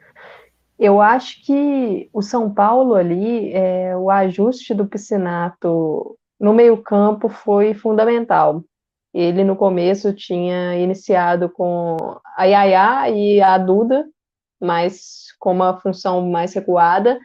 Eu 0.79 1.01
acho 1.01 1.45
que 1.45 2.09
o 2.13 2.23
São 2.23 2.53
Paulo 2.53 2.95
ali, 2.95 3.53
é, 3.53 3.97
o 3.97 4.11
ajuste 4.11 4.75
do 4.75 4.87
Piscinato 4.87 6.19
no 6.41 6.53
meio-campo 6.53 7.29
foi 7.29 7.73
fundamental. 7.73 8.65
Ele 9.15 9.45
no 9.45 9.55
começo 9.55 10.13
tinha 10.13 10.77
iniciado 10.77 11.49
com 11.49 11.97
a 12.37 12.45
Yaya 12.45 13.11
e 13.11 13.41
a 13.41 13.59
Duda, 13.59 14.09
mas 14.61 15.27
com 15.39 15.53
uma 15.53 15.79
função 15.81 16.29
mais 16.29 16.53
recuada. 16.55 17.21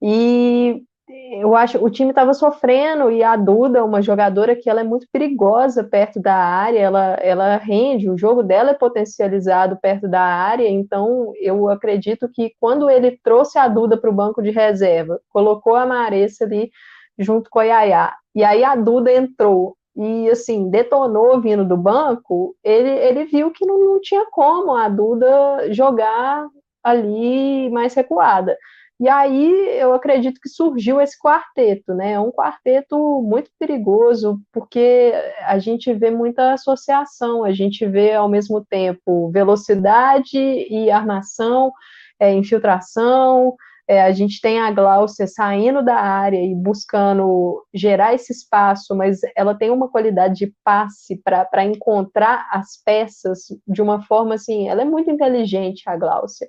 E 0.00 0.82
eu 1.08 1.54
acho 1.54 1.82
o 1.84 1.88
time 1.88 2.10
estava 2.10 2.34
sofrendo 2.34 3.10
e 3.10 3.22
a 3.22 3.36
Duda, 3.36 3.84
uma 3.84 4.02
jogadora 4.02 4.56
que 4.56 4.68
ela 4.68 4.80
é 4.80 4.84
muito 4.84 5.06
perigosa 5.12 5.84
perto 5.84 6.20
da 6.20 6.34
área, 6.34 6.80
ela, 6.80 7.14
ela 7.20 7.56
rende, 7.56 8.10
o 8.10 8.18
jogo 8.18 8.42
dela 8.42 8.70
é 8.70 8.74
potencializado 8.74 9.78
perto 9.80 10.08
da 10.08 10.20
área, 10.20 10.68
então 10.68 11.32
eu 11.40 11.68
acredito 11.68 12.28
que 12.32 12.52
quando 12.60 12.90
ele 12.90 13.18
trouxe 13.22 13.58
a 13.58 13.68
Duda 13.68 13.96
para 13.96 14.10
o 14.10 14.14
banco 14.14 14.42
de 14.42 14.50
reserva, 14.50 15.20
colocou 15.28 15.76
a 15.76 15.86
Maressa 15.86 16.44
ali 16.44 16.70
junto 17.18 17.48
com 17.50 17.60
a 17.60 17.64
Yaya, 17.64 18.12
e 18.34 18.42
aí 18.42 18.64
a 18.64 18.74
Duda 18.74 19.12
entrou 19.12 19.76
e 19.96 20.28
assim, 20.28 20.68
detonou 20.68 21.40
vindo 21.40 21.64
do 21.64 21.76
banco, 21.76 22.54
ele, 22.62 22.90
ele 22.90 23.24
viu 23.24 23.50
que 23.50 23.64
não, 23.64 23.78
não 23.78 24.00
tinha 24.00 24.26
como 24.30 24.74
a 24.74 24.88
Duda 24.88 25.72
jogar 25.72 26.46
ali 26.84 27.70
mais 27.70 27.94
recuada. 27.94 28.56
E 28.98 29.08
aí 29.08 29.78
eu 29.78 29.92
acredito 29.92 30.40
que 30.40 30.48
surgiu 30.48 31.00
esse 31.00 31.18
quarteto, 31.18 31.94
né? 31.94 32.12
É 32.12 32.20
um 32.20 32.32
quarteto 32.32 32.96
muito 33.22 33.50
perigoso, 33.58 34.40
porque 34.50 35.12
a 35.42 35.58
gente 35.58 35.92
vê 35.92 36.10
muita 36.10 36.54
associação, 36.54 37.44
a 37.44 37.52
gente 37.52 37.86
vê 37.86 38.14
ao 38.14 38.28
mesmo 38.28 38.64
tempo 38.64 39.30
velocidade 39.30 40.38
e 40.38 40.90
armação, 40.90 41.70
é, 42.18 42.32
infiltração, 42.32 43.54
é, 43.88 44.02
a 44.02 44.10
gente 44.12 44.40
tem 44.40 44.58
a 44.58 44.70
Glaucia 44.70 45.26
saindo 45.28 45.84
da 45.84 45.94
área 45.94 46.42
e 46.42 46.54
buscando 46.54 47.64
gerar 47.72 48.14
esse 48.14 48.32
espaço, 48.32 48.96
mas 48.96 49.20
ela 49.36 49.54
tem 49.54 49.70
uma 49.70 49.88
qualidade 49.88 50.34
de 50.34 50.54
passe 50.64 51.20
para 51.22 51.64
encontrar 51.64 52.48
as 52.50 52.82
peças 52.84 53.40
de 53.66 53.80
uma 53.80 54.02
forma 54.02 54.34
assim, 54.34 54.68
ela 54.68 54.82
é 54.82 54.84
muito 54.84 55.10
inteligente, 55.10 55.82
a 55.86 55.96
Glaucia. 55.96 56.48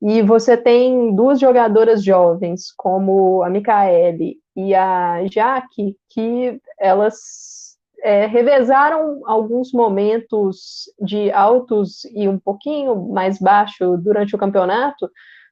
E 0.00 0.22
você 0.22 0.56
tem 0.56 1.14
duas 1.14 1.40
jogadoras 1.40 2.04
jovens, 2.04 2.72
como 2.76 3.42
a 3.42 3.50
Micaele 3.50 4.36
e 4.54 4.74
a 4.74 5.26
Jaque, 5.26 5.96
que 6.08 6.60
elas 6.78 7.76
é, 8.02 8.26
revezaram 8.26 9.22
alguns 9.26 9.72
momentos 9.72 10.84
de 11.00 11.30
altos 11.32 12.04
e 12.14 12.28
um 12.28 12.38
pouquinho 12.38 13.08
mais 13.08 13.38
baixo 13.40 13.96
durante 13.96 14.36
o 14.36 14.38
campeonato, 14.38 15.10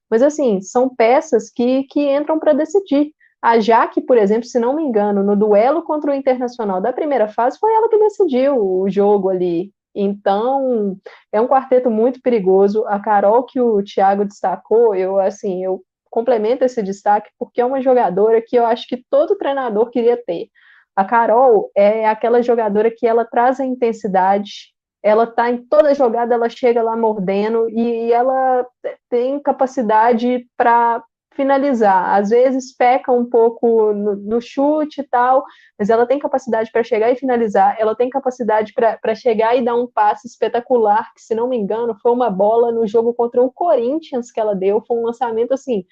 mas 0.09 0.22
assim, 0.22 0.61
são 0.61 0.88
peças 0.88 1.50
que, 1.50 1.85
que 1.85 2.00
entram 2.14 2.38
para 2.38 2.52
decidir. 2.52 3.12
A 3.42 3.59
Jaque, 3.59 4.00
por 4.00 4.16
exemplo, 4.16 4.46
se 4.46 4.59
não 4.59 4.74
me 4.74 4.82
engano, 4.82 5.22
no 5.22 5.37
duelo 5.37 5.82
contra 5.82 6.12
o 6.12 6.14
Internacional 6.14 6.80
da 6.80 6.92
primeira 6.92 7.28
fase, 7.28 7.59
foi 7.59 7.72
ela 7.74 7.88
que 7.88 7.98
decidiu 7.98 8.56
o 8.56 8.88
jogo 8.88 9.28
ali. 9.28 9.72
Então, 9.96 10.98
é 11.32 11.40
um 11.40 11.48
quarteto 11.48 11.90
muito 11.90 12.20
perigoso. 12.20 12.87
A 12.87 13.00
Carol 13.00 13.44
que 13.44 13.59
o 13.59 13.82
Thiago 13.82 14.26
destacou, 14.26 14.94
eu 14.94 15.18
assim, 15.18 15.64
eu 15.64 15.82
complemento 16.11 16.64
esse 16.64 16.82
destaque 16.82 17.30
porque 17.38 17.61
é 17.61 17.64
uma 17.64 17.80
jogadora 17.80 18.42
que 18.46 18.56
eu 18.56 18.66
acho 18.66 18.87
que 18.87 19.04
todo 19.11 19.37
treinador 19.38 19.90
queria 19.90 20.16
ter. 20.16 20.48
A 20.94 21.04
Carol 21.04 21.70
é 21.74 22.06
aquela 22.06 22.42
jogadora 22.42 22.90
que 22.90 23.06
ela 23.06 23.24
traz 23.24 23.59
a 23.59 23.64
intensidade, 23.64 24.74
ela 25.02 25.26
tá 25.26 25.50
em 25.50 25.59
toda 25.66 25.94
jogada, 25.94 26.35
ela 26.35 26.48
chega 26.48 26.82
lá 26.82 26.96
mordendo 26.96 27.68
e 27.70 28.12
ela 28.12 28.66
tem 29.09 29.40
capacidade 29.40 30.46
para 30.56 31.02
finalizar. 31.37 32.14
Às 32.14 32.31
vezes 32.31 32.75
peca 32.75 33.12
um 33.12 33.25
pouco 33.25 33.92
no, 33.92 34.16
no 34.16 34.40
chute 34.40 35.03
e 35.03 35.05
tal, 35.05 35.44
mas 35.79 35.90
ela 35.90 36.07
tem 36.07 36.18
capacidade 36.18 36.72
para 36.72 36.83
chegar 36.83 37.12
e 37.12 37.16
finalizar. 37.16 37.77
Ela 37.79 37.94
tem 37.94 38.11
capacidade 38.11 38.72
para 38.72 39.14
chegar 39.14 39.55
e 39.55 39.64
dar 39.64 39.77
um 39.77 39.87
passe 39.87 40.27
espetacular, 40.27 41.12
que 41.14 41.20
se 41.20 41.35
não 41.35 41.49
me 41.49 41.57
engano 41.57 41.96
foi 42.03 42.11
uma 42.11 42.31
bola 42.31 42.72
no 42.72 42.87
jogo 42.87 43.14
contra 43.14 43.40
o 43.42 43.53
Corinthians 43.53 44.33
que 44.33 44.40
ela 44.40 44.55
deu, 44.55 44.83
foi 44.85 44.96
um 44.96 45.05
lançamento 45.05 45.53
assim 45.53 45.85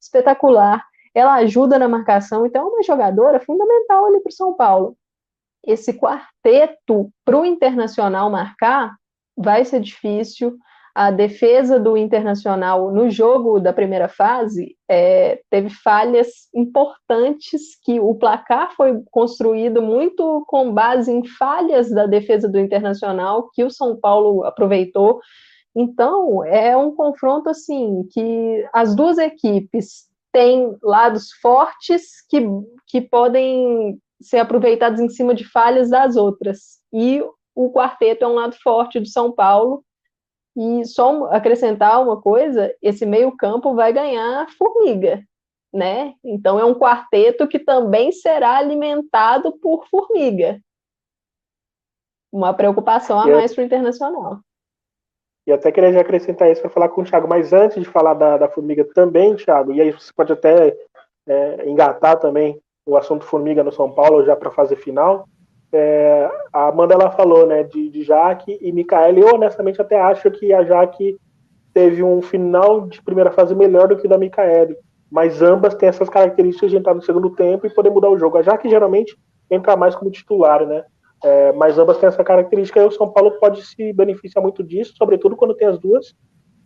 espetacular. 0.00 0.84
Ela 1.14 1.34
ajuda 1.36 1.78
na 1.78 1.88
marcação, 1.88 2.46
então 2.46 2.62
é 2.62 2.66
uma 2.66 2.82
jogadora 2.82 3.40
fundamental 3.40 4.06
ali 4.06 4.20
para 4.20 4.30
o 4.30 4.32
São 4.32 4.54
Paulo. 4.54 4.96
Esse 5.66 5.92
quarteto 5.92 7.10
para 7.24 7.36
o 7.36 7.44
Internacional 7.44 8.30
marcar 8.30 8.94
vai 9.36 9.64
ser 9.64 9.80
difícil 9.80 10.56
a 11.00 11.10
defesa 11.10 11.80
do 11.80 11.96
Internacional 11.96 12.92
no 12.92 13.08
jogo 13.08 13.58
da 13.58 13.72
primeira 13.72 14.06
fase 14.06 14.76
é, 14.86 15.40
teve 15.48 15.70
falhas 15.70 16.28
importantes 16.54 17.74
que 17.82 17.98
o 17.98 18.14
placar 18.14 18.76
foi 18.76 19.02
construído 19.10 19.80
muito 19.80 20.44
com 20.46 20.70
base 20.74 21.10
em 21.10 21.24
falhas 21.24 21.90
da 21.90 22.04
defesa 22.04 22.46
do 22.46 22.58
Internacional 22.58 23.48
que 23.54 23.64
o 23.64 23.70
São 23.70 23.98
Paulo 23.98 24.44
aproveitou. 24.44 25.20
Então 25.74 26.44
é 26.44 26.76
um 26.76 26.94
confronto 26.94 27.48
assim 27.48 28.06
que 28.12 28.68
as 28.70 28.94
duas 28.94 29.16
equipes 29.16 30.06
têm 30.30 30.76
lados 30.82 31.32
fortes 31.40 32.26
que, 32.28 32.46
que 32.86 33.00
podem 33.00 33.98
ser 34.20 34.36
aproveitados 34.36 35.00
em 35.00 35.08
cima 35.08 35.34
de 35.34 35.44
falhas 35.44 35.88
das 35.88 36.14
outras 36.14 36.78
e 36.92 37.24
o 37.54 37.72
quarteto 37.72 38.22
é 38.22 38.28
um 38.28 38.34
lado 38.34 38.54
forte 38.62 39.00
do 39.00 39.08
São 39.08 39.32
Paulo 39.32 39.82
e 40.60 40.84
só 40.84 41.24
acrescentar 41.32 42.02
uma 42.02 42.20
coisa, 42.20 42.76
esse 42.82 43.06
meio-campo 43.06 43.74
vai 43.74 43.94
ganhar 43.94 44.46
formiga, 44.58 45.24
né? 45.72 46.12
Então 46.22 46.60
é 46.60 46.64
um 46.66 46.74
quarteto 46.74 47.48
que 47.48 47.58
também 47.58 48.12
será 48.12 48.58
alimentado 48.58 49.52
por 49.58 49.86
formiga. 49.88 50.60
Uma 52.30 52.52
preocupação 52.52 53.18
a 53.18 53.26
mais 53.26 53.54
para 53.54 53.62
o 53.62 53.64
internacional. 53.64 54.40
E 55.46 55.52
até 55.52 55.72
queria 55.72 55.94
já 55.94 56.02
acrescentar 56.02 56.52
isso 56.52 56.60
para 56.60 56.68
falar 56.68 56.90
com 56.90 57.00
o 57.00 57.04
Thiago, 57.06 57.26
mas 57.26 57.54
antes 57.54 57.82
de 57.82 57.88
falar 57.88 58.12
da, 58.12 58.36
da 58.36 58.48
formiga 58.50 58.84
também, 58.84 59.34
Thiago, 59.36 59.72
e 59.72 59.80
aí 59.80 59.90
você 59.90 60.12
pode 60.12 60.30
até 60.30 60.76
é, 61.26 61.66
engatar 61.66 62.18
também 62.18 62.60
o 62.84 62.98
assunto 62.98 63.24
formiga 63.24 63.64
no 63.64 63.72
São 63.72 63.90
Paulo 63.90 64.26
já 64.26 64.36
para 64.36 64.50
a 64.50 64.52
fase 64.52 64.76
final. 64.76 65.26
É, 65.72 66.28
a 66.52 66.68
Amanda 66.68 66.94
ela 66.94 67.10
falou 67.10 67.46
né, 67.46 67.62
de, 67.62 67.88
de 67.90 68.02
Jaque 68.02 68.58
e 68.60 68.72
Micaele. 68.72 69.20
Eu 69.20 69.34
honestamente 69.34 69.80
até 69.80 70.00
acho 70.00 70.30
que 70.30 70.52
a 70.52 70.64
Jaque 70.64 71.16
teve 71.72 72.02
um 72.02 72.20
final 72.20 72.86
de 72.86 73.00
primeira 73.02 73.30
fase 73.30 73.54
melhor 73.54 73.88
do 73.88 73.96
que 73.96 74.06
o 74.06 74.10
da 74.10 74.18
Micaele. 74.18 74.76
Mas 75.10 75.42
ambas 75.42 75.74
têm 75.74 75.88
essas 75.88 76.08
características 76.08 76.70
de 76.70 76.76
entrar 76.76 76.94
no 76.94 77.02
segundo 77.02 77.30
tempo 77.30 77.66
e 77.66 77.74
poder 77.74 77.90
mudar 77.90 78.10
o 78.10 78.18
jogo. 78.18 78.38
A 78.38 78.42
Jaque 78.42 78.68
geralmente 78.68 79.16
entra 79.50 79.76
mais 79.76 79.94
como 79.94 80.10
titular, 80.10 80.66
né? 80.66 80.84
É, 81.22 81.52
mas 81.52 81.78
ambas 81.78 81.98
têm 81.98 82.08
essa 82.08 82.24
característica 82.24 82.80
e 82.80 82.86
o 82.86 82.90
São 82.90 83.10
Paulo 83.10 83.32
pode 83.32 83.64
se 83.66 83.92
beneficiar 83.92 84.42
muito 84.42 84.62
disso, 84.62 84.94
sobretudo 84.96 85.36
quando 85.36 85.54
tem 85.54 85.68
as 85.68 85.78
duas 85.78 86.14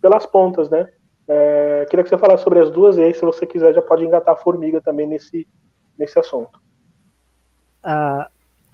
pelas 0.01 0.27
pontas, 0.27 0.71
né? 0.71 0.89
É, 1.27 1.87
queria 1.89 2.05
que 2.05 2.11
você 2.11 2.19
falasse 2.19 2.45
sobre 2.45 2.61
as 2.61 2.71
duas 2.71 2.97
e 2.97 3.03
aí, 3.03 3.15
se 3.15 3.23
você 3.23 3.47
quiser, 3.47 3.75
já 3.75 3.83
pode 3.83 4.05
engatar 4.05 4.35
a 4.35 4.37
formiga 4.37 4.81
também 4.81 5.07
nesse, 5.07 5.49
nesse 5.99 6.19
assunto. 6.19 6.61
Uh, 7.83 8.25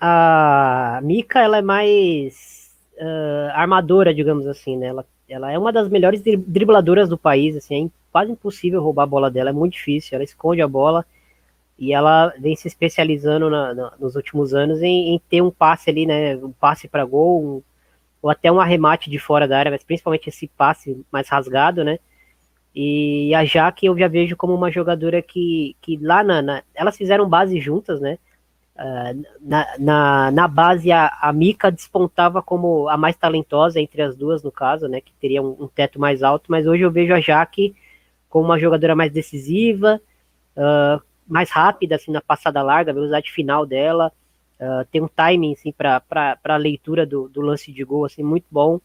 a 0.01 0.99
Mika 1.03 1.39
ela 1.39 1.59
é 1.59 1.61
mais 1.61 2.71
uh, 2.97 3.51
armadora, 3.53 4.11
digamos 4.11 4.47
assim, 4.47 4.75
né? 4.75 4.87
Ela, 4.87 5.05
ela 5.29 5.51
é 5.51 5.57
uma 5.59 5.71
das 5.71 5.87
melhores 5.87 6.21
dribladoras 6.21 7.07
do 7.07 7.19
país, 7.19 7.55
assim, 7.55 7.85
é 7.85 7.89
quase 8.11 8.31
impossível 8.31 8.81
roubar 8.81 9.03
a 9.03 9.07
bola 9.07 9.29
dela, 9.29 9.51
é 9.51 9.53
muito 9.53 9.73
difícil, 9.73 10.15
ela 10.15 10.23
esconde 10.23 10.59
a 10.59 10.67
bola 10.67 11.05
e 11.77 11.93
ela 11.93 12.33
vem 12.39 12.55
se 12.55 12.67
especializando 12.67 13.49
na, 13.49 13.73
na, 13.75 13.93
nos 13.99 14.15
últimos 14.15 14.53
anos 14.55 14.81
em, 14.81 15.13
em, 15.13 15.21
ter 15.29 15.41
um 15.41 15.51
passe 15.51 15.91
ali, 15.91 16.07
né? 16.07 16.35
Um 16.35 16.51
passe 16.51 16.87
para 16.87 17.05
gol, 17.05 17.43
um, 17.43 17.61
ou 18.23 18.29
até 18.29 18.51
um 18.51 18.59
arremate 18.59 19.09
de 19.09 19.19
fora 19.19 19.47
da 19.47 19.57
área, 19.57 19.71
mas 19.71 19.83
principalmente 19.83 20.29
esse 20.29 20.47
passe 20.47 20.99
mais 21.11 21.29
rasgado, 21.29 21.83
né? 21.83 21.99
E 22.73 23.33
a 23.35 23.45
Jaque 23.45 23.85
eu 23.85 23.97
já 23.97 24.07
vejo 24.07 24.35
como 24.35 24.55
uma 24.55 24.71
jogadora 24.71 25.21
que, 25.21 25.75
que 25.81 25.97
lá 25.97 26.23
na, 26.23 26.41
na 26.41 26.63
elas 26.73 26.97
fizeram 26.97 27.29
base 27.29 27.59
juntas, 27.59 27.99
né? 28.01 28.17
Na, 29.41 29.77
na, 29.77 30.31
na, 30.31 30.47
base, 30.47 30.91
a, 30.91 31.07
a 31.21 31.31
Mika 31.31 31.71
despontava 31.71 32.41
como 32.41 32.87
a 32.89 32.97
mais 32.97 33.15
talentosa 33.15 33.79
entre 33.79 34.01
as 34.01 34.15
duas, 34.15 34.41
no 34.41 34.51
caso, 34.51 34.87
né? 34.87 35.01
Que 35.01 35.13
teria 35.13 35.41
um, 35.41 35.55
um 35.59 35.67
teto 35.67 35.99
mais 35.99 36.23
alto, 36.23 36.45
mas 36.49 36.65
hoje 36.65 36.83
eu 36.83 36.91
vejo 36.91 37.13
a 37.13 37.19
Jaque 37.19 37.75
como 38.31 38.45
uma 38.45 38.57
jogadora 38.57 38.95
mais 38.95 39.11
decisiva, 39.11 40.01
uh, 40.55 41.03
mais 41.27 41.51
rápida 41.51 41.97
assim 41.97 42.11
na 42.11 42.21
passada 42.21 42.63
larga, 42.63 42.93
velocidade 42.93 43.29
final 43.29 43.65
dela, 43.65 44.11
uh, 44.59 44.85
tem 44.89 45.01
um 45.01 45.07
timing 45.07 45.53
assim 45.53 45.71
para 45.71 46.01
a 46.43 46.57
leitura 46.57 47.05
do, 47.05 47.27
do, 47.27 47.41
lance 47.41 47.71
de 47.71 47.83
gol 47.83 48.05
assim 48.05 48.23
muito 48.23 48.45
bom. 48.49 48.79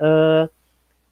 Uh, 0.00 0.50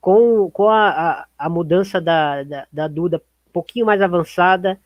com, 0.00 0.50
com 0.50 0.68
a, 0.68 0.88
a, 0.88 1.26
a 1.38 1.48
mudança 1.48 2.00
da, 2.00 2.42
da, 2.42 2.66
da, 2.72 2.88
Duda 2.88 3.22
um 3.48 3.52
pouquinho 3.52 3.86
mais 3.86 4.02
avançada 4.02 4.78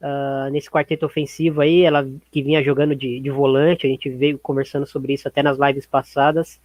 uh, 0.00 0.50
nesse 0.50 0.70
quarteto 0.70 1.06
ofensivo 1.06 1.60
aí, 1.60 1.82
ela 1.82 2.06
que 2.30 2.42
vinha 2.42 2.62
jogando 2.62 2.94
de, 2.94 3.20
de 3.20 3.30
volante, 3.30 3.86
a 3.86 3.90
gente 3.90 4.08
veio 4.08 4.38
conversando 4.38 4.86
sobre 4.86 5.12
isso 5.12 5.28
até 5.28 5.42
nas 5.42 5.58
lives 5.58 5.86
passadas, 5.86 6.60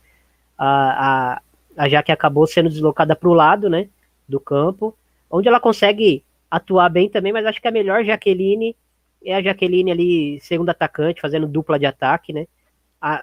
a, 0.58 1.36
a, 1.36 1.42
a 1.78 1.90
Jaque 1.90 2.12
acabou 2.12 2.46
sendo 2.46 2.70
deslocada 2.70 3.16
para 3.16 3.30
o 3.30 3.34
lado, 3.34 3.70
né, 3.70 3.90
do 4.28 4.40
campo, 4.40 4.96
onde 5.30 5.48
ela 5.48 5.60
consegue 5.60 6.24
atuar 6.50 6.90
bem 6.90 7.10
também, 7.10 7.32
mas 7.34 7.46
acho 7.46 7.62
que 7.62 7.68
a 7.68 7.72
melhor 7.72 8.04
Jaqueline 8.04 8.76
é 9.24 9.36
a 9.36 9.42
Jaqueline 9.42 9.92
ali, 9.92 10.40
segundo 10.42 10.70
atacante, 10.70 11.22
fazendo 11.22 11.48
dupla 11.48 11.80
de 11.80 11.86
ataque, 11.86 12.34
né, 12.34 12.48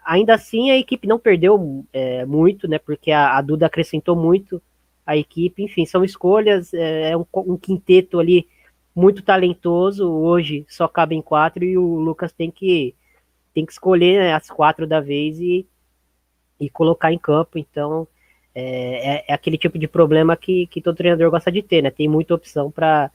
ainda 0.04 0.34
assim, 0.34 0.70
a 0.70 0.76
equipe 0.76 1.06
não 1.06 1.18
perdeu 1.18 1.86
é, 1.92 2.24
muito, 2.26 2.66
né? 2.66 2.78
Porque 2.78 3.12
a, 3.12 3.36
a, 3.36 3.40
Duda 3.40 3.66
acrescentou 3.66 4.16
muito 4.16 4.60
a 5.06 5.16
equipe. 5.16 5.62
Enfim, 5.62 5.86
são 5.86 6.04
escolhas. 6.04 6.74
É, 6.74 7.10
é 7.10 7.16
um, 7.16 7.24
um, 7.34 7.56
quinteto 7.56 8.18
ali 8.18 8.48
muito 8.98 9.22
talentoso. 9.22 10.10
Hoje 10.10 10.66
só 10.68 10.88
cabem 10.88 11.22
quatro 11.22 11.64
e 11.64 11.78
o 11.78 12.00
Lucas 12.00 12.32
tem 12.32 12.50
que 12.50 12.94
tem 13.54 13.64
que 13.64 13.72
escolher 13.72 14.18
né, 14.18 14.34
as 14.34 14.50
quatro 14.50 14.86
da 14.86 15.00
vez 15.00 15.40
e, 15.40 15.66
e 16.60 16.68
colocar 16.68 17.12
em 17.12 17.18
campo. 17.18 17.58
Então, 17.58 18.06
é, 18.54 19.16
é, 19.18 19.24
é 19.28 19.32
aquele 19.32 19.56
tipo 19.56 19.78
de 19.78 19.86
problema 19.88 20.36
que, 20.36 20.66
que 20.66 20.82
todo 20.82 20.96
treinador 20.96 21.30
gosta 21.30 21.50
de 21.50 21.62
ter, 21.62 21.82
né? 21.82 21.90
Tem 21.90 22.08
muita 22.08 22.34
opção 22.34 22.70
para 22.70 23.10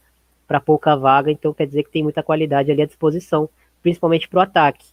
pouca 0.66 0.96
vaga, 0.96 1.32
então 1.32 1.54
quer 1.54 1.68
dizer 1.68 1.84
que 1.84 1.92
tem 1.92 2.04
muita 2.04 2.24
qualidade 2.24 2.72
ali 2.72 2.82
à 2.82 2.86
disposição, 2.86 3.50
principalmente 3.82 4.28
para 4.28 4.40
o 4.40 4.42
ataque. 4.42 4.86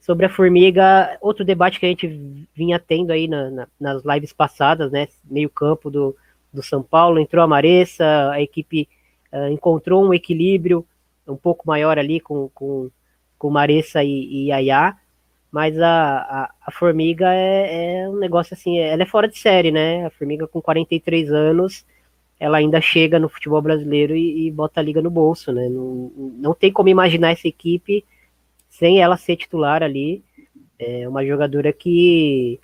Sobre 0.00 0.26
a 0.26 0.28
Formiga, 0.28 1.16
outro 1.20 1.44
debate 1.44 1.80
que 1.80 1.86
a 1.86 1.88
gente 1.88 2.46
vinha 2.54 2.78
tendo 2.78 3.10
aí 3.10 3.26
na, 3.26 3.50
na, 3.50 3.68
nas 3.80 4.02
lives 4.04 4.32
passadas, 4.32 4.90
né? 4.90 5.08
Meio 5.24 5.48
campo 5.48 5.90
do, 5.90 6.16
do 6.52 6.62
São 6.62 6.82
Paulo, 6.82 7.18
entrou 7.18 7.42
a 7.42 7.48
Maressa, 7.48 8.30
a 8.30 8.42
equipe 8.42 8.88
uh, 9.34 9.48
encontrou 9.50 10.06
um 10.06 10.14
equilíbrio 10.14 10.86
um 11.26 11.36
pouco 11.36 11.66
maior 11.66 11.98
ali 11.98 12.20
com, 12.20 12.48
com, 12.54 12.90
com 13.38 13.50
Maressa 13.50 14.04
e, 14.04 14.46
e 14.46 14.52
Ayá, 14.52 14.96
mas 15.50 15.78
a, 15.78 16.18
a, 16.18 16.54
a 16.66 16.70
Formiga 16.70 17.32
é, 17.32 18.02
é, 18.02 18.08
um 18.08 18.16
negócio 18.16 18.54
assim, 18.54 18.78
ela 18.78 19.02
é 19.02 19.06
fora 19.06 19.28
de 19.28 19.38
série, 19.38 19.70
né? 19.70 20.06
A 20.06 20.10
Formiga 20.10 20.46
com 20.46 20.60
43 20.60 21.30
anos, 21.32 21.86
ela 22.38 22.58
ainda 22.58 22.80
chega 22.80 23.18
no 23.18 23.28
futebol 23.28 23.62
brasileiro 23.62 24.16
e, 24.16 24.46
e 24.46 24.50
bota 24.50 24.80
a 24.80 24.82
liga 24.82 25.00
no 25.00 25.10
bolso, 25.10 25.52
né? 25.52 25.68
Não, 25.68 26.12
não 26.16 26.54
tem 26.54 26.72
como 26.72 26.88
imaginar 26.88 27.30
essa 27.32 27.46
equipe 27.46 28.04
sem 28.68 29.00
ela 29.00 29.16
ser 29.16 29.36
titular 29.36 29.82
ali. 29.82 30.24
É 30.78 31.08
uma 31.08 31.24
jogadora 31.24 31.72
que, 31.72 32.58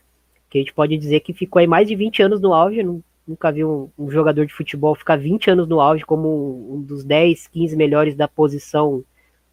que 0.51 0.59
a 0.59 0.61
gente 0.61 0.75
pode 0.75 0.97
dizer 0.97 1.21
que 1.21 1.33
ficou 1.33 1.61
aí 1.61 1.67
mais 1.69 1.87
de 1.87 1.95
20 1.95 2.23
anos 2.23 2.41
no 2.41 2.53
auge. 2.53 2.83
Nunca 3.27 3.53
vi 3.53 3.65
um, 3.65 3.89
um 3.99 4.11
jogador 4.11 4.47
de 4.47 4.53
futebol 4.53 4.95
ficar 4.95 5.17
20 5.17 5.51
anos 5.51 5.69
no 5.69 5.81
auge 5.81 6.05
como 6.05 6.75
um 6.75 6.83
dos 6.83 7.05
10, 7.05 7.47
15 7.49 7.77
melhores 7.77 8.15
da 8.15 8.27
posição 8.27 9.05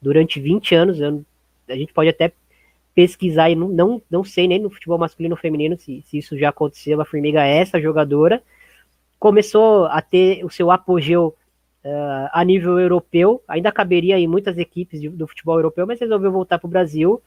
durante 0.01 0.39
20 0.39 0.75
anos. 0.75 0.99
Eu, 0.99 1.23
a 1.69 1.75
gente 1.75 1.93
pode 1.93 2.09
até 2.09 2.31
pesquisar 2.95 3.49
e 3.51 3.55
não, 3.55 3.69
não, 3.69 4.01
não 4.09 4.23
sei 4.23 4.47
nem 4.47 4.59
no 4.59 4.71
futebol 4.71 4.97
masculino 4.97 5.35
ou 5.35 5.39
feminino 5.39 5.77
se, 5.77 6.01
se 6.07 6.17
isso 6.17 6.37
já 6.37 6.49
aconteceu. 6.49 6.99
A 6.99 7.05
Formiga 7.05 7.45
é 7.45 7.57
essa 7.57 7.79
jogadora. 7.79 8.41
Começou 9.19 9.85
a 9.85 10.01
ter 10.01 10.43
o 10.43 10.49
seu 10.49 10.71
apogeu 10.71 11.35
uh, 11.85 12.29
a 12.31 12.43
nível 12.43 12.79
europeu, 12.79 13.41
ainda 13.47 13.71
caberia 13.71 14.17
em 14.17 14.27
muitas 14.27 14.57
equipes 14.57 14.99
de, 14.99 15.09
do 15.09 15.27
futebol 15.27 15.57
europeu, 15.57 15.85
mas 15.85 15.99
resolveu 15.99 16.31
voltar 16.31 16.57
para 16.57 16.67
o 16.67 16.69
Brasil. 16.71 17.21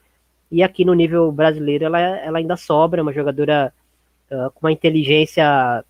E 0.51 0.61
aqui 0.61 0.83
no 0.83 0.93
nível 0.93 1.31
brasileiro 1.31 1.85
ela, 1.85 1.99
ela 1.99 2.39
ainda 2.39 2.57
sobra, 2.57 3.01
uma 3.01 3.13
jogadora 3.13 3.73
uh, 4.29 4.51
com 4.51 4.67
uma 4.67 4.71
inteligência 4.73 5.85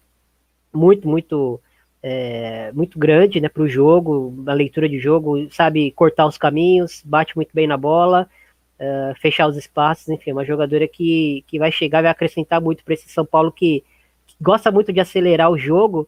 muito, 0.74 1.07
muito, 1.07 1.59
é, 2.01 2.72
muito 2.74 2.97
grande 2.97 3.39
né, 3.39 3.49
para 3.49 3.63
o 3.63 3.67
jogo, 3.67 4.43
a 4.47 4.53
leitura 4.53 4.88
de 4.88 4.99
jogo, 4.99 5.47
sabe 5.51 5.91
cortar 5.91 6.26
os 6.28 6.38
caminhos, 6.38 7.01
bate 7.05 7.36
muito 7.36 7.51
bem 7.53 7.67
na 7.67 7.78
bola, 7.78 8.28
uh, 8.82 9.15
fechar 9.19 9.47
os 9.47 9.57
espaços, 9.57 10.09
enfim, 10.09 10.32
é 10.32 10.34
uma 10.34 10.45
jogadora 10.45 10.88
que, 10.88 11.43
que 11.47 11.59
vai 11.59 11.72
chegar, 11.72 12.01
vai 12.01 12.11
acrescentar 12.11 12.59
muito 12.59 12.84
para 12.84 12.95
esse 12.95 13.09
São 13.09 13.26
Paulo 13.26 13.51
que, 13.51 13.84
que, 14.26 14.36
gosta 14.41 14.72
muito 14.72 14.91
de 14.91 14.99
acelerar 14.99 15.51
o 15.51 15.57
jogo. 15.57 16.07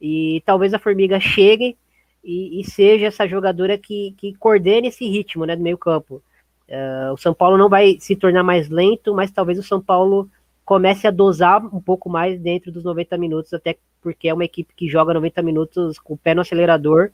E 0.00 0.42
talvez 0.44 0.74
a 0.74 0.78
Formiga 0.78 1.18
chegue 1.18 1.76
e, 2.22 2.60
e, 2.60 2.64
seja 2.64 3.06
essa 3.06 3.26
jogadora 3.26 3.78
que, 3.78 4.14
que 4.18 4.34
coordene 4.34 4.88
esse 4.88 5.08
ritmo 5.08 5.46
né, 5.46 5.56
do 5.56 5.62
meio 5.62 5.78
campo. 5.78 6.22
Uh, 6.68 7.12
o 7.12 7.16
São 7.16 7.32
Paulo 7.32 7.56
não 7.56 7.68
vai 7.68 7.96
se 8.00 8.16
tornar 8.16 8.42
mais 8.42 8.68
lento, 8.68 9.14
mas 9.14 9.30
talvez 9.30 9.58
o 9.58 9.62
São 9.62 9.80
Paulo 9.80 10.28
comece 10.64 11.06
a 11.06 11.10
dosar 11.10 11.64
um 11.74 11.80
pouco 11.80 12.08
mais 12.08 12.40
dentro 12.40 12.72
dos 12.72 12.84
90 12.84 13.18
minutos, 13.18 13.52
até 13.52 13.76
porque 14.00 14.28
é 14.28 14.34
uma 14.34 14.44
equipe 14.44 14.74
que 14.74 14.88
joga 14.88 15.14
90 15.14 15.42
minutos 15.42 15.98
com 15.98 16.14
o 16.14 16.18
pé 16.18 16.34
no 16.34 16.40
acelerador, 16.42 17.10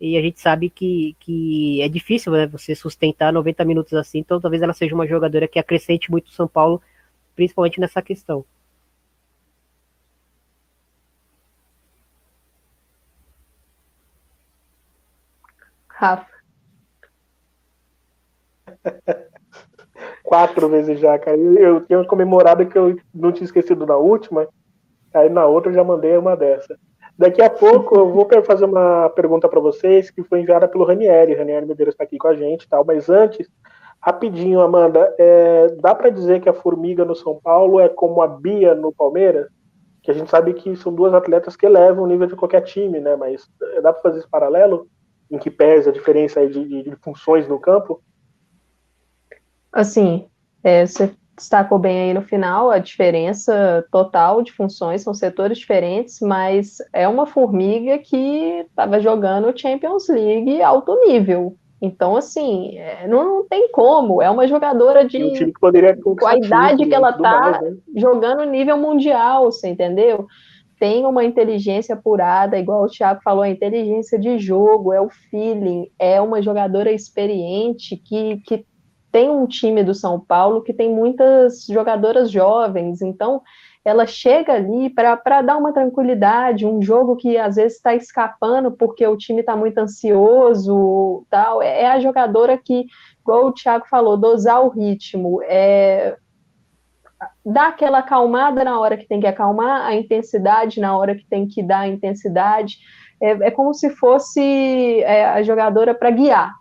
e 0.00 0.16
a 0.18 0.22
gente 0.22 0.40
sabe 0.40 0.68
que, 0.70 1.16
que 1.20 1.80
é 1.82 1.88
difícil 1.88 2.32
né, 2.32 2.46
você 2.46 2.74
sustentar 2.74 3.32
90 3.32 3.64
minutos 3.64 3.94
assim, 3.94 4.18
então 4.18 4.40
talvez 4.40 4.62
ela 4.62 4.72
seja 4.74 4.94
uma 4.94 5.06
jogadora 5.06 5.48
que 5.48 5.58
acrescente 5.58 6.10
muito 6.10 6.28
o 6.28 6.32
São 6.32 6.48
Paulo, 6.48 6.82
principalmente 7.34 7.80
nessa 7.80 8.02
questão. 8.02 8.44
Rafa. 15.88 16.26
Quatro 20.26 20.68
vezes 20.68 21.00
já, 21.00 21.18
cara. 21.18 21.36
Eu, 21.36 21.54
eu 21.56 21.80
tinha 21.82 22.04
comemorado 22.04 22.66
que 22.66 22.76
eu 22.76 22.96
não 23.14 23.32
tinha 23.32 23.44
esquecido 23.44 23.86
na 23.86 23.96
última, 23.96 24.46
aí 25.14 25.28
na 25.28 25.46
outra 25.46 25.70
eu 25.70 25.74
já 25.74 25.84
mandei 25.84 26.16
uma 26.16 26.36
dessa. 26.36 26.76
Daqui 27.18 27.40
a 27.40 27.48
pouco 27.48 27.96
eu 27.96 28.12
vou 28.12 28.28
fazer 28.44 28.66
uma 28.66 29.08
pergunta 29.10 29.48
para 29.48 29.60
vocês 29.60 30.10
que 30.10 30.22
foi 30.22 30.40
enviada 30.40 30.68
pelo 30.68 30.84
Ranieri. 30.84 31.34
Ranieri 31.34 31.64
Medeiros 31.64 31.94
está 31.94 32.04
aqui 32.04 32.18
com 32.18 32.28
a 32.28 32.34
gente, 32.34 32.68
tal. 32.68 32.84
Mas 32.84 33.08
antes, 33.08 33.48
rapidinho, 34.00 34.60
Amanda, 34.60 35.14
é, 35.18 35.68
dá 35.80 35.94
para 35.94 36.10
dizer 36.10 36.40
que 36.40 36.48
a 36.48 36.52
Formiga 36.52 37.04
no 37.04 37.14
São 37.14 37.40
Paulo 37.42 37.80
é 37.80 37.88
como 37.88 38.20
a 38.20 38.26
Bia 38.26 38.74
no 38.74 38.92
Palmeiras? 38.92 39.46
Que 40.02 40.10
a 40.10 40.14
gente 40.14 40.30
sabe 40.30 40.52
que 40.52 40.76
são 40.76 40.92
duas 40.92 41.14
atletas 41.14 41.56
que 41.56 41.64
elevam 41.64 42.04
o 42.04 42.06
nível 42.06 42.26
de 42.26 42.36
qualquer 42.36 42.62
time, 42.62 43.00
né? 43.00 43.16
Mas 43.16 43.48
dá 43.80 43.92
para 43.92 44.02
fazer 44.02 44.18
esse 44.18 44.28
paralelo? 44.28 44.86
em 45.30 45.38
que 45.38 45.50
pesa 45.50 45.90
a 45.90 45.92
diferença 45.92 46.46
de, 46.46 46.64
de, 46.64 46.82
de 46.82 46.96
funções 46.96 47.48
no 47.48 47.58
campo? 47.58 48.02
Assim, 49.76 50.24
é, 50.64 50.86
você 50.86 51.12
destacou 51.36 51.78
bem 51.78 52.00
aí 52.00 52.14
no 52.14 52.22
final 52.22 52.70
a 52.70 52.78
diferença 52.78 53.86
total 53.92 54.40
de 54.40 54.52
funções, 54.52 55.02
são 55.02 55.12
setores 55.12 55.58
diferentes, 55.58 56.18
mas 56.20 56.78
é 56.94 57.06
uma 57.06 57.26
formiga 57.26 57.98
que 57.98 58.64
estava 58.66 58.98
jogando 59.00 59.56
Champions 59.56 60.08
League 60.08 60.62
alto 60.62 60.98
nível. 61.06 61.54
Então, 61.82 62.16
assim, 62.16 62.78
é, 62.78 63.06
não, 63.06 63.22
não, 63.22 63.44
tem 63.46 63.70
como. 63.70 64.22
É 64.22 64.30
uma 64.30 64.48
jogadora 64.48 65.06
de. 65.06 65.22
Um 65.22 65.52
com 66.16 66.26
a 66.26 66.38
idade 66.38 66.86
que 66.86 66.94
ela 66.94 67.10
está 67.10 67.60
né? 67.60 67.76
jogando 67.94 68.44
nível 68.44 68.78
mundial, 68.78 69.52
você 69.52 69.68
entendeu? 69.68 70.26
tem 70.78 71.06
uma 71.06 71.24
inteligência 71.24 71.94
apurada, 71.94 72.58
igual 72.58 72.84
o 72.84 72.88
Thiago 72.88 73.22
falou, 73.22 73.42
a 73.42 73.48
inteligência 73.48 74.18
de 74.18 74.38
jogo, 74.38 74.92
é 74.92 75.00
o 75.00 75.08
feeling, 75.08 75.90
é 75.98 76.20
uma 76.20 76.42
jogadora 76.42 76.92
experiente 76.92 77.96
que, 77.96 78.38
que 78.46 78.66
tem 79.16 79.30
um 79.30 79.46
time 79.46 79.82
do 79.82 79.94
São 79.94 80.20
Paulo 80.20 80.60
que 80.60 80.74
tem 80.74 80.92
muitas 80.92 81.64
jogadoras 81.64 82.30
jovens, 82.30 83.00
então 83.00 83.40
ela 83.82 84.06
chega 84.06 84.52
ali 84.52 84.90
para 84.90 85.40
dar 85.40 85.56
uma 85.56 85.72
tranquilidade, 85.72 86.66
um 86.66 86.82
jogo 86.82 87.16
que 87.16 87.38
às 87.38 87.56
vezes 87.56 87.78
está 87.78 87.94
escapando 87.94 88.72
porque 88.72 89.06
o 89.06 89.16
time 89.16 89.40
está 89.40 89.56
muito 89.56 89.78
ansioso, 89.78 91.24
tal. 91.30 91.62
É 91.62 91.86
a 91.86 91.98
jogadora 91.98 92.58
que, 92.58 92.84
igual 93.18 93.46
o 93.46 93.52
Thiago 93.52 93.86
falou, 93.88 94.18
dosar 94.18 94.62
o 94.62 94.68
ritmo, 94.68 95.40
é 95.44 96.18
dá 97.42 97.68
aquela 97.68 98.00
acalmada 98.00 98.62
na 98.64 98.78
hora 98.78 98.98
que 98.98 99.08
tem 99.08 99.18
que 99.18 99.26
acalmar, 99.26 99.86
a 99.86 99.94
intensidade 99.94 100.78
na 100.78 100.94
hora 100.94 101.14
que 101.14 101.24
tem 101.24 101.48
que 101.48 101.62
dar 101.62 101.80
a 101.80 101.88
intensidade. 101.88 102.76
É, 103.22 103.30
é 103.30 103.50
como 103.50 103.72
se 103.72 103.88
fosse 103.88 105.00
é, 105.04 105.24
a 105.24 105.42
jogadora 105.42 105.94
para 105.94 106.10
guiar. 106.10 106.52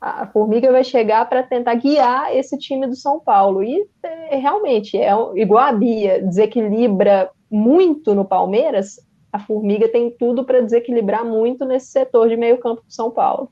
A 0.00 0.26
Formiga 0.26 0.70
vai 0.70 0.84
chegar 0.84 1.28
para 1.28 1.42
tentar 1.42 1.74
guiar 1.74 2.34
esse 2.36 2.58
time 2.58 2.86
do 2.86 2.94
São 2.94 3.18
Paulo. 3.18 3.62
E 3.62 3.88
é, 4.02 4.36
realmente, 4.36 4.96
é 4.96 5.10
igual 5.34 5.64
a 5.64 5.72
Bia, 5.72 6.22
desequilibra 6.22 7.30
muito 7.50 8.14
no 8.14 8.24
Palmeiras, 8.24 8.96
a 9.32 9.38
Formiga 9.38 9.88
tem 9.88 10.10
tudo 10.10 10.44
para 10.44 10.62
desequilibrar 10.62 11.24
muito 11.24 11.64
nesse 11.64 11.88
setor 11.88 12.28
de 12.28 12.36
meio 12.36 12.58
campo 12.58 12.82
do 12.82 12.92
São 12.92 13.10
Paulo. 13.10 13.50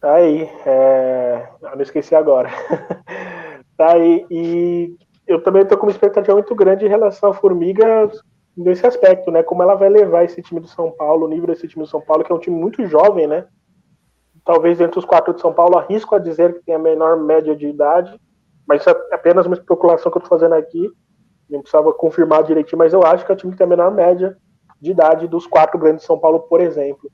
Tá 0.00 0.14
aí, 0.16 0.42
é... 0.66 1.48
eu 1.62 1.76
não 1.76 1.82
esqueci 1.82 2.14
agora. 2.14 2.50
Tá? 3.76 3.98
E, 3.98 4.24
e 4.30 4.96
eu 5.26 5.42
também 5.42 5.62
estou 5.62 5.76
com 5.76 5.86
uma 5.86 5.90
expectativa 5.90 6.32
muito 6.32 6.54
grande 6.54 6.86
em 6.86 6.88
relação 6.88 7.30
à 7.30 7.34
Formiga, 7.34 8.08
nesse 8.56 8.86
aspecto, 8.86 9.32
né? 9.32 9.42
Como 9.42 9.64
ela 9.64 9.74
vai 9.74 9.88
levar 9.88 10.22
esse 10.22 10.40
time 10.40 10.60
do 10.60 10.68
São 10.68 10.92
Paulo, 10.92 11.26
o 11.26 11.28
nível 11.28 11.48
desse 11.48 11.66
time 11.66 11.84
do 11.84 11.90
São 11.90 12.00
Paulo, 12.00 12.22
que 12.22 12.30
é 12.30 12.34
um 12.36 12.38
time 12.38 12.56
muito 12.56 12.86
jovem, 12.86 13.26
né? 13.26 13.44
Talvez 14.44 14.80
entre 14.80 14.98
os 14.98 15.04
quatro 15.04 15.32
de 15.32 15.40
São 15.40 15.52
Paulo, 15.52 15.78
arrisco 15.78 16.14
a 16.14 16.18
dizer 16.18 16.54
que 16.54 16.64
tem 16.64 16.74
a 16.74 16.78
menor 16.78 17.16
média 17.16 17.56
de 17.56 17.66
idade, 17.66 18.20
mas 18.66 18.80
isso 18.80 18.90
é 18.90 18.96
apenas 19.12 19.46
uma 19.46 19.54
especulação 19.54 20.10
que 20.10 20.18
eu 20.18 20.22
estou 20.22 20.38
fazendo 20.38 20.54
aqui. 20.54 20.90
Não 21.48 21.60
precisava 21.60 21.92
confirmar 21.92 22.42
direitinho, 22.42 22.78
mas 22.78 22.92
eu 22.92 23.02
acho 23.02 23.24
que 23.24 23.32
é 23.32 23.34
o 23.34 23.38
time 23.38 23.52
que 23.52 23.58
tem 23.58 23.66
a 23.66 23.68
menor 23.68 23.90
média 23.90 24.36
de 24.80 24.90
idade 24.90 25.26
dos 25.28 25.46
quatro 25.46 25.78
grandes 25.78 26.02
de 26.02 26.06
São 26.06 26.18
Paulo, 26.18 26.40
por 26.40 26.60
exemplo. 26.60 27.10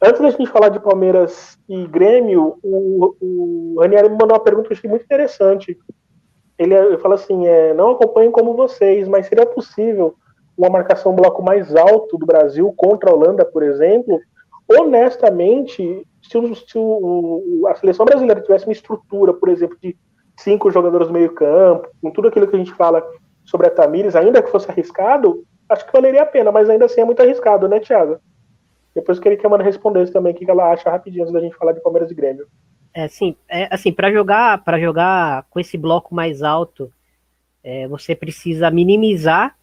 Antes 0.00 0.20
da 0.20 0.30
gente 0.30 0.46
falar 0.46 0.68
de 0.68 0.78
Palmeiras 0.78 1.58
e 1.68 1.86
Grêmio, 1.86 2.56
o, 2.62 3.16
o 3.20 3.80
Ranieri 3.80 4.08
me 4.08 4.16
mandou 4.16 4.36
uma 4.36 4.42
pergunta 4.42 4.68
que 4.68 4.74
eu 4.74 4.76
achei 4.76 4.88
muito 4.88 5.04
interessante. 5.04 5.76
Ele, 6.56 6.74
ele 6.74 6.98
fala 6.98 7.16
assim: 7.16 7.46
é, 7.46 7.74
não 7.74 7.90
acompanho 7.90 8.30
como 8.30 8.54
vocês, 8.54 9.08
mas 9.08 9.26
seria 9.26 9.44
possível 9.46 10.14
uma 10.56 10.70
marcação 10.70 11.14
bloco 11.14 11.42
mais 11.42 11.74
alto 11.74 12.16
do 12.16 12.26
Brasil 12.26 12.72
contra 12.76 13.10
a 13.10 13.14
Holanda, 13.14 13.44
por 13.44 13.62
exemplo? 13.62 14.20
Honestamente, 14.68 16.06
se, 16.22 16.36
o, 16.36 16.54
se 16.54 16.76
o, 16.76 17.64
a 17.68 17.74
seleção 17.74 18.04
brasileira 18.04 18.40
tivesse 18.40 18.66
uma 18.66 18.72
estrutura, 18.72 19.32
por 19.32 19.48
exemplo, 19.48 19.78
de 19.82 19.96
cinco 20.36 20.70
jogadores 20.70 21.08
no 21.08 21.14
meio-campo, 21.14 21.88
com 22.02 22.10
tudo 22.10 22.28
aquilo 22.28 22.46
que 22.46 22.54
a 22.54 22.58
gente 22.58 22.74
fala 22.74 23.02
sobre 23.44 23.66
a 23.66 23.70
Tamires, 23.70 24.14
ainda 24.14 24.42
que 24.42 24.50
fosse 24.50 24.70
arriscado, 24.70 25.42
acho 25.68 25.86
que 25.86 25.92
valeria 25.92 26.22
a 26.22 26.26
pena, 26.26 26.52
mas 26.52 26.68
ainda 26.68 26.84
assim 26.84 27.00
é 27.00 27.04
muito 27.04 27.20
arriscado, 27.20 27.66
né, 27.66 27.80
Thiago? 27.80 28.18
Depois 28.94 29.18
queria 29.18 29.38
que 29.38 29.46
a 29.46 29.48
Amanda 29.48 29.64
respondesse 29.64 30.12
também 30.12 30.32
o 30.32 30.36
que 30.36 30.50
ela 30.50 30.72
acha 30.72 30.90
rapidinho 30.90 31.22
antes 31.22 31.32
da 31.32 31.40
gente 31.40 31.56
falar 31.56 31.72
de 31.72 31.80
Palmeiras 31.80 32.10
e 32.10 32.14
Grêmio. 32.14 32.46
É, 32.92 33.06
sim, 33.06 33.36
é, 33.48 33.68
assim, 33.72 33.92
para 33.92 34.10
jogar, 34.10 34.64
para 34.64 34.78
jogar 34.78 35.46
com 35.50 35.60
esse 35.60 35.78
bloco 35.78 36.14
mais 36.14 36.42
alto, 36.42 36.92
é, 37.62 37.86
você 37.86 38.14
precisa 38.14 38.70
minimizar 38.70 39.56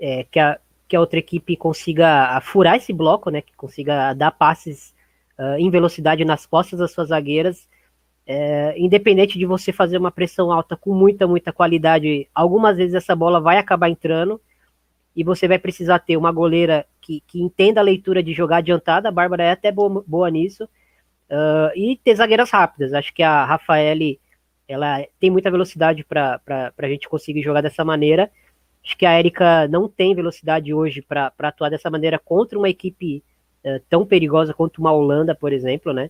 é, 0.00 0.24
que, 0.24 0.38
a, 0.38 0.58
que 0.88 0.96
a 0.96 1.00
outra 1.00 1.18
equipe 1.18 1.56
consiga 1.56 2.40
furar 2.42 2.76
esse 2.76 2.92
bloco, 2.92 3.30
né? 3.30 3.42
Que 3.42 3.54
consiga 3.56 4.14
dar 4.14 4.30
passes 4.30 4.94
uh, 5.38 5.58
em 5.58 5.70
velocidade 5.70 6.24
nas 6.24 6.46
costas 6.46 6.78
das 6.78 6.92
suas 6.92 7.08
zagueiras. 7.08 7.68
É, 8.28 8.74
independente 8.76 9.38
de 9.38 9.46
você 9.46 9.72
fazer 9.72 9.98
uma 9.98 10.10
pressão 10.10 10.50
alta 10.50 10.76
com 10.76 10.92
muita, 10.92 11.28
muita 11.28 11.52
qualidade, 11.52 12.28
algumas 12.34 12.76
vezes 12.76 12.94
essa 12.94 13.14
bola 13.14 13.40
vai 13.40 13.56
acabar 13.56 13.88
entrando 13.88 14.40
e 15.14 15.22
você 15.22 15.46
vai 15.46 15.60
precisar 15.60 16.00
ter 16.00 16.16
uma 16.16 16.32
goleira 16.32 16.84
que, 17.00 17.22
que 17.24 17.40
entenda 17.40 17.80
a 17.80 17.84
leitura 17.84 18.24
de 18.24 18.32
jogar 18.32 18.56
adiantada, 18.56 19.08
a 19.08 19.12
Bárbara 19.12 19.44
é 19.44 19.52
até 19.52 19.70
boa, 19.70 20.02
boa 20.04 20.28
nisso, 20.28 20.64
uh, 20.64 21.70
e 21.76 21.96
ter 22.02 22.16
zagueiras 22.16 22.50
rápidas. 22.50 22.92
Acho 22.92 23.14
que 23.14 23.22
a 23.22 23.44
Rafaele 23.44 24.20
ela 24.68 25.06
tem 25.20 25.30
muita 25.30 25.50
velocidade 25.50 26.04
para 26.04 26.40
a 26.76 26.88
gente 26.88 27.08
conseguir 27.08 27.42
jogar 27.42 27.60
dessa 27.60 27.84
maneira. 27.84 28.30
Acho 28.86 28.96
que 28.96 29.04
a 29.04 29.18
Erika 29.18 29.66
não 29.66 29.88
tem 29.88 30.14
velocidade 30.14 30.72
hoje 30.72 31.02
para 31.02 31.32
atuar 31.40 31.70
dessa 31.70 31.90
maneira 31.90 32.20
contra 32.20 32.56
uma 32.56 32.68
equipe 32.68 33.20
uh, 33.64 33.80
tão 33.90 34.06
perigosa 34.06 34.54
quanto 34.54 34.78
uma 34.78 34.92
Holanda, 34.92 35.34
por 35.34 35.52
exemplo, 35.52 35.92
né? 35.92 36.08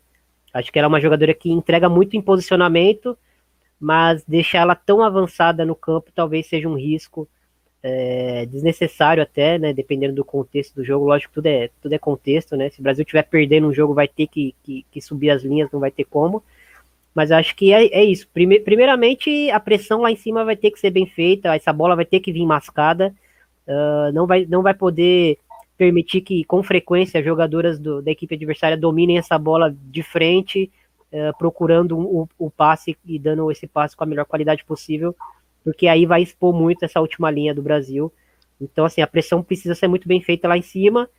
Acho 0.53 0.71
que 0.71 0.79
ela 0.79 0.85
é 0.85 0.89
uma 0.91 1.01
jogadora 1.01 1.33
que 1.33 1.51
entrega 1.51 1.89
muito 1.89 2.19
em 2.19 2.21
posicionamento, 2.21 3.17
mas 3.81 4.23
deixar 4.25 4.59
ela 4.59 4.75
tão 4.75 5.03
avançada 5.03 5.65
no 5.65 5.75
campo 5.75 6.13
talvez 6.15 6.49
seja 6.49 6.69
um 6.69 6.77
risco 6.77 7.27
é, 7.83 8.45
desnecessário 8.45 9.23
até, 9.23 9.59
né? 9.59 9.73
Dependendo 9.73 10.15
do 10.15 10.25
contexto 10.25 10.75
do 10.75 10.85
jogo, 10.85 11.07
lógico, 11.07 11.33
tudo 11.33 11.47
é, 11.47 11.71
tudo 11.81 11.95
é 11.95 11.99
contexto, 11.99 12.59
né? 12.59 12.69
Se 12.69 12.81
o 12.81 12.83
Brasil 12.83 13.05
estiver 13.05 13.23
perdendo 13.23 13.69
um 13.69 13.73
jogo, 13.73 13.95
vai 13.95 14.07
ter 14.07 14.27
que, 14.27 14.55
que, 14.63 14.85
que, 14.91 15.01
subir 15.01 15.31
as 15.31 15.43
linhas, 15.43 15.71
não 15.73 15.81
vai 15.81 15.91
ter 15.91 16.05
como. 16.05 16.45
Mas 17.17 17.33
acho 17.33 17.57
que 17.57 17.73
é, 17.73 17.87
é 17.87 18.05
isso. 18.05 18.29
Prime, 18.29 18.61
primeiramente, 18.61 19.51
a 19.51 19.59
pressão 19.59 20.03
lá 20.03 20.13
em 20.13 20.17
cima 20.17 20.45
vai 20.45 20.55
ter 20.55 20.71
que 20.71 20.79
ser 20.79 20.91
bem 20.91 21.07
feita, 21.07 21.57
essa 21.57 21.73
bola 21.73 21.97
vai 21.97 22.05
ter 22.05 22.21
que 22.21 22.31
vir 22.31 22.45
mascada, 22.45 23.15
uh, 23.67 24.13
não, 24.13 24.27
vai, 24.27 24.45
não 24.47 24.63
vai 24.63 24.75
poder 24.75 25.39
permitir 25.79 26.21
que, 26.21 26.45
com 26.45 26.63
frequência, 26.63 27.23
jogadoras 27.23 27.79
do, 27.79 28.03
da 28.03 28.11
equipe 28.11 28.35
adversária 28.35 28.77
dominem 28.77 29.17
essa 29.17 29.39
bola 29.39 29.75
de 29.75 30.03
frente, 30.03 30.71
uh, 31.11 31.37
procurando 31.39 31.99
o, 31.99 32.29
o 32.39 32.51
passe 32.51 32.97
e 33.07 33.19
dando 33.19 33.51
esse 33.51 33.67
passe 33.67 33.97
com 33.97 34.05
a 34.05 34.07
melhor 34.07 34.27
qualidade 34.27 34.63
possível 34.65 35.17
porque 35.67 35.89
aí 35.89 36.07
vai 36.07 36.23
expor 36.23 36.55
muito 36.55 36.85
essa 36.85 37.01
última 37.01 37.29
linha 37.29 37.53
do 37.53 37.61
Brasil. 37.61 38.13
Então, 38.61 38.85
assim, 38.85 39.01
a 39.01 39.07
pressão 39.07 39.43
precisa 39.43 39.75
ser 39.75 39.89
muito 39.89 40.07
bem 40.07 40.23
feita 40.23 40.47
lá 40.47 40.57
em 40.57 40.63
cima, 40.63 41.11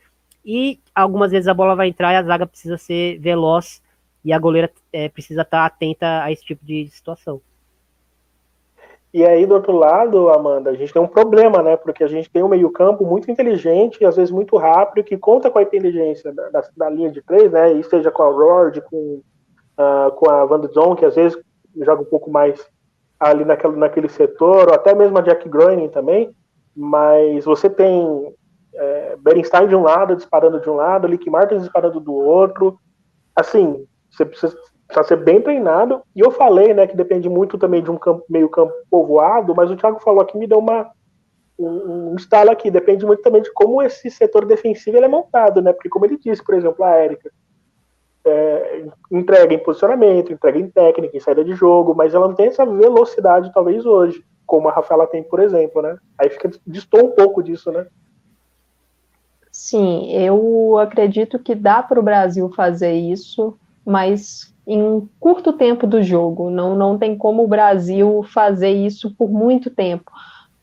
e 0.42 0.80
algumas 0.94 1.32
vezes 1.32 1.46
a 1.48 1.52
bola 1.52 1.76
vai 1.76 1.88
entrar 1.88 2.14
e 2.14 2.16
a 2.16 2.22
zaga 2.22 2.46
precisa 2.46 2.78
ser 2.78 3.18
veloz, 3.18 3.82
e 4.24 4.32
a 4.32 4.38
goleira 4.38 4.70
é, 4.92 5.08
precisa 5.08 5.42
estar 5.42 5.64
atenta 5.64 6.22
a 6.22 6.32
esse 6.32 6.44
tipo 6.44 6.64
de 6.64 6.88
situação. 6.88 7.40
E 9.12 9.24
aí, 9.24 9.46
do 9.46 9.54
outro 9.54 9.72
lado, 9.72 10.28
Amanda, 10.28 10.70
a 10.70 10.74
gente 10.74 10.92
tem 10.92 11.00
um 11.00 11.08
problema, 11.08 11.62
né? 11.62 11.76
Porque 11.76 12.04
a 12.04 12.08
gente 12.08 12.30
tem 12.30 12.42
um 12.42 12.48
meio-campo 12.48 13.06
muito 13.06 13.30
inteligente 13.30 14.04
às 14.04 14.16
vezes 14.16 14.30
muito 14.30 14.56
rápido, 14.56 15.04
que 15.04 15.16
conta 15.16 15.50
com 15.50 15.58
a 15.58 15.62
inteligência 15.62 16.32
da, 16.32 16.50
da, 16.50 16.64
da 16.76 16.90
linha 16.90 17.10
de 17.10 17.22
três, 17.22 17.50
né? 17.50 17.72
E 17.72 17.82
seja 17.84 18.10
com 18.10 18.22
a 18.22 18.30
Rord, 18.30 18.82
com, 18.82 19.22
uh, 19.78 20.10
com 20.14 20.30
a 20.30 20.44
Van 20.44 20.62
Zon, 20.68 20.94
que 20.94 21.06
às 21.06 21.14
vezes 21.14 21.38
joga 21.74 22.02
um 22.02 22.06
pouco 22.06 22.30
mais 22.30 22.66
ali 23.18 23.44
naquele, 23.44 23.76
naquele 23.76 24.08
setor, 24.08 24.68
ou 24.68 24.74
até 24.74 24.94
mesmo 24.94 25.18
a 25.18 25.22
Jack 25.22 25.48
Groening 25.48 25.88
também, 25.88 26.30
mas 26.76 27.44
você 27.44 27.68
tem 27.68 28.34
é, 28.74 29.16
Berenstein 29.16 29.66
de 29.68 29.74
um 29.74 29.82
lado, 29.82 30.14
disparando 30.14 30.60
de 30.60 30.70
um 30.70 30.74
lado, 30.74 31.08
Lick 31.08 31.28
Martins 31.28 31.62
disparando 31.62 31.98
do 31.98 32.14
outro. 32.14 32.78
Assim, 33.34 33.86
você 34.18 34.24
precisa, 34.26 34.56
precisa 34.86 35.08
ser 35.08 35.16
bem 35.16 35.40
treinado. 35.40 36.02
E 36.14 36.20
eu 36.20 36.30
falei, 36.30 36.74
né, 36.74 36.86
que 36.86 36.96
depende 36.96 37.28
muito 37.28 37.56
também 37.56 37.82
de 37.82 37.90
um 37.90 37.96
campo, 37.96 38.24
meio 38.28 38.48
campo 38.48 38.72
povoado, 38.90 39.54
mas 39.54 39.70
o 39.70 39.76
Thiago 39.76 40.00
falou 40.00 40.20
aqui, 40.20 40.36
me 40.36 40.46
deu 40.46 40.58
uma, 40.58 40.90
um, 41.58 42.10
um 42.12 42.16
estalo 42.16 42.50
aqui. 42.50 42.70
Depende 42.70 43.06
muito 43.06 43.22
também 43.22 43.42
de 43.42 43.52
como 43.52 43.82
esse 43.82 44.10
setor 44.10 44.44
defensivo 44.44 44.96
ele 44.96 45.06
é 45.06 45.08
montado, 45.08 45.62
né? 45.62 45.72
Porque 45.72 45.88
como 45.88 46.04
ele 46.04 46.18
disse, 46.18 46.42
por 46.44 46.54
exemplo, 46.54 46.84
a 46.84 46.90
Érica, 46.90 47.30
é, 48.26 48.84
entrega 49.10 49.54
em 49.54 49.58
posicionamento, 49.58 50.32
entrega 50.32 50.58
em 50.58 50.68
técnica, 50.68 51.16
em 51.16 51.20
saída 51.20 51.44
de 51.44 51.54
jogo, 51.54 51.94
mas 51.94 52.14
ela 52.14 52.28
não 52.28 52.34
tem 52.34 52.46
essa 52.46 52.66
velocidade, 52.66 53.52
talvez, 53.52 53.86
hoje, 53.86 54.22
como 54.44 54.68
a 54.68 54.72
Rafaela 54.72 55.06
tem, 55.06 55.22
por 55.22 55.40
exemplo, 55.40 55.80
né? 55.80 55.96
Aí 56.18 56.28
fica 56.28 56.50
distou 56.66 57.04
um 57.04 57.10
pouco 57.10 57.42
disso, 57.42 57.70
né? 57.70 57.86
Sim, 59.50 60.12
eu 60.12 60.78
acredito 60.78 61.38
que 61.38 61.54
dá 61.54 61.82
para 61.82 61.98
o 61.98 62.02
Brasil 62.02 62.48
fazer 62.50 62.92
isso, 62.92 63.58
mas 63.88 64.54
em 64.66 65.08
curto 65.18 65.52
tempo 65.52 65.86
do 65.86 66.02
jogo. 66.02 66.50
Não, 66.50 66.76
não 66.76 66.98
tem 66.98 67.16
como 67.16 67.44
o 67.44 67.48
Brasil 67.48 68.22
fazer 68.32 68.70
isso 68.70 69.14
por 69.16 69.30
muito 69.30 69.70
tempo 69.70 70.10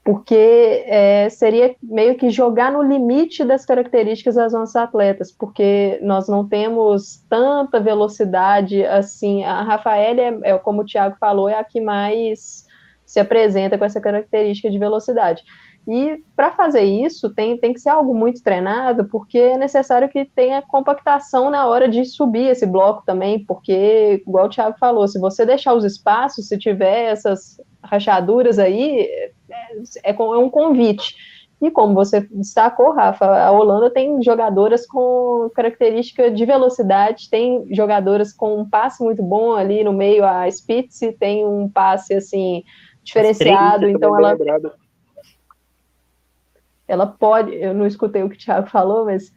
porque 0.05 0.85
é, 0.85 1.27
seria 1.31 1.75
meio 1.81 2.15
que 2.15 2.29
jogar 2.29 2.71
no 2.71 2.83
limite 2.83 3.43
das 3.43 3.65
características 3.65 4.35
das 4.35 4.53
nossas 4.53 4.75
atletas, 4.75 5.31
porque 5.31 5.99
nós 6.03 6.29
não 6.29 6.47
temos 6.47 7.25
tanta 7.27 7.79
velocidade 7.79 8.85
assim. 8.85 9.43
A 9.43 9.63
Rafaela, 9.63 10.21
é, 10.21 10.39
é, 10.43 10.57
como 10.59 10.83
o 10.83 10.85
Thiago 10.85 11.17
falou, 11.19 11.49
é 11.49 11.57
a 11.57 11.63
que 11.63 11.81
mais 11.81 12.67
se 13.03 13.19
apresenta 13.19 13.79
com 13.79 13.85
essa 13.85 13.99
característica 13.99 14.69
de 14.69 14.77
velocidade. 14.77 15.43
E 15.87 16.23
para 16.35 16.51
fazer 16.51 16.81
isso 16.81 17.33
tem, 17.33 17.57
tem 17.57 17.71
que 17.71 17.79
ser 17.79 17.89
algo 17.89 18.13
muito 18.15 18.41
treinado, 18.41 19.05
porque 19.05 19.37
é 19.37 19.57
necessário 19.57 20.09
que 20.09 20.25
tenha 20.25 20.61
compactação 20.61 21.51
na 21.51 21.67
hora 21.67 21.87
de 21.87 22.03
subir 22.05 22.47
esse 22.47 22.65
bloco 22.65 23.03
também, 23.05 23.45
porque, 23.45 24.23
igual 24.25 24.47
o 24.47 24.49
Thiago 24.49 24.77
falou, 24.79 25.07
se 25.07 25.19
você 25.19 25.45
deixar 25.45 25.75
os 25.75 25.83
espaços, 25.83 26.47
se 26.47 26.57
tiver 26.57 27.11
essas 27.11 27.61
rachaduras 27.83 28.57
aí, 28.57 29.07
é, 30.03 30.11
é 30.11 30.13
um 30.13 30.49
convite. 30.49 31.15
E 31.61 31.71
como 31.71 31.93
você 31.93 32.21
destacou, 32.31 32.91
Rafa, 32.91 33.25
a 33.25 33.51
Holanda 33.51 33.89
tem 33.89 34.21
jogadoras 34.21 34.85
com 34.85 35.49
característica 35.55 36.29
de 36.29 36.45
velocidade, 36.45 37.29
tem 37.29 37.65
jogadoras 37.73 38.33
com 38.33 38.59
um 38.59 38.69
passe 38.69 39.03
muito 39.03 39.23
bom 39.23 39.53
ali 39.53 39.83
no 39.83 39.93
meio, 39.93 40.25
a 40.25 40.47
Spitz 40.49 40.99
tem 41.19 41.45
um 41.45 41.69
passe 41.69 42.13
assim 42.13 42.63
diferenciado, 43.03 43.87
então 43.87 44.17
ela 44.17 44.35
ela 46.87 47.07
pode, 47.07 47.53
eu 47.55 47.73
não 47.73 47.85
escutei 47.85 48.23
o 48.23 48.29
que 48.29 48.35
o 48.35 48.39
Thiago 48.39 48.69
falou, 48.69 49.05
mas 49.05 49.33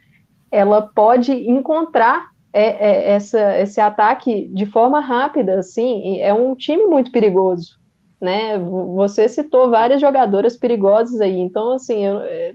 ela 0.50 0.82
pode 0.82 1.32
encontrar 1.32 2.28
é, 2.52 2.62
é, 2.62 3.10
essa, 3.10 3.58
esse 3.58 3.80
ataque 3.80 4.48
de 4.48 4.66
forma 4.66 5.00
rápida, 5.00 5.58
assim, 5.58 6.20
é 6.20 6.32
um 6.32 6.54
time 6.54 6.84
muito 6.84 7.12
perigoso, 7.12 7.78
né? 8.20 8.58
Você 8.94 9.28
citou 9.28 9.70
várias 9.70 10.00
jogadoras 10.00 10.56
perigosas 10.56 11.20
aí, 11.20 11.38
então 11.38 11.72
assim, 11.72 12.06
eu, 12.06 12.20
é, 12.20 12.54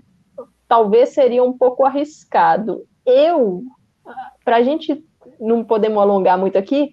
talvez 0.68 1.10
seria 1.10 1.44
um 1.44 1.56
pouco 1.56 1.86
arriscado. 1.86 2.84
Eu, 3.06 3.64
para 4.44 4.58
a 4.58 4.64
gente 4.64 5.04
não 5.40 5.64
podemos 5.64 6.02
alongar 6.02 6.38
muito 6.38 6.58
aqui, 6.58 6.90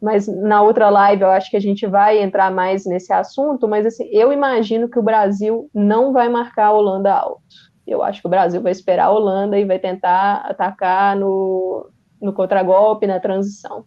mas 0.00 0.28
na 0.28 0.62
outra 0.62 0.88
live 0.88 1.22
eu 1.22 1.30
acho 1.30 1.50
que 1.50 1.56
a 1.56 1.60
gente 1.60 1.86
vai 1.86 2.18
entrar 2.18 2.50
mais 2.50 2.86
nesse 2.86 3.12
assunto, 3.12 3.66
mas 3.66 3.84
assim, 3.84 4.08
eu 4.12 4.32
imagino 4.32 4.88
que 4.88 4.98
o 4.98 5.02
Brasil 5.02 5.68
não 5.74 6.12
vai 6.12 6.28
marcar 6.28 6.66
a 6.66 6.72
Holanda 6.72 7.12
alto. 7.12 7.42
Eu 7.86 8.02
acho 8.02 8.20
que 8.20 8.26
o 8.26 8.30
Brasil 8.30 8.60
vai 8.60 8.72
esperar 8.72 9.06
a 9.06 9.10
Holanda 9.10 9.58
e 9.58 9.64
vai 9.64 9.78
tentar 9.78 10.42
atacar 10.44 11.16
no, 11.16 11.90
no 12.20 12.32
contragolpe, 12.32 13.06
na 13.06 13.18
transição. 13.18 13.84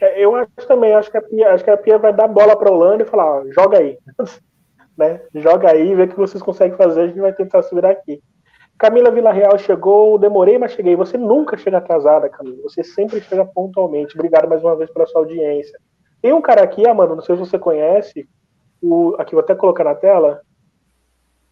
É, 0.00 0.24
eu 0.24 0.34
acho 0.36 0.50
também, 0.66 0.94
acho 0.94 1.10
que 1.10 1.18
a 1.18 1.22
Pia, 1.22 1.52
acho 1.52 1.64
que 1.64 1.70
a 1.70 1.76
Pia 1.76 1.98
vai 1.98 2.14
dar 2.14 2.28
bola 2.28 2.56
para 2.56 2.70
a 2.70 2.72
Holanda 2.72 3.02
e 3.02 3.06
falar, 3.06 3.40
ó, 3.40 3.44
joga 3.50 3.78
aí. 3.78 3.98
né? 4.96 5.20
Joga 5.34 5.70
aí, 5.72 5.94
vê 5.94 6.04
o 6.04 6.08
que 6.08 6.16
vocês 6.16 6.42
conseguem 6.42 6.76
fazer, 6.76 7.02
a 7.02 7.06
gente 7.08 7.20
vai 7.20 7.32
tentar 7.32 7.62
subir 7.62 7.84
aqui. 7.84 8.22
Camila 8.80 9.10
Villarreal 9.10 9.58
chegou, 9.58 10.16
demorei, 10.16 10.56
mas 10.56 10.72
cheguei. 10.72 10.96
Você 10.96 11.18
nunca 11.18 11.54
chega 11.54 11.76
atrasada, 11.76 12.30
Camila. 12.30 12.62
Você 12.62 12.82
sempre 12.82 13.20
chega 13.20 13.44
pontualmente. 13.44 14.14
Obrigado 14.14 14.48
mais 14.48 14.64
uma 14.64 14.74
vez 14.74 14.90
pela 14.90 15.06
sua 15.06 15.20
audiência. 15.20 15.78
Tem 16.22 16.32
um 16.32 16.40
cara 16.40 16.62
aqui, 16.62 16.88
Amanda, 16.88 17.14
não 17.14 17.20
sei 17.20 17.36
se 17.36 17.40
você 17.40 17.58
conhece, 17.58 18.26
o, 18.80 19.14
aqui 19.18 19.34
vou 19.34 19.44
até 19.44 19.54
colocar 19.54 19.84
na 19.84 19.94
tela, 19.94 20.40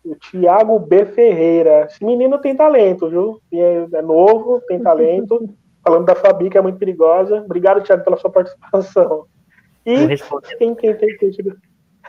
o 0.02 0.16
Thiago 0.16 0.78
B. 0.78 1.04
Ferreira. 1.04 1.84
Esse 1.84 2.02
menino 2.02 2.38
tem 2.38 2.56
talento, 2.56 3.10
viu? 3.10 3.42
É, 3.52 3.86
é 3.92 4.02
novo, 4.02 4.62
tem 4.66 4.80
talento. 4.80 5.54
Falando 5.84 6.06
da 6.06 6.14
Fabi, 6.14 6.48
que 6.48 6.56
é 6.56 6.62
muito 6.62 6.78
perigosa. 6.78 7.42
Obrigado, 7.42 7.82
Thiago, 7.82 8.04
pela 8.04 8.16
sua 8.16 8.30
participação. 8.30 9.26
E 9.84 10.16
quem, 10.56 10.74
quem, 10.74 10.96
quem, 10.96 11.16
quem, 11.18 11.32
chegou... 11.32 11.52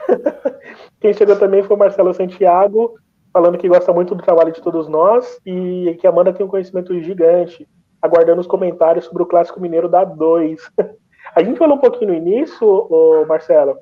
quem 1.02 1.14
chegou 1.14 1.36
também 1.36 1.62
foi 1.62 1.76
o 1.76 1.80
Marcelo 1.80 2.14
Santiago, 2.14 2.96
falando 3.34 3.58
que 3.58 3.68
gosta 3.68 3.94
muito 3.94 4.16
do 4.16 4.24
trabalho 4.24 4.52
de 4.52 4.62
todos 4.62 4.88
nós 4.88 5.40
e 5.46 5.96
que 6.00 6.08
a 6.08 6.10
Amanda 6.10 6.34
tem 6.34 6.46
um 6.46 6.50
conhecimento 6.50 7.00
gigante, 7.02 7.68
aguardando 8.02 8.42
os 8.42 8.48
comentários 8.48 9.06
sobre 9.06 9.24
o 9.24 9.26
Clássico 9.26 9.60
Mineiro 9.60 9.90
da 9.90 10.04
2. 10.04 10.72
A 11.36 11.44
gente 11.44 11.60
falou 11.60 11.76
um 11.76 11.80
pouquinho 11.80 12.12
no 12.12 12.18
início, 12.18 13.26
Marcelo, 13.28 13.78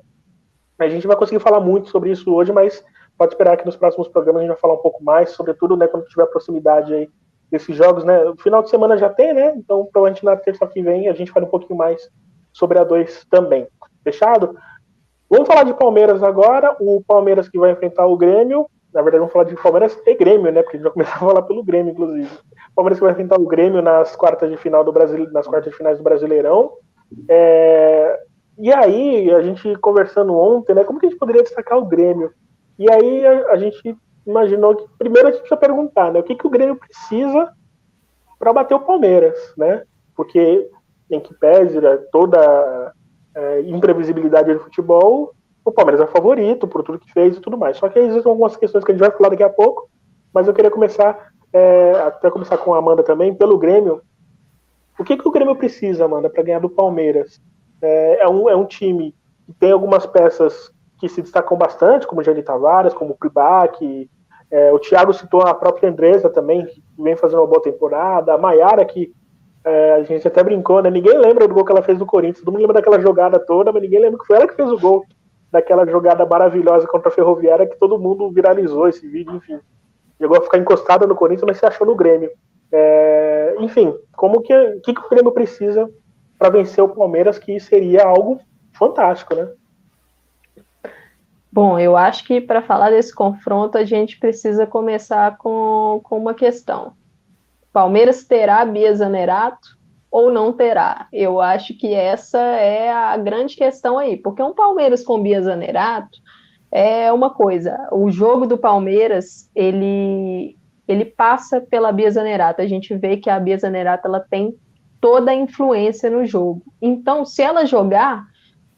a 0.78 0.88
gente 0.88 1.06
vai 1.06 1.16
conseguir 1.16 1.40
falar 1.40 1.60
muito 1.60 1.88
sobre 1.88 2.10
isso 2.10 2.32
hoje, 2.32 2.52
mas 2.52 2.84
pode 3.16 3.32
esperar 3.32 3.56
que 3.56 3.66
nos 3.66 3.76
próximos 3.76 4.06
programas 4.06 4.40
a 4.40 4.44
gente 4.44 4.52
vai 4.52 4.60
falar 4.60 4.74
um 4.74 4.82
pouco 4.82 5.02
mais, 5.02 5.30
sobretudo 5.30 5.76
né, 5.76 5.88
quando 5.88 6.06
tiver 6.06 6.26
proximidade 6.26 6.94
aí 6.94 7.08
desses 7.50 7.74
jogos, 7.74 8.04
né? 8.04 8.24
O 8.24 8.36
final 8.36 8.62
de 8.62 8.70
semana 8.70 8.96
já 8.96 9.08
tem, 9.08 9.32
né? 9.32 9.54
Então, 9.56 9.88
provavelmente 9.90 10.24
na 10.24 10.36
terça 10.36 10.66
que 10.66 10.82
vem 10.82 11.08
a 11.08 11.14
gente 11.14 11.32
fala 11.32 11.46
um 11.46 11.50
pouquinho 11.50 11.76
mais 11.76 12.08
sobre 12.52 12.78
a 12.78 12.84
2 12.84 13.26
também. 13.30 13.66
Fechado? 14.04 14.56
Vamos 15.28 15.48
falar 15.48 15.64
de 15.64 15.74
Palmeiras 15.74 16.22
agora. 16.22 16.76
O 16.78 17.02
Palmeiras 17.02 17.48
que 17.48 17.58
vai 17.58 17.72
enfrentar 17.72 18.06
o 18.06 18.16
Grêmio. 18.16 18.68
Na 18.92 19.02
verdade, 19.02 19.20
vamos 19.20 19.32
falar 19.32 19.44
de 19.44 19.54
Palmeiras 19.54 19.98
e 20.06 20.14
Grêmio, 20.14 20.50
né? 20.50 20.62
Porque 20.62 20.76
a 20.76 20.78
gente 20.78 20.84
vai 20.84 20.92
começar 20.92 21.16
a 21.16 21.18
falar 21.18 21.42
pelo 21.42 21.62
Grêmio, 21.62 21.92
inclusive. 21.92 22.30
O 22.70 22.74
Palmeiras 22.74 22.98
que 22.98 23.04
vai 23.04 23.12
enfrentar 23.12 23.38
o 23.38 23.46
Grêmio 23.46 23.82
nas 23.82 24.16
quartas 24.16 24.50
de 24.50 24.56
final 24.56 24.82
do 24.82 24.92
Brasil, 24.92 25.30
nas 25.30 25.46
quartas 25.46 25.70
de 25.70 25.76
finais 25.76 25.98
do 25.98 26.04
Brasileirão. 26.04 26.72
É... 27.28 28.18
E 28.58 28.72
aí, 28.72 29.30
a 29.32 29.42
gente 29.42 29.76
conversando 29.76 30.34
ontem, 30.34 30.74
né? 30.74 30.84
Como 30.84 30.98
que 30.98 31.06
a 31.06 31.08
gente 31.08 31.18
poderia 31.18 31.42
destacar 31.42 31.78
o 31.78 31.84
Grêmio? 31.84 32.32
E 32.78 32.90
aí 32.90 33.26
a, 33.26 33.52
a 33.52 33.56
gente 33.56 33.96
imaginou 34.26 34.76
que 34.76 34.86
primeiro 34.98 35.28
a 35.28 35.30
gente 35.30 35.40
precisa 35.40 35.60
perguntar, 35.60 36.12
né? 36.12 36.20
O 36.20 36.22
que, 36.22 36.34
que 36.34 36.46
o 36.46 36.50
Grêmio 36.50 36.76
precisa 36.76 37.52
para 38.38 38.52
bater 38.52 38.74
o 38.74 38.80
Palmeiras, 38.80 39.36
né? 39.56 39.82
Porque 40.14 40.70
em 41.10 41.20
que 41.20 41.34
pese 41.34 41.80
né, 41.80 41.96
toda 42.12 42.92
é, 43.34 43.60
imprevisibilidade 43.62 44.52
do 44.52 44.60
futebol, 44.60 45.34
o 45.68 45.72
Palmeiras 45.72 46.00
é 46.00 46.06
favorito 46.06 46.66
por 46.66 46.82
tudo 46.82 46.98
que 46.98 47.12
fez 47.12 47.36
e 47.36 47.40
tudo 47.40 47.58
mais. 47.58 47.76
Só 47.76 47.88
que 47.88 47.98
existem 47.98 48.30
algumas 48.30 48.56
questões 48.56 48.84
que 48.84 48.92
a 48.92 48.94
gente 48.94 49.00
vai 49.00 49.10
falar 49.10 49.30
daqui 49.30 49.42
a 49.42 49.50
pouco, 49.50 49.88
mas 50.32 50.46
eu 50.46 50.54
queria 50.54 50.70
começar, 50.70 51.30
é, 51.52 51.92
até 52.00 52.30
começar 52.30 52.58
com 52.58 52.74
a 52.74 52.78
Amanda 52.78 53.02
também, 53.02 53.34
pelo 53.34 53.58
Grêmio. 53.58 54.00
O 54.98 55.04
que, 55.04 55.16
que 55.16 55.28
o 55.28 55.30
Grêmio 55.30 55.56
precisa, 55.56 56.04
Amanda, 56.04 56.28
para 56.28 56.42
ganhar 56.42 56.58
do 56.58 56.70
Palmeiras? 56.70 57.40
É, 57.80 58.22
é, 58.22 58.28
um, 58.28 58.48
é 58.48 58.56
um 58.56 58.64
time 58.64 59.14
que 59.46 59.52
tem 59.52 59.70
algumas 59.70 60.06
peças 60.06 60.72
que 60.98 61.08
se 61.08 61.22
destacam 61.22 61.56
bastante, 61.56 62.06
como 62.06 62.20
o 62.20 62.24
Jani 62.24 62.42
Tavares, 62.42 62.92
como 62.92 63.12
o 63.12 63.16
Pribac, 63.16 64.10
é, 64.50 64.72
o 64.72 64.78
Thiago 64.78 65.12
citou 65.12 65.42
a 65.42 65.54
própria 65.54 65.88
Andresa 65.88 66.30
também, 66.30 66.64
que 66.66 66.82
vem 66.98 67.16
fazendo 67.16 67.40
uma 67.40 67.46
boa 67.46 67.62
temporada, 67.62 68.34
a 68.34 68.38
Maiara, 68.38 68.84
que 68.84 69.12
é, 69.64 69.92
a 69.92 70.02
gente 70.02 70.26
até 70.26 70.42
brincou, 70.42 70.82
né? 70.82 70.90
Ninguém 70.90 71.18
lembra 71.18 71.46
do 71.46 71.54
gol 71.54 71.64
que 71.64 71.72
ela 71.72 71.82
fez 71.82 71.98
no 71.98 72.06
Corinthians. 72.06 72.40
Todo 72.40 72.52
mundo 72.52 72.60
lembra 72.60 72.74
daquela 72.74 73.00
jogada 73.00 73.38
toda, 73.38 73.70
mas 73.70 73.82
ninguém 73.82 74.00
lembra 74.00 74.18
que 74.18 74.26
foi 74.26 74.36
ela 74.36 74.48
que 74.48 74.54
fez 74.54 74.70
o 74.70 74.78
gol 74.78 75.04
daquela 75.50 75.86
jogada 75.86 76.26
maravilhosa 76.26 76.86
contra 76.86 77.08
a 77.08 77.12
Ferroviária 77.12 77.66
que 77.66 77.78
todo 77.78 77.98
mundo 77.98 78.30
viralizou 78.30 78.88
esse 78.88 79.06
vídeo, 79.06 79.36
enfim. 79.36 79.58
Chegou 80.18 80.36
a 80.36 80.42
ficar 80.42 80.58
encostada 80.58 81.06
no 81.06 81.14
Corinthians, 81.14 81.46
mas 81.46 81.58
se 81.58 81.66
achou 81.66 81.86
no 81.86 81.94
Grêmio. 81.94 82.30
É, 82.70 83.56
enfim, 83.60 83.94
como 84.16 84.42
que, 84.42 84.54
que, 84.84 84.92
que 84.92 85.00
o 85.00 85.08
Grêmio 85.08 85.32
precisa 85.32 85.88
para 86.38 86.50
vencer 86.50 86.82
o 86.82 86.88
Palmeiras, 86.88 87.38
que 87.38 87.58
seria 87.58 88.04
algo 88.04 88.40
fantástico, 88.72 89.34
né? 89.34 89.48
Bom, 91.50 91.78
eu 91.78 91.96
acho 91.96 92.24
que 92.24 92.40
para 92.40 92.62
falar 92.62 92.90
desse 92.90 93.14
confronto 93.14 93.78
a 93.78 93.84
gente 93.84 94.18
precisa 94.18 94.66
começar 94.66 95.38
com, 95.38 96.00
com 96.04 96.18
uma 96.18 96.34
questão. 96.34 96.92
Palmeiras 97.72 98.24
terá 98.24 98.64
Bia 98.64 98.94
Zanerato 98.94 99.77
ou 100.10 100.30
não 100.30 100.52
terá? 100.52 101.06
Eu 101.12 101.40
acho 101.40 101.76
que 101.76 101.92
essa 101.92 102.38
é 102.38 102.90
a 102.90 103.16
grande 103.16 103.56
questão 103.56 103.98
aí, 103.98 104.16
porque 104.16 104.42
um 104.42 104.54
Palmeiras 104.54 105.04
com 105.04 105.22
Bia 105.22 105.42
Zanerato 105.42 106.18
é 106.70 107.12
uma 107.12 107.30
coisa. 107.30 107.88
O 107.92 108.10
jogo 108.10 108.46
do 108.46 108.58
Palmeiras, 108.58 109.50
ele 109.54 110.56
ele 110.86 111.04
passa 111.04 111.60
pela 111.60 111.92
Bia 111.92 112.10
Zanerato. 112.10 112.62
A 112.62 112.66
gente 112.66 112.96
vê 112.96 113.18
que 113.18 113.28
a 113.28 113.38
Bia 113.38 113.58
Zanerato 113.58 114.08
ela 114.08 114.20
tem 114.20 114.56
toda 114.98 115.30
a 115.30 115.34
influência 115.34 116.10
no 116.10 116.24
jogo. 116.24 116.62
Então, 116.80 117.26
se 117.26 117.42
ela 117.42 117.66
jogar, 117.66 118.24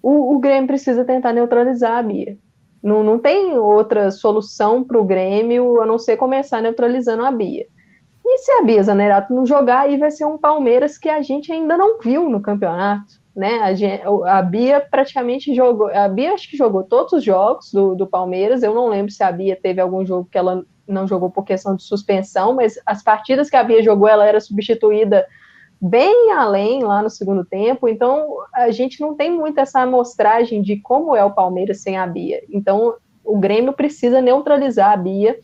o, 0.02 0.34
o 0.34 0.38
Grêmio 0.40 0.66
precisa 0.66 1.04
tentar 1.04 1.32
neutralizar 1.32 1.98
a 1.98 2.02
Bia. 2.02 2.36
Não, 2.82 3.04
não 3.04 3.18
tem 3.18 3.56
outra 3.56 4.10
solução 4.10 4.82
para 4.82 4.98
o 4.98 5.04
Grêmio 5.04 5.80
a 5.80 5.86
não 5.86 5.98
ser 5.98 6.16
começar 6.16 6.60
neutralizando 6.60 7.24
a 7.24 7.30
Bia. 7.30 7.66
E 8.32 8.38
se 8.38 8.52
a 8.52 8.62
Bia 8.62 8.80
Zanerato 8.80 9.34
não 9.34 9.44
jogar, 9.44 9.80
aí 9.80 9.96
vai 9.96 10.10
ser 10.12 10.24
um 10.24 10.38
Palmeiras 10.38 10.96
que 10.96 11.08
a 11.08 11.20
gente 11.20 11.50
ainda 11.50 11.76
não 11.76 11.98
viu 11.98 12.30
no 12.30 12.40
campeonato. 12.40 13.20
Né? 13.34 13.58
A, 14.24 14.38
a 14.38 14.42
Bia 14.42 14.80
praticamente 14.80 15.52
jogou. 15.52 15.88
A 15.88 16.06
Bia 16.06 16.32
acho 16.32 16.48
que 16.48 16.56
jogou 16.56 16.84
todos 16.84 17.12
os 17.12 17.24
jogos 17.24 17.72
do, 17.72 17.96
do 17.96 18.06
Palmeiras. 18.06 18.62
Eu 18.62 18.72
não 18.72 18.88
lembro 18.88 19.10
se 19.10 19.24
a 19.24 19.32
Bia 19.32 19.58
teve 19.60 19.80
algum 19.80 20.06
jogo 20.06 20.28
que 20.30 20.38
ela 20.38 20.64
não 20.86 21.08
jogou 21.08 21.28
por 21.28 21.44
questão 21.44 21.74
de 21.74 21.82
suspensão, 21.82 22.54
mas 22.54 22.78
as 22.86 23.02
partidas 23.02 23.50
que 23.50 23.56
a 23.56 23.64
Bia 23.64 23.82
jogou, 23.82 24.06
ela 24.06 24.24
era 24.24 24.40
substituída 24.40 25.26
bem 25.80 26.30
além 26.30 26.84
lá 26.84 27.02
no 27.02 27.10
segundo 27.10 27.44
tempo. 27.44 27.88
Então 27.88 28.36
a 28.54 28.70
gente 28.70 29.00
não 29.00 29.16
tem 29.16 29.32
muito 29.32 29.58
essa 29.58 29.80
amostragem 29.80 30.62
de 30.62 30.76
como 30.76 31.16
é 31.16 31.24
o 31.24 31.32
Palmeiras 31.32 31.80
sem 31.80 31.96
a 31.98 32.06
Bia. 32.06 32.44
Então 32.48 32.94
o 33.24 33.38
Grêmio 33.38 33.72
precisa 33.72 34.20
neutralizar 34.20 34.92
a 34.92 34.96
Bia 34.96 35.36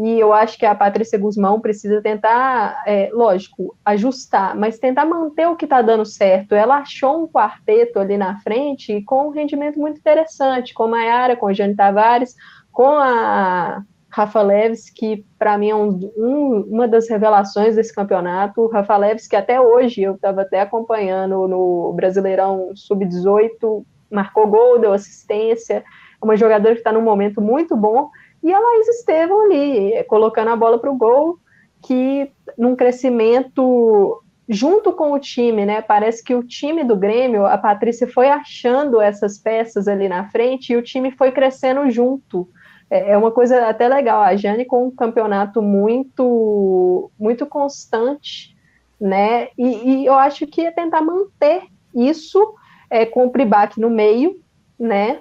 e 0.00 0.20
eu 0.20 0.32
acho 0.32 0.56
que 0.56 0.64
a 0.64 0.76
Patrícia 0.76 1.18
Guzmão 1.18 1.60
precisa 1.60 2.00
tentar, 2.00 2.84
é, 2.86 3.10
lógico, 3.12 3.76
ajustar, 3.84 4.56
mas 4.56 4.78
tentar 4.78 5.04
manter 5.04 5.48
o 5.48 5.56
que 5.56 5.64
está 5.64 5.82
dando 5.82 6.06
certo. 6.06 6.54
Ela 6.54 6.76
achou 6.76 7.24
um 7.24 7.26
quarteto 7.26 7.98
ali 7.98 8.16
na 8.16 8.38
frente 8.38 9.02
com 9.02 9.26
um 9.26 9.30
rendimento 9.30 9.76
muito 9.76 9.98
interessante, 9.98 10.72
com 10.72 10.84
a 10.84 10.88
Mayara, 10.88 11.34
com 11.34 11.48
a 11.48 11.52
Jane 11.52 11.74
Tavares, 11.74 12.36
com 12.70 12.90
a 12.90 13.82
Rafa 14.08 14.40
Leves, 14.40 14.88
que 14.88 15.24
para 15.36 15.58
mim 15.58 15.70
é 15.70 15.74
um, 15.74 15.98
um, 16.16 16.68
uma 16.70 16.86
das 16.86 17.08
revelações 17.08 17.74
desse 17.74 17.92
campeonato. 17.92 18.68
Rafa 18.68 18.96
Leves, 18.96 19.26
que 19.26 19.34
até 19.34 19.60
hoje 19.60 20.02
eu 20.02 20.14
estava 20.14 20.42
até 20.42 20.60
acompanhando 20.60 21.48
no 21.48 21.92
Brasileirão 21.94 22.70
Sub-18, 22.72 23.84
marcou 24.08 24.46
gol, 24.46 24.78
deu 24.78 24.92
assistência, 24.92 25.82
é 26.22 26.24
uma 26.24 26.36
jogadora 26.36 26.74
que 26.74 26.80
está 26.80 26.92
num 26.92 27.02
momento 27.02 27.40
muito 27.40 27.76
bom 27.76 28.08
e 28.42 28.52
a 28.52 28.58
Laís 28.58 28.88
Estevam 28.88 29.46
ali, 29.46 30.04
colocando 30.04 30.48
a 30.48 30.56
bola 30.56 30.78
para 30.78 30.90
o 30.90 30.96
gol, 30.96 31.38
que 31.82 32.30
num 32.56 32.76
crescimento 32.76 34.22
junto 34.48 34.92
com 34.92 35.12
o 35.12 35.18
time, 35.18 35.66
né? 35.66 35.82
Parece 35.82 36.24
que 36.24 36.34
o 36.34 36.42
time 36.42 36.82
do 36.82 36.96
Grêmio, 36.96 37.44
a 37.44 37.58
Patrícia 37.58 38.08
foi 38.08 38.28
achando 38.28 39.00
essas 39.00 39.36
peças 39.36 39.86
ali 39.86 40.08
na 40.08 40.30
frente 40.30 40.72
e 40.72 40.76
o 40.76 40.82
time 40.82 41.10
foi 41.10 41.30
crescendo 41.30 41.90
junto. 41.90 42.48
É, 42.90 43.12
é 43.12 43.18
uma 43.18 43.30
coisa 43.30 43.68
até 43.68 43.86
legal. 43.86 44.22
A 44.22 44.34
Jane 44.34 44.64
com 44.64 44.86
um 44.86 44.90
campeonato 44.90 45.60
muito, 45.60 47.10
muito 47.18 47.44
constante, 47.44 48.56
né? 48.98 49.48
E, 49.58 50.02
e 50.02 50.06
eu 50.06 50.14
acho 50.14 50.46
que 50.46 50.62
é 50.62 50.70
tentar 50.70 51.02
manter 51.02 51.64
isso 51.94 52.54
é, 52.88 53.04
com 53.04 53.26
o 53.26 53.30
Pribac 53.30 53.78
no 53.78 53.90
meio, 53.90 54.40
né? 54.78 55.20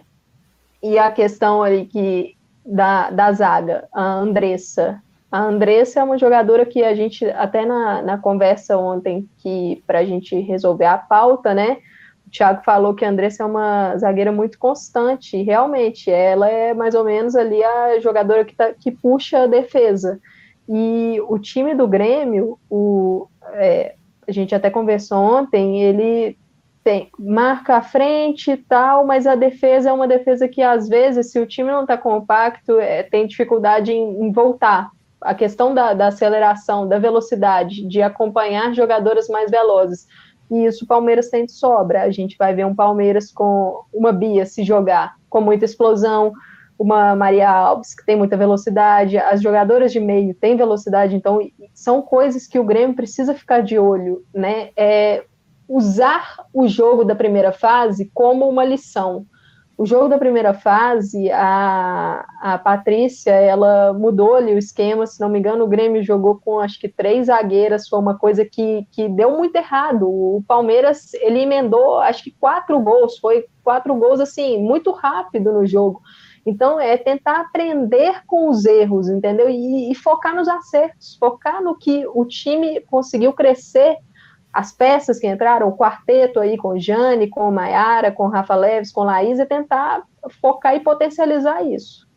E 0.82 0.98
a 0.98 1.12
questão 1.12 1.62
ali 1.62 1.86
que 1.86 2.37
da, 2.68 3.10
da 3.10 3.32
zaga, 3.32 3.88
a 3.94 4.04
Andressa. 4.04 5.02
A 5.32 5.42
Andressa 5.42 6.02
é 6.02 6.04
uma 6.04 6.18
jogadora 6.18 6.66
que 6.66 6.84
a 6.84 6.94
gente, 6.94 7.26
até 7.26 7.66
na, 7.66 8.02
na 8.02 8.18
conversa 8.18 8.78
ontem, 8.78 9.28
que 9.38 9.82
para 9.88 10.00
a 10.00 10.06
gente 10.06 10.38
resolver 10.42 10.86
a 10.86 10.98
pauta, 10.98 11.54
né? 11.54 11.78
O 12.26 12.30
Thiago 12.30 12.62
falou 12.64 12.94
que 12.94 13.06
a 13.06 13.10
Andressa 13.10 13.44
é 13.44 13.46
uma 13.46 13.96
zagueira 13.98 14.32
muito 14.34 14.60
constante, 14.60 15.38
e 15.38 15.44
realmente, 15.44 16.12
ela 16.12 16.50
é 16.50 16.74
mais 16.74 16.94
ou 16.94 17.06
menos 17.06 17.36
ali 17.36 17.64
a 17.64 18.00
jogadora 18.00 18.44
que, 18.44 18.54
tá, 18.54 18.74
que 18.74 18.92
puxa 18.92 19.44
a 19.44 19.48
defesa. 19.48 20.20
E 20.68 21.22
o 21.30 21.40
time 21.40 21.74
do 21.74 21.88
Grêmio, 21.88 22.60
o, 22.70 23.28
é, 23.54 23.96
a 24.28 24.32
gente 24.32 24.54
até 24.54 24.70
conversou 24.70 25.18
ontem, 25.18 25.82
ele 25.82 26.38
tem, 26.88 27.12
marca 27.20 27.76
à 27.76 27.82
frente 27.82 28.50
e 28.50 28.56
tal, 28.56 29.06
mas 29.06 29.28
a 29.28 29.36
defesa 29.36 29.90
é 29.90 29.92
uma 29.92 30.08
defesa 30.08 30.48
que, 30.48 30.62
às 30.62 30.88
vezes, 30.88 31.30
se 31.30 31.38
o 31.38 31.46
time 31.46 31.70
não 31.70 31.82
está 31.82 31.98
compacto, 31.98 32.80
é, 32.80 33.04
tem 33.04 33.28
dificuldade 33.28 33.92
em, 33.92 34.24
em, 34.24 34.32
voltar. 34.32 34.90
A 35.20 35.36
questão 35.36 35.74
da, 35.74 35.94
da, 35.94 36.08
aceleração, 36.08 36.88
da 36.88 36.98
velocidade, 36.98 37.86
de 37.86 38.02
acompanhar 38.02 38.74
jogadoras 38.74 39.28
mais 39.28 39.52
velozes. 39.52 40.08
E 40.50 40.64
isso 40.64 40.86
o 40.86 40.88
Palmeiras 40.88 41.30
tem 41.30 41.46
de 41.46 41.52
sobra. 41.52 42.04
A 42.04 42.10
gente 42.10 42.38
vai 42.38 42.56
ver 42.56 42.66
um 42.66 42.74
Palmeiras 42.74 43.34
com 43.34 43.82
uma 43.94 44.14
Bia 44.14 44.46
se 44.46 44.64
jogar 44.64 45.16
com 45.30 45.42
muita 45.42 45.66
explosão, 45.66 46.32
uma 46.80 47.18
Maria 47.18 47.50
Alves, 47.50 47.94
que 47.94 48.06
tem 48.06 48.16
muita 48.16 48.38
velocidade, 48.38 49.18
as 49.18 49.42
jogadoras 49.42 49.92
de 49.92 50.00
meio 50.00 50.34
têm 50.34 50.56
velocidade, 50.56 51.18
então 51.18 51.40
são 51.74 52.02
coisas 52.02 52.48
que 52.48 52.58
o 52.58 52.64
Grêmio 52.64 52.96
precisa 52.96 53.34
ficar 53.34 53.60
de 53.60 53.78
olho, 53.78 54.24
né? 54.34 54.70
É 54.78 55.26
usar 55.68 56.38
o 56.54 56.68
jogo 56.68 57.04
da 57.04 57.16
primeira 57.16 57.52
fase 57.52 58.10
como 58.14 58.48
uma 58.48 58.64
lição. 58.64 59.26
O 59.78 59.86
jogo 59.86 60.08
da 60.08 60.18
primeira 60.18 60.56
fase, 60.56 61.30
a, 61.30 62.26
a 62.42 62.58
Patrícia, 62.58 63.30
ela 63.30 63.94
mudou 63.94 64.34
ali 64.34 64.56
o 64.56 64.58
esquema, 64.58 65.06
se 65.06 65.22
não 65.22 65.30
me 65.30 65.38
engano, 65.38 65.64
o 65.66 65.68
Grêmio 65.68 66.02
jogou 66.02 66.40
com 66.44 66.60
acho 66.60 66.80
que 66.80 66.90
três 66.90 67.28
zagueiras, 67.28 67.88
foi 67.88 68.00
uma 68.00 68.18
coisa 68.18 68.44
que, 68.44 68.88
que 68.92 69.08
deu 69.08 69.38
muito 69.38 69.56
errado. 69.56 70.10
O 70.10 70.44
Palmeiras, 70.48 71.14
ele 71.14 71.42
emendou 71.42 72.00
acho 72.00 72.24
que 72.24 72.32
quatro 72.32 72.80
gols, 72.80 73.20
foi 73.20 73.46
quatro 73.64 73.94
gols 73.94 74.20
assim, 74.20 74.58
muito 74.58 74.90
rápido 74.90 75.54
no 75.54 75.64
jogo. 75.64 76.02
Então, 76.44 76.80
é 76.80 76.96
tentar 76.98 77.42
aprender 77.42 78.24
com 78.26 78.50
os 78.50 78.66
erros, 78.66 79.10
entendeu? 79.10 79.50
E, 79.50 79.92
e, 79.92 79.96
focar 79.96 80.34
nos 80.34 80.48
acertos, 80.48 81.18
focar 81.20 81.62
no 81.62 81.78
que 81.78 82.08
o 82.08 82.24
time 82.24 82.80
conseguiu 82.90 83.34
crescer, 83.34 83.98
as 84.54 84.72
peças 84.72 85.20
que 85.20 85.28
entraram, 85.28 85.68
o 85.68 85.78
quarteto 85.78 86.40
aí 86.40 86.58
com 86.58 86.80
Jane, 86.80 87.30
com 87.30 87.52
Maiara, 87.52 88.12
com 88.12 88.28
Rafa 88.28 88.56
Leves, 88.56 88.92
com 88.92 89.04
Laís, 89.04 89.40
e 89.40 89.46
tentar 89.46 90.04
focar 90.42 90.76
e 90.76 90.80
potencializar 90.80 91.62
isso. 91.64 92.08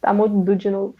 Tá 0.00 0.12
mudo 0.12 0.56
de 0.56 0.70
novo. 0.70 0.94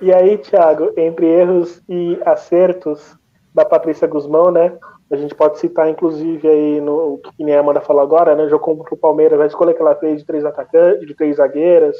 E 0.00 0.12
aí, 0.12 0.36
Thiago, 0.38 0.92
entre 0.96 1.26
erros 1.26 1.82
e 1.88 2.20
acertos 2.26 3.16
da 3.54 3.64
Patrícia 3.64 4.06
Guzmão, 4.06 4.50
né? 4.50 4.76
A 5.10 5.16
gente 5.16 5.34
pode 5.34 5.58
citar, 5.58 5.88
inclusive, 5.88 6.48
aí 6.48 6.80
no 6.80 7.18
que 7.18 7.44
nem 7.44 7.54
a 7.54 7.60
Amanda 7.60 7.80
falou 7.80 8.02
agora, 8.02 8.34
né? 8.34 8.48
Jogo 8.48 8.64
contra 8.64 8.94
o 8.94 8.98
Palmeiras, 8.98 9.40
a 9.40 9.46
escolha 9.46 9.74
que 9.74 9.80
ela 9.80 9.94
fez 9.94 10.20
de 10.20 10.26
três 10.26 10.44
atacantes, 10.44 11.06
de 11.06 11.14
três 11.14 11.36
zagueiras, 11.36 11.96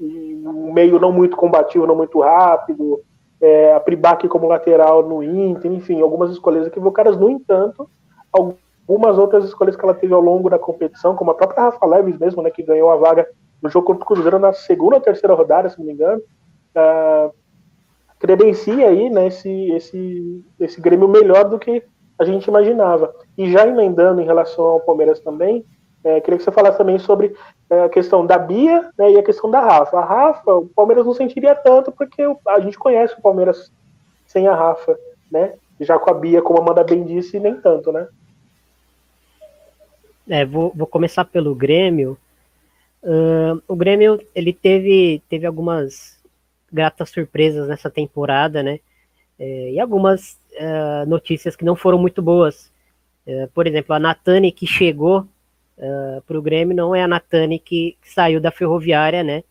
um 0.00 0.72
meio 0.72 0.98
não 0.98 1.12
muito 1.12 1.36
combativo, 1.36 1.86
não 1.86 1.94
muito 1.94 2.20
rápido, 2.20 3.00
é, 3.40 3.72
a 3.74 3.80
Pribac 3.80 4.26
como 4.28 4.48
lateral 4.48 5.02
no 5.06 5.22
Inter, 5.22 5.72
enfim, 5.72 6.00
algumas 6.00 6.30
escolhas 6.30 6.66
equivocadas. 6.66 7.18
No 7.18 7.30
entanto, 7.30 7.88
algumas 8.32 9.18
outras 9.18 9.44
escolhas 9.44 9.76
que 9.76 9.84
ela 9.84 9.94
teve 9.94 10.12
ao 10.12 10.20
longo 10.20 10.50
da 10.50 10.58
competição, 10.58 11.16
como 11.16 11.30
a 11.30 11.34
própria 11.34 11.64
Rafa 11.64 11.86
Leves 11.86 12.18
mesmo, 12.18 12.42
né, 12.42 12.50
que 12.50 12.62
ganhou 12.62 12.90
a 12.90 12.96
vaga 12.96 13.26
no 13.62 13.68
jogo 13.68 13.86
contra 13.86 14.04
o 14.04 14.06
Cruzeiro 14.06 14.38
na 14.38 14.52
segunda 14.52 14.96
ou 14.96 15.02
terceira 15.02 15.34
rodada, 15.34 15.68
se 15.68 15.78
não 15.78 15.86
me 15.86 15.92
engano, 15.92 16.20
uh, 16.76 17.32
credencia 18.18 18.88
aí 18.88 19.10
né, 19.10 19.26
esse, 19.26 19.70
esse, 19.72 20.44
esse 20.58 20.80
Grêmio 20.80 21.08
melhor 21.08 21.48
do 21.48 21.58
que 21.58 21.82
a 22.18 22.24
gente 22.24 22.46
imaginava. 22.46 23.14
E 23.36 23.50
já 23.50 23.66
emendando 23.66 24.20
em 24.20 24.26
relação 24.26 24.64
ao 24.64 24.80
Palmeiras 24.80 25.20
também, 25.20 25.64
é, 26.02 26.20
queria 26.20 26.38
que 26.38 26.44
você 26.44 26.50
falasse 26.50 26.78
também 26.78 26.98
sobre 26.98 27.34
é, 27.68 27.84
a 27.84 27.88
questão 27.88 28.24
da 28.24 28.38
Bia 28.38 28.90
né, 28.98 29.12
e 29.12 29.18
a 29.18 29.22
questão 29.22 29.50
da 29.50 29.60
Rafa. 29.60 29.98
A 29.98 30.04
Rafa, 30.04 30.54
o 30.54 30.66
Palmeiras 30.68 31.04
não 31.04 31.14
sentiria 31.14 31.54
tanto, 31.54 31.92
porque 31.92 32.22
a 32.48 32.60
gente 32.60 32.78
conhece 32.78 33.14
o 33.14 33.22
Palmeiras 33.22 33.70
sem 34.26 34.46
a 34.46 34.54
Rafa, 34.54 34.98
né? 35.30 35.54
Já 35.78 35.98
com 35.98 36.10
a 36.10 36.14
Bia, 36.14 36.42
como 36.42 36.58
a 36.58 36.62
Amanda 36.62 36.84
bem 36.84 37.04
disse, 37.04 37.38
nem 37.38 37.60
tanto, 37.60 37.92
né? 37.92 38.06
É, 40.28 40.44
vou, 40.44 40.72
vou 40.74 40.86
começar 40.86 41.24
pelo 41.24 41.54
Grêmio. 41.54 42.16
Uh, 43.02 43.60
o 43.66 43.74
Grêmio, 43.74 44.20
ele 44.34 44.52
teve, 44.52 45.22
teve 45.28 45.46
algumas 45.46 46.18
gratas 46.72 47.10
surpresas 47.10 47.66
nessa 47.66 47.90
temporada, 47.90 48.62
né? 48.62 48.78
É, 49.38 49.72
e 49.72 49.80
algumas 49.80 50.38
uh, 50.52 51.08
notícias 51.08 51.56
que 51.56 51.64
não 51.64 51.74
foram 51.74 51.98
muito 51.98 52.22
boas. 52.22 52.70
Uh, 53.26 53.48
por 53.54 53.66
exemplo, 53.66 53.94
a 53.94 53.98
Natane 53.98 54.52
que 54.52 54.66
chegou 54.66 55.26
uh, 55.80 56.22
para 56.22 56.38
o 56.38 56.42
Grêmio 56.42 56.76
não 56.76 56.94
é 56.94 57.02
a 57.02 57.08
Natane 57.08 57.58
que, 57.58 57.96
que 58.00 58.12
saiu 58.12 58.40
da 58.40 58.50
Ferroviária, 58.50 59.24
né? 59.24 59.42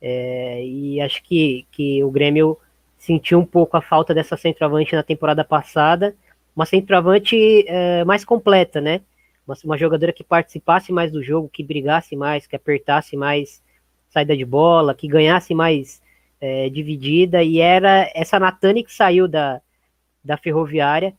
É, 0.00 0.64
e 0.64 1.00
acho 1.00 1.22
que, 1.24 1.66
que 1.72 2.04
o 2.04 2.10
Grêmio 2.10 2.58
sentiu 2.96 3.38
um 3.38 3.44
pouco 3.44 3.76
a 3.76 3.80
falta 3.80 4.14
dessa 4.14 4.36
centroavante 4.36 4.94
na 4.94 5.02
temporada 5.02 5.44
passada, 5.44 6.14
uma 6.54 6.66
centroavante 6.66 7.64
uh, 7.68 8.06
mais 8.06 8.24
completa, 8.24 8.80
né? 8.80 9.00
Uma, 9.46 9.56
uma, 9.64 9.78
jogadora 9.78 10.12
que 10.12 10.24
participasse 10.24 10.92
mais 10.92 11.10
do 11.10 11.22
jogo, 11.22 11.48
que 11.48 11.62
brigasse 11.62 12.16
mais, 12.16 12.46
que 12.46 12.56
apertasse 12.56 13.16
mais 13.16 13.62
saída 14.10 14.36
de 14.36 14.44
bola, 14.44 14.94
que 14.94 15.08
ganhasse 15.08 15.54
mais 15.54 16.02
é, 16.40 16.68
dividida, 16.68 17.42
e 17.42 17.60
era 17.60 18.10
essa 18.14 18.38
Natane 18.38 18.84
que 18.84 18.92
saiu 18.92 19.28
da, 19.28 19.60
da 20.22 20.36
Ferroviária, 20.36 21.14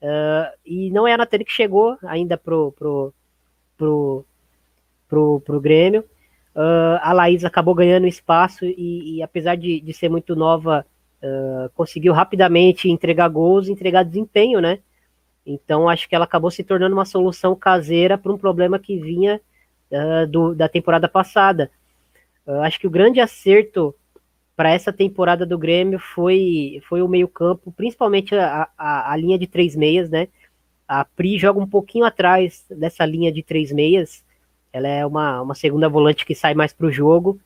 uh, 0.00 0.56
e 0.64 0.90
não 0.90 1.06
é 1.06 1.12
a 1.12 1.18
Natane 1.18 1.44
que 1.44 1.52
chegou 1.52 1.96
ainda 2.02 2.36
pro, 2.36 2.72
pro, 2.72 3.12
pro, 3.76 4.24
pro, 5.08 5.40
pro 5.40 5.60
Grêmio. 5.60 6.04
Uh, 6.54 6.98
a 7.02 7.12
Laís 7.12 7.44
acabou 7.44 7.74
ganhando 7.74 8.06
espaço 8.06 8.64
e, 8.64 9.16
e 9.16 9.22
apesar 9.22 9.56
de, 9.56 9.80
de, 9.80 9.92
ser 9.92 10.08
muito 10.08 10.36
nova, 10.36 10.86
uh, 11.20 11.68
conseguiu 11.74 12.12
rapidamente 12.12 12.88
entregar 12.88 13.28
gols, 13.28 13.68
entregar 13.68 14.04
desempenho, 14.04 14.60
né? 14.60 14.78
Então 15.44 15.88
acho 15.88 16.08
que 16.08 16.14
ela 16.14 16.24
acabou 16.24 16.50
se 16.50 16.62
tornando 16.62 16.94
uma 16.94 17.04
solução 17.04 17.56
caseira 17.56 18.16
para 18.16 18.32
um 18.32 18.38
problema 18.38 18.78
que 18.78 18.96
vinha 18.96 19.40
uh, 19.90 20.26
do, 20.28 20.54
da 20.54 20.68
temporada 20.68 21.08
passada. 21.08 21.70
acho 22.62 22.78
que 22.78 22.86
o 22.86 22.90
grande 22.90 23.20
acerto 23.20 23.94
para 24.56 24.70
essa 24.70 24.92
temporada 24.92 25.44
do 25.44 25.58
Grêmio 25.58 25.98
foi, 25.98 26.80
foi 26.88 27.02
o 27.02 27.08
meio-campo, 27.08 27.72
principalmente 27.72 28.34
a, 28.34 28.68
a, 28.78 29.12
a, 29.12 29.16
linha 29.16 29.38
de 29.38 29.46
três 29.46 29.74
meias, 29.74 30.08
né? 30.08 30.28
A 30.86 31.04
Pri 31.04 31.38
joga 31.38 31.60
um 31.60 31.66
pouquinho 31.66 32.04
atrás 32.04 32.64
dessa 32.70 33.04
linha 33.04 33.32
de 33.32 33.42
três 33.42 33.72
meias. 33.72 34.24
Ela 34.72 34.88
é 34.88 35.06
uma, 35.06 35.40
uma 35.42 35.54
segunda 35.54 35.88
volante 35.88 36.26
que 36.26 36.34
sai 36.34 36.54
mais 36.54 36.72
para 36.72 36.86
o 36.86 36.92
jogo. 36.92 37.40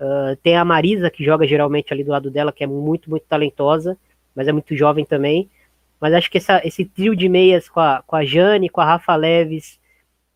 Uh, 0.00 0.36
tem 0.42 0.56
a 0.56 0.64
Marisa, 0.64 1.10
que 1.10 1.24
joga 1.24 1.46
geralmente 1.46 1.92
ali 1.92 2.04
do 2.04 2.10
lado 2.10 2.30
dela, 2.30 2.52
que 2.52 2.62
é 2.62 2.66
muito, 2.66 3.08
muito 3.08 3.24
talentosa, 3.26 3.96
mas 4.34 4.46
é 4.46 4.52
muito 4.52 4.76
jovem 4.76 5.04
também. 5.04 5.48
Mas 6.00 6.12
acho 6.12 6.30
que 6.30 6.38
essa, 6.38 6.60
esse 6.64 6.84
trio 6.84 7.16
de 7.16 7.28
meias 7.28 7.68
com 7.68 7.80
a, 7.80 8.02
com 8.06 8.16
a 8.16 8.24
Jane, 8.24 8.68
com 8.68 8.80
a 8.80 8.84
Rafa 8.84 9.16
Leves 9.16 9.80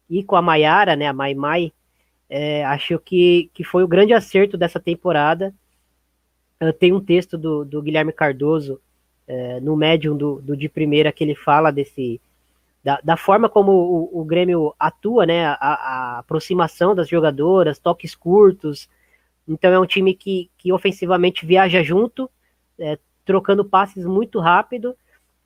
e 0.08 0.24
com 0.24 0.36
a 0.36 0.42
Maiara, 0.42 0.96
né, 0.96 1.06
a 1.06 1.12
Mai 1.12 1.34
Mai, 1.34 1.72
é, 2.28 2.64
acho 2.64 2.98
que, 2.98 3.50
que 3.52 3.62
foi 3.62 3.82
o 3.82 3.88
grande 3.88 4.14
acerto 4.14 4.56
dessa 4.56 4.80
temporada 4.80 5.54
tem 6.78 6.92
um 6.92 7.00
texto 7.00 7.38
do, 7.38 7.64
do 7.64 7.80
Guilherme 7.80 8.12
Cardoso 8.12 8.80
é, 9.26 9.60
no 9.60 9.76
Medium 9.76 10.16
do, 10.16 10.42
do, 10.42 10.56
de 10.56 10.68
primeira 10.68 11.10
que 11.10 11.24
ele 11.24 11.34
fala 11.34 11.70
desse 11.70 12.20
da, 12.82 13.00
da 13.02 13.16
forma 13.16 13.48
como 13.48 13.72
o, 13.72 14.20
o, 14.20 14.24
Grêmio 14.24 14.74
atua, 14.78 15.26
né, 15.26 15.46
a, 15.46 15.56
a, 15.60 16.18
aproximação 16.18 16.94
das 16.94 17.08
jogadoras, 17.08 17.78
toques 17.78 18.14
curtos. 18.14 18.88
Então 19.46 19.72
é 19.72 19.78
um 19.78 19.86
time 19.86 20.14
que, 20.14 20.50
que 20.56 20.72
ofensivamente 20.72 21.44
viaja 21.44 21.82
junto, 21.82 22.30
é, 22.78 22.98
trocando 23.24 23.64
passes 23.64 24.06
muito 24.06 24.40
rápido, 24.40 24.96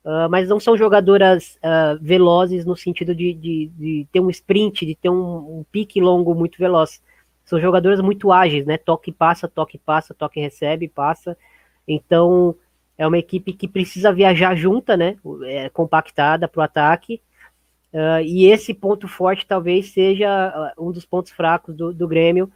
uh, 0.03 0.29
mas 0.29 0.47
não 0.47 0.59
são 0.59 0.77
jogadoras 0.77 1.57
uh, 1.57 2.01
velozes 2.01 2.65
no 2.65 2.75
sentido 2.75 3.13
de, 3.13 3.33
de, 3.33 3.71
de, 3.75 4.07
ter 4.11 4.21
um 4.21 4.29
sprint, 4.29 4.85
de 4.85 4.95
ter 4.95 5.09
um, 5.09 5.59
um 5.59 5.65
pique 5.71 5.99
longo 5.99 6.33
muito 6.33 6.57
veloz 6.57 7.01
são 7.45 7.61
jogadoras 7.61 8.01
muito 8.01 8.31
ágeis, 8.31 8.65
né? 8.65 8.77
Toque 8.77 9.11
passa, 9.11 9.47
toque 9.47 9.77
passa, 9.77 10.13
toque 10.13 10.39
recebe, 10.39 10.87
passa. 10.87 11.37
Então 11.87 12.55
é 12.97 13.05
uma 13.05 13.17
equipe 13.17 13.53
que 13.53 13.67
precisa 13.67 14.13
viajar 14.13 14.55
junta, 14.55 14.95
né? 14.95 15.17
É, 15.43 15.69
compactada 15.69 16.47
para 16.47 16.59
o 16.59 16.63
ataque. 16.63 17.21
Uh, 17.93 18.21
e 18.25 18.45
esse 18.47 18.73
ponto 18.73 19.07
forte 19.07 19.45
talvez 19.45 19.91
seja 19.91 20.27
ah, 20.29 20.73
um 20.77 20.91
dos 20.91 21.05
pontos 21.05 21.31
fracos 21.31 21.73
do, 21.73 21.93
do 21.93 22.07
Grêmio, 22.07 22.51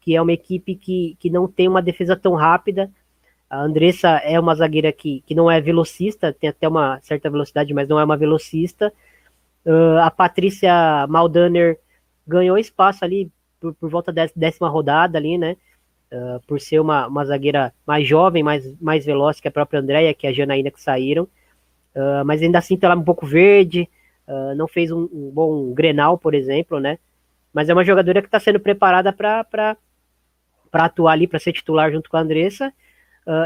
que 0.00 0.14
é 0.14 0.20
uma 0.20 0.32
equipe 0.32 0.74
que, 0.74 1.16
que 1.18 1.30
não 1.30 1.48
tem 1.48 1.68
uma 1.68 1.80
defesa 1.80 2.14
tão 2.14 2.34
rápida. 2.34 2.90
A 3.48 3.62
Andressa 3.62 4.08
é 4.18 4.38
uma 4.38 4.54
zagueira 4.54 4.92
que, 4.92 5.22
que 5.26 5.34
não 5.34 5.50
é 5.50 5.60
velocista, 5.60 6.32
tem 6.32 6.50
até 6.50 6.68
uma 6.68 7.00
certa 7.00 7.30
velocidade, 7.30 7.72
mas 7.72 7.88
não 7.88 7.98
é 7.98 8.04
uma 8.04 8.16
velocista. 8.16 8.92
Uh, 9.64 9.98
a 10.02 10.10
Patrícia 10.10 11.06
Maldaner 11.08 11.78
ganhou 12.26 12.58
espaço 12.58 13.04
ali 13.04 13.30
por, 13.58 13.74
por 13.74 13.88
volta 13.88 14.12
da 14.12 14.28
décima 14.36 14.68
rodada 14.68 15.16
ali, 15.16 15.38
né? 15.38 15.56
Uh, 16.12 16.40
por 16.46 16.60
ser 16.60 16.78
uma, 16.78 17.08
uma 17.08 17.24
zagueira 17.24 17.72
mais 17.84 18.06
jovem, 18.06 18.42
mais, 18.42 18.80
mais 18.80 19.04
veloz 19.04 19.40
que 19.40 19.48
a 19.48 19.50
própria 19.50 19.80
Andréia, 19.80 20.14
que 20.14 20.26
a 20.26 20.32
Janaína 20.32 20.70
que 20.70 20.80
saíram. 20.80 21.24
Uh, 21.94 22.24
mas 22.24 22.40
ainda 22.40 22.58
assim, 22.58 22.76
tá 22.76 22.88
lá 22.88 22.94
um 22.94 23.02
pouco 23.02 23.26
verde, 23.26 23.88
uh, 24.28 24.54
não 24.54 24.68
fez 24.68 24.92
um, 24.92 25.08
um, 25.12 25.30
bom 25.32 25.72
Grenal, 25.72 26.16
por 26.16 26.34
exemplo, 26.34 26.78
né? 26.78 26.98
Mas 27.52 27.68
é 27.68 27.72
uma 27.72 27.84
jogadora 27.84 28.20
que 28.20 28.28
está 28.28 28.38
sendo 28.38 28.60
preparada 28.60 29.12
para 29.12 29.76
atuar 30.72 31.12
ali, 31.12 31.26
para 31.26 31.38
ser 31.38 31.52
titular 31.52 31.90
junto 31.90 32.08
com 32.08 32.16
a 32.16 32.20
Andressa. 32.20 32.72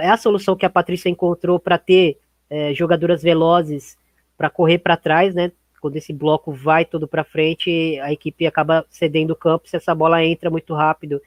é 0.00 0.08
a 0.08 0.16
solução 0.16 0.56
que 0.56 0.64
a 0.64 0.70
Patrícia 0.70 1.10
encontrou 1.10 1.58
para 1.60 1.76
ter 1.76 2.18
é, 2.48 2.72
jogadoras 2.72 3.22
velozes 3.22 3.98
para 4.36 4.48
correr 4.48 4.78
para 4.78 4.96
trás, 4.96 5.34
né? 5.34 5.52
quando 5.80 5.96
esse 5.96 6.12
bloco 6.12 6.52
vai 6.52 6.84
todo 6.84 7.08
para 7.08 7.24
frente, 7.24 7.98
a 8.00 8.12
equipe 8.12 8.46
acaba 8.46 8.84
cedendo 8.90 9.32
o 9.32 9.36
campo 9.36 9.68
se 9.68 9.76
essa 9.76 9.94
bola 9.94 10.24
entra 10.24 10.50
muito 10.50 10.74
rápido. 10.74 11.20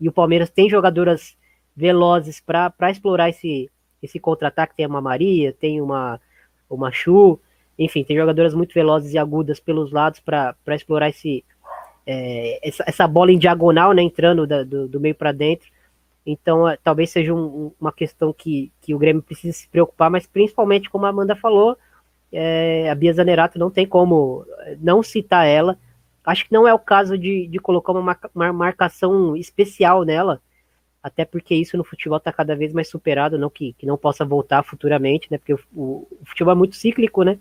E 0.00 0.08
o 0.08 0.12
Palmeiras 0.12 0.50
tem 0.50 0.68
jogadoras 0.68 1.36
velozes 1.76 2.40
para 2.40 2.90
explorar 2.90 3.28
esse, 3.30 3.70
esse 4.02 4.18
contra-ataque. 4.18 4.76
Tem 4.76 4.86
uma 4.86 5.00
Maria, 5.00 5.52
tem 5.52 5.80
uma, 5.80 6.20
uma 6.68 6.92
Chu, 6.92 7.40
enfim, 7.78 8.04
tem 8.04 8.16
jogadoras 8.16 8.54
muito 8.54 8.74
velozes 8.74 9.12
e 9.12 9.18
agudas 9.18 9.58
pelos 9.58 9.92
lados 9.92 10.20
para 10.20 10.54
explorar 10.68 11.08
esse, 11.08 11.44
é, 12.06 12.66
essa, 12.66 12.84
essa, 12.86 13.08
bola 13.08 13.32
em 13.32 13.38
diagonal, 13.38 13.92
né, 13.92 14.02
entrando 14.02 14.46
da, 14.46 14.62
do, 14.62 14.88
do, 14.88 15.00
meio 15.00 15.14
para 15.14 15.32
dentro. 15.32 15.68
Então, 16.24 16.68
é, 16.68 16.78
talvez 16.82 17.10
seja 17.10 17.34
um, 17.34 17.72
uma 17.80 17.92
questão 17.92 18.32
que, 18.32 18.70
que 18.80 18.94
o 18.94 18.98
Grêmio 18.98 19.22
precisa 19.22 19.56
se 19.56 19.68
preocupar, 19.68 20.10
mas 20.10 20.26
principalmente, 20.26 20.88
como 20.88 21.06
a 21.06 21.08
Amanda 21.08 21.34
falou, 21.34 21.76
é, 22.32 22.90
a 22.90 22.94
Bia 22.94 23.12
Zanerato 23.12 23.58
não 23.58 23.70
tem 23.70 23.86
como 23.86 24.44
não 24.80 25.02
citar 25.02 25.46
ela. 25.46 25.78
Acho 26.24 26.46
que 26.46 26.52
não 26.52 26.66
é 26.66 26.72
o 26.72 26.78
caso 26.78 27.18
de, 27.18 27.46
de 27.46 27.58
colocar 27.58 27.92
uma, 27.92 28.18
uma 28.34 28.52
marcação 28.52 29.36
especial 29.36 30.04
nela, 30.04 30.40
até 31.02 31.24
porque 31.24 31.54
isso 31.54 31.76
no 31.76 31.84
futebol 31.84 32.16
está 32.16 32.32
cada 32.32 32.56
vez 32.56 32.72
mais 32.72 32.88
superado, 32.88 33.38
não 33.38 33.50
que, 33.50 33.74
que 33.74 33.84
não 33.84 33.98
possa 33.98 34.24
voltar 34.24 34.62
futuramente, 34.62 35.28
né? 35.30 35.36
Porque 35.36 35.52
o, 35.52 35.60
o, 35.74 36.08
futebol 36.24 36.52
é 36.52 36.56
muito 36.56 36.76
cíclico, 36.76 37.22
né? 37.22 37.38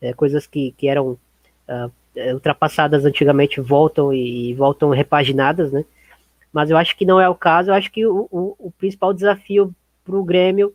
É, 0.00 0.12
coisas 0.12 0.44
que, 0.44 0.72
que 0.72 0.88
eram 0.88 1.12
uh, 1.12 1.92
ultrapassadas 2.34 3.04
antigamente 3.04 3.60
voltam 3.60 4.12
e, 4.12 4.50
e, 4.50 4.54
voltam 4.54 4.90
repaginadas, 4.90 5.70
né? 5.70 5.84
Mas 6.52 6.68
eu 6.68 6.76
acho 6.76 6.96
que 6.96 7.04
não 7.04 7.20
é 7.20 7.28
o 7.28 7.34
caso. 7.34 7.70
Eu 7.70 7.74
acho 7.74 7.92
que 7.92 8.04
o, 8.04 8.26
o, 8.28 8.56
o 8.58 8.70
principal 8.72 9.14
desafio 9.14 9.72
para 10.04 10.16
o 10.16 10.24
Grêmio 10.24 10.74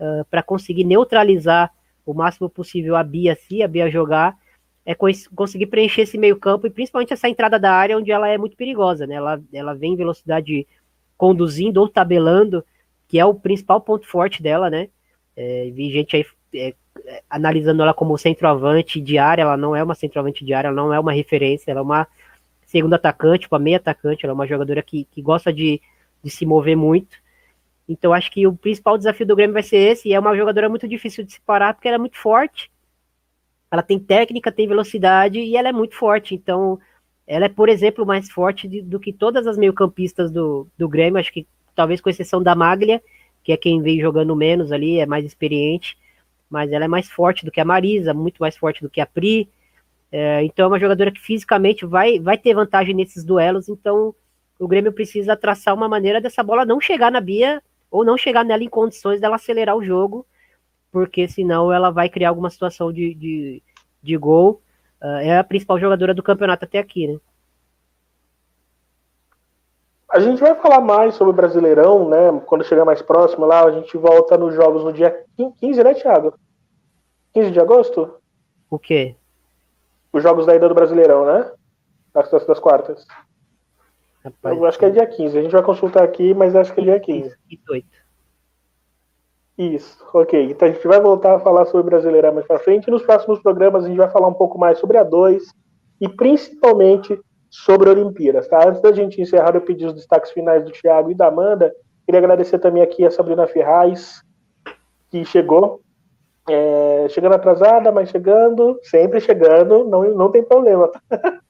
uh, 0.00 0.24
para 0.28 0.42
conseguir 0.42 0.82
neutralizar 0.82 1.72
o 2.04 2.12
máximo 2.12 2.50
possível 2.50 2.96
a 2.96 3.04
Bia 3.04 3.36
se 3.36 3.62
a 3.62 3.68
Bia 3.68 3.88
jogar 3.88 4.36
é 4.88 4.94
conseguir 4.94 5.66
preencher 5.66 6.00
esse 6.00 6.16
meio 6.16 6.34
campo 6.34 6.66
e 6.66 6.70
principalmente 6.70 7.12
essa 7.12 7.28
entrada 7.28 7.58
da 7.58 7.70
área 7.70 7.98
onde 7.98 8.10
ela 8.10 8.26
é 8.26 8.38
muito 8.38 8.56
perigosa, 8.56 9.06
né? 9.06 9.16
Ela, 9.16 9.38
ela 9.52 9.74
vem 9.74 9.92
em 9.92 9.96
velocidade 9.96 10.66
conduzindo 11.14 11.78
ou 11.78 11.86
tabelando, 11.86 12.64
que 13.06 13.18
é 13.18 13.24
o 13.24 13.34
principal 13.34 13.82
ponto 13.82 14.06
forte 14.06 14.42
dela, 14.42 14.70
né? 14.70 14.88
É, 15.36 15.70
vi 15.74 15.92
gente 15.92 16.16
aí 16.16 16.24
é, 16.54 16.74
analisando 17.28 17.82
ela 17.82 17.92
como 17.92 18.16
centroavante 18.16 18.98
de 18.98 19.18
área, 19.18 19.42
ela 19.42 19.58
não 19.58 19.76
é 19.76 19.84
uma 19.84 19.94
centroavante 19.94 20.42
de 20.42 20.54
área, 20.54 20.68
ela 20.68 20.76
não 20.76 20.94
é 20.94 20.98
uma 20.98 21.12
referência, 21.12 21.70
ela 21.70 21.80
é 21.80 21.82
uma 21.82 22.08
segunda 22.64 22.96
atacante, 22.96 23.46
uma 23.50 23.58
meia 23.58 23.76
atacante, 23.76 24.24
ela 24.24 24.32
é 24.32 24.34
uma 24.34 24.46
jogadora 24.46 24.82
que, 24.82 25.04
que 25.04 25.20
gosta 25.20 25.52
de, 25.52 25.82
de 26.24 26.30
se 26.30 26.46
mover 26.46 26.78
muito. 26.78 27.14
Então 27.86 28.14
acho 28.14 28.30
que 28.30 28.46
o 28.46 28.56
principal 28.56 28.96
desafio 28.96 29.26
do 29.26 29.36
Grêmio 29.36 29.52
vai 29.52 29.62
ser 29.62 29.76
esse, 29.76 30.08
e 30.08 30.14
é 30.14 30.18
uma 30.18 30.34
jogadora 30.34 30.66
muito 30.66 30.88
difícil 30.88 31.24
de 31.24 31.34
se 31.34 31.42
parar, 31.42 31.74
porque 31.74 31.88
ela 31.88 31.96
é 31.96 31.98
muito 31.98 32.16
forte, 32.16 32.70
ela 33.70 33.82
tem 33.82 33.98
técnica, 33.98 34.52
tem 34.52 34.66
velocidade, 34.66 35.38
e 35.38 35.56
ela 35.56 35.68
é 35.68 35.72
muito 35.72 35.94
forte, 35.94 36.34
então 36.34 36.78
ela 37.26 37.44
é, 37.44 37.48
por 37.48 37.68
exemplo, 37.68 38.06
mais 38.06 38.30
forte 38.30 38.66
de, 38.66 38.80
do 38.80 38.98
que 38.98 39.12
todas 39.12 39.46
as 39.46 39.58
meio-campistas 39.58 40.30
do, 40.30 40.66
do 40.78 40.88
Grêmio, 40.88 41.20
acho 41.20 41.32
que 41.32 41.46
talvez 41.74 42.00
com 42.00 42.08
exceção 42.08 42.42
da 42.42 42.54
Maglia, 42.54 43.02
que 43.44 43.52
é 43.52 43.56
quem 43.56 43.82
vem 43.82 44.00
jogando 44.00 44.34
menos 44.34 44.72
ali, 44.72 44.98
é 44.98 45.06
mais 45.06 45.24
experiente, 45.24 45.96
mas 46.48 46.72
ela 46.72 46.86
é 46.86 46.88
mais 46.88 47.10
forte 47.10 47.44
do 47.44 47.50
que 47.50 47.60
a 47.60 47.64
Marisa, 47.64 48.14
muito 48.14 48.38
mais 48.38 48.56
forte 48.56 48.82
do 48.82 48.90
que 48.90 49.00
a 49.00 49.06
Pri. 49.06 49.48
É, 50.10 50.42
então 50.42 50.64
é 50.64 50.68
uma 50.68 50.80
jogadora 50.80 51.12
que 51.12 51.20
fisicamente 51.20 51.84
vai, 51.84 52.18
vai 52.18 52.38
ter 52.38 52.54
vantagem 52.54 52.94
nesses 52.94 53.22
duelos, 53.22 53.68
então 53.68 54.14
o 54.58 54.66
Grêmio 54.66 54.92
precisa 54.92 55.36
traçar 55.36 55.74
uma 55.74 55.88
maneira 55.88 56.20
dessa 56.20 56.42
bola 56.42 56.64
não 56.64 56.80
chegar 56.80 57.12
na 57.12 57.20
Bia 57.20 57.62
ou 57.90 58.04
não 58.04 58.16
chegar 58.16 58.44
nela 58.44 58.64
em 58.64 58.68
condições 58.68 59.20
dela 59.20 59.36
acelerar 59.36 59.76
o 59.76 59.84
jogo, 59.84 60.26
porque 60.90 61.28
senão 61.28 61.72
ela 61.72 61.90
vai 61.90 62.08
criar 62.08 62.30
alguma 62.30 62.50
situação 62.50 62.92
de, 62.92 63.14
de, 63.14 63.62
de 64.02 64.16
gol 64.16 64.62
uh, 65.02 65.18
é 65.20 65.38
a 65.38 65.44
principal 65.44 65.78
jogadora 65.78 66.14
do 66.14 66.22
campeonato 66.22 66.64
até 66.64 66.78
aqui, 66.78 67.06
né? 67.06 67.18
A 70.10 70.20
gente 70.20 70.40
vai 70.40 70.54
falar 70.54 70.80
mais 70.80 71.14
sobre 71.14 71.32
o 71.32 71.36
Brasileirão, 71.36 72.08
né? 72.08 72.40
Quando 72.46 72.64
chegar 72.64 72.84
mais 72.84 73.02
próximo 73.02 73.44
lá, 73.44 73.64
a 73.64 73.72
gente 73.72 73.94
volta 73.98 74.38
nos 74.38 74.54
jogos 74.54 74.82
no 74.82 74.92
dia 74.92 75.24
15, 75.36 75.84
né, 75.84 75.94
Thiago? 75.94 76.34
15 77.34 77.50
de 77.50 77.60
agosto? 77.60 78.14
O 78.70 78.78
quê? 78.78 79.14
Os 80.10 80.22
jogos 80.22 80.46
da 80.46 80.56
ida 80.56 80.66
do 80.66 80.74
Brasileirão, 80.74 81.26
né? 81.26 81.52
Das, 82.14 82.30
das 82.30 82.58
quartas. 82.58 83.06
Rapaz, 84.24 84.56
Eu 84.56 84.64
acho 84.64 84.78
que 84.78 84.86
é 84.86 84.90
dia 84.90 85.06
15. 85.06 85.38
A 85.38 85.42
gente 85.42 85.52
vai 85.52 85.62
consultar 85.62 86.02
aqui, 86.02 86.32
mas 86.32 86.56
acho 86.56 86.72
que 86.72 86.80
é 86.80 86.84
dia 86.84 87.00
15. 87.00 87.36
18. 87.46 87.86
Isso, 89.58 89.98
ok. 90.14 90.52
Então 90.52 90.68
a 90.68 90.70
gente 90.70 90.86
vai 90.86 91.00
voltar 91.00 91.34
a 91.34 91.40
falar 91.40 91.64
sobre 91.66 91.90
Brasileirão 91.90 92.32
mais 92.32 92.46
para 92.46 92.60
frente. 92.60 92.90
Nos 92.90 93.02
próximos 93.02 93.40
programas 93.40 93.84
a 93.84 93.88
gente 93.88 93.96
vai 93.96 94.08
falar 94.08 94.28
um 94.28 94.34
pouco 94.34 94.56
mais 94.56 94.78
sobre 94.78 94.96
a 94.96 95.02
2 95.02 95.42
e 96.00 96.08
principalmente 96.08 97.20
sobre 97.50 97.90
Olimpíadas. 97.90 98.46
Tá? 98.46 98.68
Antes 98.68 98.80
da 98.80 98.92
gente 98.92 99.20
encerrar, 99.20 99.56
eu 99.56 99.60
pedi 99.60 99.84
os 99.84 99.94
destaques 99.94 100.30
finais 100.30 100.64
do 100.64 100.70
Thiago 100.70 101.10
e 101.10 101.14
da 101.14 101.26
Amanda. 101.26 101.74
Queria 102.06 102.20
agradecer 102.20 102.60
também 102.60 102.82
aqui 102.82 103.04
a 103.04 103.10
Sabrina 103.10 103.48
Ferraz, 103.48 104.22
que 105.10 105.24
chegou. 105.24 105.80
É, 106.48 107.06
chegando 107.10 107.34
atrasada, 107.34 107.92
mas 107.92 108.08
chegando, 108.08 108.78
sempre 108.82 109.20
chegando, 109.20 109.84
não, 109.84 110.04
não 110.14 110.30
tem 110.30 110.42
problema. 110.42 110.90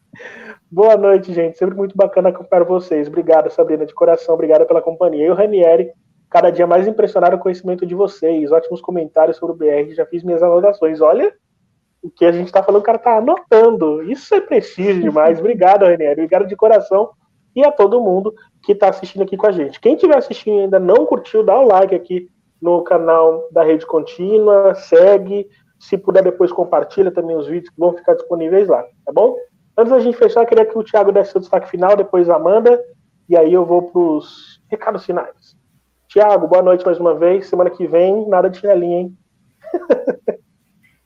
Boa 0.73 0.97
noite, 0.97 1.33
gente. 1.33 1.59
Sempre 1.59 1.77
muito 1.77 1.97
bacana 1.97 2.31
acompanhar 2.31 2.65
vocês. 2.65 3.07
Obrigado, 3.07 3.51
Sabrina, 3.51 3.87
de 3.87 3.95
coração. 3.95 4.35
Obrigada 4.35 4.67
pela 4.67 4.83
companhia. 4.83 5.27
E 5.27 5.31
o 5.31 5.35
Ranieri, 5.35 5.93
cada 6.31 6.51
dia 6.51 6.67
mais 6.67 6.87
impressionado 6.87 7.37
com 7.37 7.41
o 7.41 7.43
conhecimento 7.45 7.87
de 7.87 7.95
vocês. 7.95 8.51
Ótimos 8.53 8.81
comentários 8.81 9.37
sobre 9.37 9.55
o 9.55 9.59
BR, 9.59 9.95
já 9.95 10.07
fiz 10.07 10.23
minhas 10.23 10.43
anotações. 10.43 11.01
Olha 11.01 11.33
o 12.03 12.11
que 12.11 12.25
a 12.25 12.33
gente 12.33 12.47
está 12.47 12.63
falando, 12.63 12.81
o 12.81 12.85
cara 12.85 12.99
está 12.99 13.19
anotando. 13.19 14.03
Isso 14.03 14.35
é 14.35 14.41
prestígio 14.41 15.03
demais. 15.03 15.39
Obrigado, 15.41 15.85
René. 15.85 16.13
Obrigado 16.13 16.47
de 16.47 16.57
coração. 16.57 17.11
E 17.57 17.65
a 17.65 17.73
todo 17.73 18.01
mundo 18.01 18.35
que 18.63 18.73
está 18.73 18.89
assistindo 18.89 19.23
aqui 19.23 19.37
com 19.37 19.47
a 19.47 19.53
gente. 19.53 19.81
Quem 19.81 19.95
estiver 19.95 20.17
assistindo 20.17 20.59
e 20.59 20.61
ainda 20.63 20.79
não 20.79 21.07
curtiu, 21.07 21.43
dá 21.43 21.59
o 21.59 21.65
um 21.65 21.69
like 21.69 21.95
aqui 21.95 22.29
no 22.61 22.83
canal 22.83 23.49
da 23.51 23.63
Rede 23.63 23.87
Contínua, 23.87 24.75
segue. 24.75 25.49
Se 25.79 25.97
puder, 25.97 26.23
depois 26.23 26.53
compartilha 26.53 27.11
também 27.11 27.37
os 27.37 27.47
vídeos 27.47 27.71
que 27.71 27.81
vão 27.81 27.95
ficar 27.95 28.15
disponíveis 28.15 28.69
lá, 28.69 28.85
tá 29.05 29.13
bom? 29.13 29.37
Antes 29.77 29.93
da 29.93 30.01
gente 30.01 30.19
fechar, 30.19 30.45
queria 30.45 30.67
que 30.67 30.77
o 30.77 30.83
Thiago 30.83 31.13
desse 31.13 31.37
o 31.37 31.41
destaque 31.41 31.71
final, 31.71 31.97
depois 31.97 32.29
a 32.29 32.35
Amanda, 32.35 32.83
e 33.29 33.37
aí 33.37 33.53
eu 33.53 33.65
vou 33.65 33.83
para 33.83 34.01
os 34.01 34.61
recados 34.69 35.05
finais. 35.07 35.58
Tiago, 36.09 36.49
boa 36.49 36.63
noite 36.63 36.87
mais 36.87 36.99
uma 36.99 37.15
vez. 37.15 37.47
Semana 37.49 37.69
que 37.69 37.87
vem, 37.87 38.27
nada 38.27 38.49
de 38.49 38.59
chinelinha, 38.59 39.01
hein? 39.01 39.19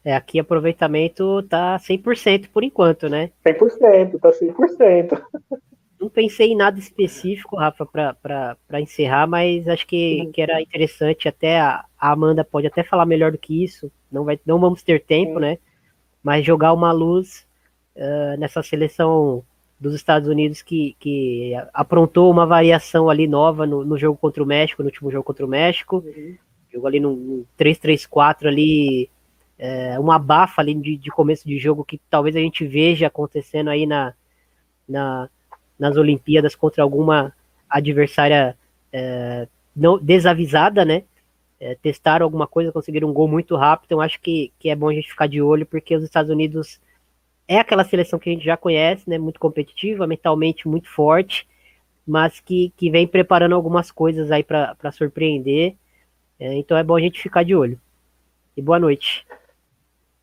É, 0.04 0.16
aqui 0.16 0.40
aproveitamento 0.40 1.44
tá 1.44 1.76
100% 1.78 2.48
por 2.52 2.64
enquanto, 2.64 3.08
né? 3.08 3.30
100%, 3.46 4.18
tá 4.18 4.30
100%. 4.30 5.22
Não 6.00 6.08
pensei 6.08 6.50
em 6.50 6.56
nada 6.56 6.76
específico, 6.76 7.54
Rafa, 7.54 7.86
para 7.86 8.80
encerrar, 8.80 9.28
mas 9.28 9.68
acho 9.68 9.86
que, 9.86 10.28
que 10.34 10.42
era 10.42 10.60
interessante. 10.60 11.28
Até 11.28 11.60
a, 11.60 11.84
a, 11.96 12.10
Amanda 12.10 12.42
pode 12.42 12.66
até 12.66 12.82
falar 12.82 13.06
melhor 13.06 13.30
do 13.30 13.38
que 13.38 13.62
isso. 13.62 13.92
Não, 14.10 14.24
vai, 14.24 14.40
não 14.44 14.58
vamos 14.58 14.82
ter 14.82 15.04
tempo, 15.04 15.34
Sim. 15.34 15.40
né? 15.42 15.58
Mas 16.20 16.44
jogar 16.44 16.72
uma 16.72 16.90
luz 16.90 17.46
uh, 17.94 18.36
nessa 18.40 18.60
seleção 18.60 19.44
dos 19.82 19.94
Estados 19.94 20.28
Unidos 20.28 20.62
que, 20.62 20.96
que 21.00 21.52
aprontou 21.74 22.30
uma 22.30 22.46
variação 22.46 23.10
ali 23.10 23.26
nova 23.26 23.66
no, 23.66 23.84
no 23.84 23.98
jogo 23.98 24.16
contra 24.16 24.42
o 24.42 24.46
México, 24.46 24.82
no 24.82 24.88
último 24.88 25.10
jogo 25.10 25.24
contra 25.24 25.44
o 25.44 25.48
México. 25.48 25.96
Uhum. 26.06 26.36
Jogou 26.72 26.86
ali 26.86 27.00
no 27.00 27.44
3-3-4 27.58 28.46
ali, 28.46 29.10
é, 29.58 29.98
uma 29.98 30.18
bafa 30.18 30.62
ali 30.62 30.74
de, 30.74 30.96
de, 30.96 31.10
começo 31.10 31.46
de 31.46 31.58
jogo 31.58 31.84
que 31.84 32.00
talvez 32.08 32.36
a 32.36 32.38
gente 32.38 32.64
veja 32.64 33.08
acontecendo 33.08 33.68
aí 33.68 33.84
na, 33.84 34.14
na 34.88 35.28
nas 35.78 35.96
Olimpíadas 35.96 36.54
contra 36.54 36.80
alguma 36.80 37.34
adversária 37.68 38.56
é, 38.92 39.48
não 39.74 39.98
desavisada, 39.98 40.84
né? 40.84 41.02
É, 41.58 41.74
testaram 41.74 42.24
alguma 42.24 42.46
coisa, 42.46 42.70
conseguiram 42.70 43.08
um 43.08 43.12
gol 43.12 43.26
muito 43.26 43.56
rápido. 43.56 43.86
Então 43.86 44.00
acho 44.00 44.20
que, 44.20 44.52
que 44.60 44.68
é 44.70 44.76
bom 44.76 44.88
a 44.88 44.94
gente 44.94 45.08
ficar 45.08 45.26
de 45.26 45.42
olho, 45.42 45.66
porque 45.66 45.96
os 45.96 46.04
Estados 46.04 46.30
Unidos 46.30 46.80
é 47.46 47.58
aquela 47.58 47.84
seleção 47.84 48.18
que 48.18 48.30
a 48.30 48.32
gente 48.32 48.44
já 48.44 48.56
conhece, 48.56 49.08
né? 49.08 49.18
Muito 49.18 49.40
competitiva, 49.40 50.06
mentalmente 50.06 50.68
muito 50.68 50.88
forte, 50.88 51.46
mas 52.06 52.40
que, 52.40 52.72
que 52.76 52.90
vem 52.90 53.06
preparando 53.06 53.54
algumas 53.54 53.90
coisas 53.90 54.30
aí 54.30 54.42
para 54.42 54.92
surpreender. 54.92 55.74
É, 56.38 56.54
então 56.54 56.76
é 56.76 56.82
bom 56.82 56.96
a 56.96 57.00
gente 57.00 57.22
ficar 57.22 57.44
de 57.44 57.54
olho. 57.54 57.78
E 58.56 58.62
boa 58.62 58.78
noite. 58.78 59.26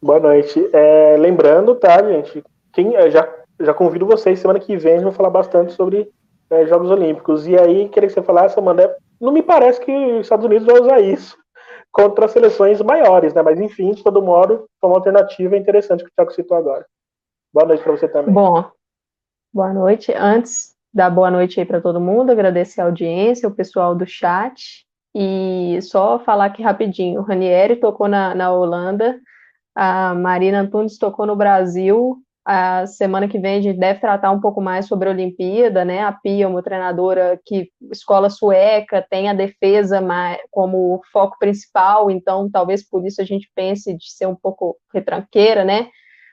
Boa 0.01 0.19
noite. 0.19 0.69
É, 0.73 1.17
lembrando, 1.17 1.75
tá, 1.75 2.01
gente? 2.03 2.43
Quem, 2.73 2.91
já, 3.11 3.27
já 3.59 3.73
convido 3.73 4.05
vocês, 4.05 4.39
semana 4.39 4.59
que 4.59 4.77
vem, 4.77 4.99
vamos 4.99 5.15
falar 5.15 5.29
bastante 5.29 5.73
sobre 5.73 6.09
é, 6.49 6.65
Jogos 6.67 6.89
Olímpicos. 6.89 7.47
E 7.47 7.57
aí, 7.57 7.89
queria 7.89 8.07
que 8.07 8.13
você 8.13 8.21
falasse, 8.21 8.57
Amanda, 8.57 8.95
não 9.19 9.31
me 9.31 9.41
parece 9.41 9.79
que 9.81 9.91
os 9.91 10.21
Estados 10.21 10.45
Unidos 10.45 10.65
vai 10.65 10.79
usar 10.79 10.99
isso 11.01 11.37
contra 11.91 12.27
seleções 12.27 12.81
maiores, 12.81 13.33
né? 13.33 13.41
Mas 13.41 13.59
enfim, 13.59 13.91
de 13.91 14.03
todo 14.03 14.21
modo, 14.21 14.65
é 14.81 14.85
uma 14.85 14.95
alternativa 14.95 15.57
interessante 15.57 16.03
que 16.03 16.09
o 16.09 16.13
Thiago 16.15 16.31
citou 16.31 16.57
agora. 16.57 16.85
Boa 17.53 17.67
noite 17.67 17.83
para 17.83 17.91
você 17.91 18.07
também. 18.07 18.33
Bom, 18.33 18.63
boa 19.53 19.73
noite. 19.73 20.13
Antes 20.13 20.75
da 20.93 21.09
boa 21.09 21.31
noite 21.31 21.59
aí 21.59 21.65
para 21.65 21.81
todo 21.81 21.99
mundo, 21.99 22.31
agradecer 22.31 22.81
a 22.81 22.85
audiência, 22.85 23.49
o 23.49 23.55
pessoal 23.55 23.95
do 23.95 24.05
chat. 24.05 24.85
E 25.15 25.79
só 25.81 26.19
falar 26.19 26.45
aqui 26.45 26.61
rapidinho: 26.61 27.21
o 27.21 27.23
Ranieri 27.23 27.75
tocou 27.75 28.07
na, 28.07 28.35
na 28.35 28.51
Holanda, 28.51 29.19
a 29.75 30.13
Marina 30.13 30.61
Antunes 30.61 30.97
tocou 30.99 31.25
no 31.25 31.35
Brasil, 31.35 32.17
a 32.45 32.85
semana 32.85 33.27
que 33.27 33.39
vem 33.39 33.57
a 33.57 33.61
gente 33.61 33.79
deve 33.79 33.99
tratar 33.99 34.31
um 34.31 34.39
pouco 34.39 34.61
mais 34.61 34.87
sobre 34.87 35.09
a 35.09 35.11
Olimpíada, 35.11 35.83
né? 35.83 36.03
A 36.03 36.11
Pia, 36.11 36.47
uma 36.47 36.63
treinadora 36.63 37.39
que 37.45 37.69
escola 37.91 38.29
sueca, 38.29 39.05
tem 39.09 39.29
a 39.29 39.33
defesa 39.33 39.99
como 40.51 41.01
foco 41.11 41.37
principal, 41.39 42.09
então 42.09 42.49
talvez 42.49 42.87
por 42.87 43.05
isso 43.05 43.21
a 43.21 43.25
gente 43.25 43.49
pense 43.55 43.95
de 43.95 44.11
ser 44.11 44.27
um 44.27 44.35
pouco 44.35 44.77
retranqueira, 44.93 45.63
né? 45.63 45.89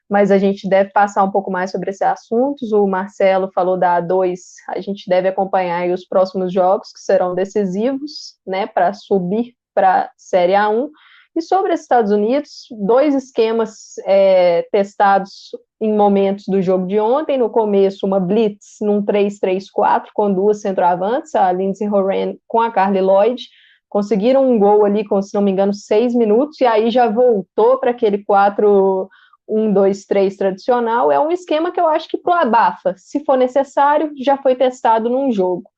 Mas 0.08 0.30
a 0.30 0.38
gente 0.38 0.68
deve 0.68 0.90
passar 0.90 1.24
um 1.24 1.30
pouco 1.30 1.50
mais 1.50 1.70
sobre 1.70 1.90
esses 1.90 2.02
assuntos. 2.02 2.72
O 2.72 2.86
Marcelo 2.86 3.50
falou 3.52 3.76
da 3.76 4.00
A2, 4.00 4.38
a 4.68 4.80
gente 4.80 5.08
deve 5.08 5.28
acompanhar 5.28 5.88
os 5.90 6.06
próximos 6.06 6.52
jogos 6.52 6.92
que 6.92 7.00
serão 7.00 7.34
decisivos, 7.34 8.36
né, 8.46 8.66
para 8.66 8.92
subir 8.92 9.54
para 9.74 10.02
a 10.02 10.10
Série 10.16 10.52
A1. 10.52 10.88
E 11.36 11.42
sobre 11.42 11.74
os 11.74 11.80
Estados 11.80 12.10
Unidos, 12.10 12.66
dois 12.70 13.14
esquemas 13.14 13.98
é, 14.06 14.66
testados 14.72 15.50
em 15.78 15.94
momentos 15.94 16.46
do 16.48 16.62
jogo 16.62 16.86
de 16.86 16.98
ontem. 16.98 17.36
No 17.36 17.50
começo, 17.50 18.06
uma 18.06 18.18
blitz 18.18 18.76
num 18.80 19.04
3-3-4 19.04 20.06
com 20.14 20.32
duas 20.32 20.62
centroavantes, 20.62 21.34
a 21.34 21.52
Lindsay 21.52 21.88
Horan 21.90 22.36
com 22.48 22.62
a 22.62 22.70
Carly 22.70 23.02
Lloyd. 23.02 23.42
Conseguiram 23.86 24.50
um 24.50 24.58
gol 24.58 24.86
ali 24.86 25.04
com, 25.04 25.20
se 25.20 25.34
não 25.34 25.42
me 25.42 25.50
engano, 25.50 25.74
seis 25.74 26.14
minutos, 26.14 26.58
e 26.60 26.64
aí 26.64 26.90
já 26.90 27.06
voltou 27.06 27.78
para 27.78 27.90
aquele 27.90 28.24
4 28.24 29.08
1, 29.48 29.72
2, 29.72 30.04
3 30.04 30.36
tradicional. 30.36 31.10
É 31.10 31.18
um 31.18 31.30
esquema 31.30 31.70
que 31.70 31.80
eu 31.80 31.86
acho 31.86 32.08
que 32.08 32.18
pro 32.18 32.32
abafa, 32.32 32.94
se 32.96 33.24
for 33.24 33.36
necessário, 33.36 34.12
já 34.16 34.36
foi 34.36 34.54
testado 34.54 35.08
num 35.08 35.30
jogo. 35.30 35.70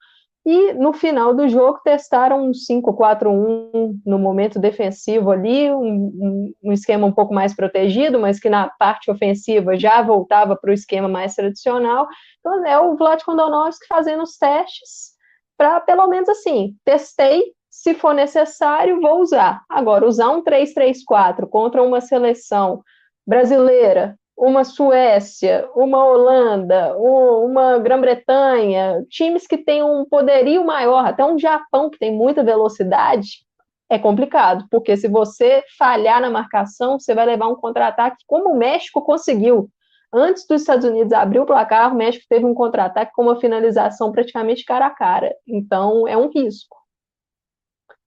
E 0.47 0.73
no 0.73 0.95
final 0.95 1.35
do 1.35 1.47
jogo 1.47 1.81
testaram 1.85 2.47
um 2.47 2.53
5-4-1 2.53 4.01
no 4.07 4.19
momento 4.19 4.59
defensivo 4.59 5.31
ali, 5.31 5.71
um, 5.71 5.83
um, 5.85 6.55
um, 6.65 6.73
esquema 6.73 7.07
um 7.07 7.13
pouco 7.13 7.35
mais 7.35 7.55
protegido, 7.55 8.19
mas 8.19 8.41
que 8.41 8.49
na 8.49 8.69
parte 8.79 9.11
ofensiva 9.11 9.77
já 9.77 10.01
voltava 10.01 10.57
para 10.57 10.71
o 10.71 10.73
esquema 10.73 11.07
mais 11.09 11.35
tradicional. 11.35 12.07
Então 12.41 12.65
é 12.65 12.79
o 12.79 12.97
Vlad 12.97 13.23
Kondonovski 13.25 13.87
fazendo 13.87 14.23
os 14.23 14.39
testes 14.39 15.19
para 15.59 15.81
pelo 15.81 16.07
menos 16.07 16.29
assim, 16.29 16.77
testei, 16.85 17.43
se 17.69 17.93
for 17.93 18.15
necessário, 18.15 19.01
vou 19.01 19.21
usar. 19.21 19.63
Agora, 19.69 20.07
usar 20.07 20.31
um 20.31 20.43
3-3-4 20.43 21.49
contra 21.49 21.83
uma 21.83 22.01
seleção 22.01 22.83
brasileira, 23.29 24.19
uma 24.35 24.65
Suécia, 24.65 25.69
uma 25.77 26.03
Holanda, 26.03 26.97
uma 26.97 27.79
Grã-Bretanha, 27.79 29.05
times 29.11 29.47
que 29.47 29.59
têm 29.59 29.83
um 29.83 30.07
poderio 30.07 30.65
maior, 30.65 31.05
até 31.05 31.23
um 31.23 31.39
Japão 31.39 31.91
que 31.91 31.99
tem 31.99 32.11
muita 32.11 32.43
velocidade, 32.43 33.45
é 33.91 33.99
complicado, 33.99 34.65
porque 34.71 34.97
se 34.97 35.09
você 35.09 35.63
falhar 35.77 36.23
na 36.23 36.31
marcação, 36.31 36.99
você 36.99 37.15
vai 37.15 37.27
levar 37.27 37.49
um 37.49 37.55
contra-ataque, 37.55 38.25
como 38.27 38.51
o 38.53 38.57
México 38.57 39.03
conseguiu. 39.03 39.69
Antes 40.11 40.47
dos 40.47 40.63
Estados 40.63 40.87
Unidos 40.87 41.13
abrir 41.13 41.41
o 41.41 41.47
placar, 41.47 41.93
o 41.93 41.97
México 41.97 42.25
teve 42.31 42.47
um 42.47 42.55
contra-ataque 42.55 43.13
com 43.15 43.25
uma 43.25 43.39
finalização 43.39 44.11
praticamente 44.11 44.65
cara 44.65 44.87
a 44.87 44.91
cara. 44.91 45.35
Então, 45.47 46.09
é 46.09 46.17
um 46.17 46.31
risco. 46.31 46.78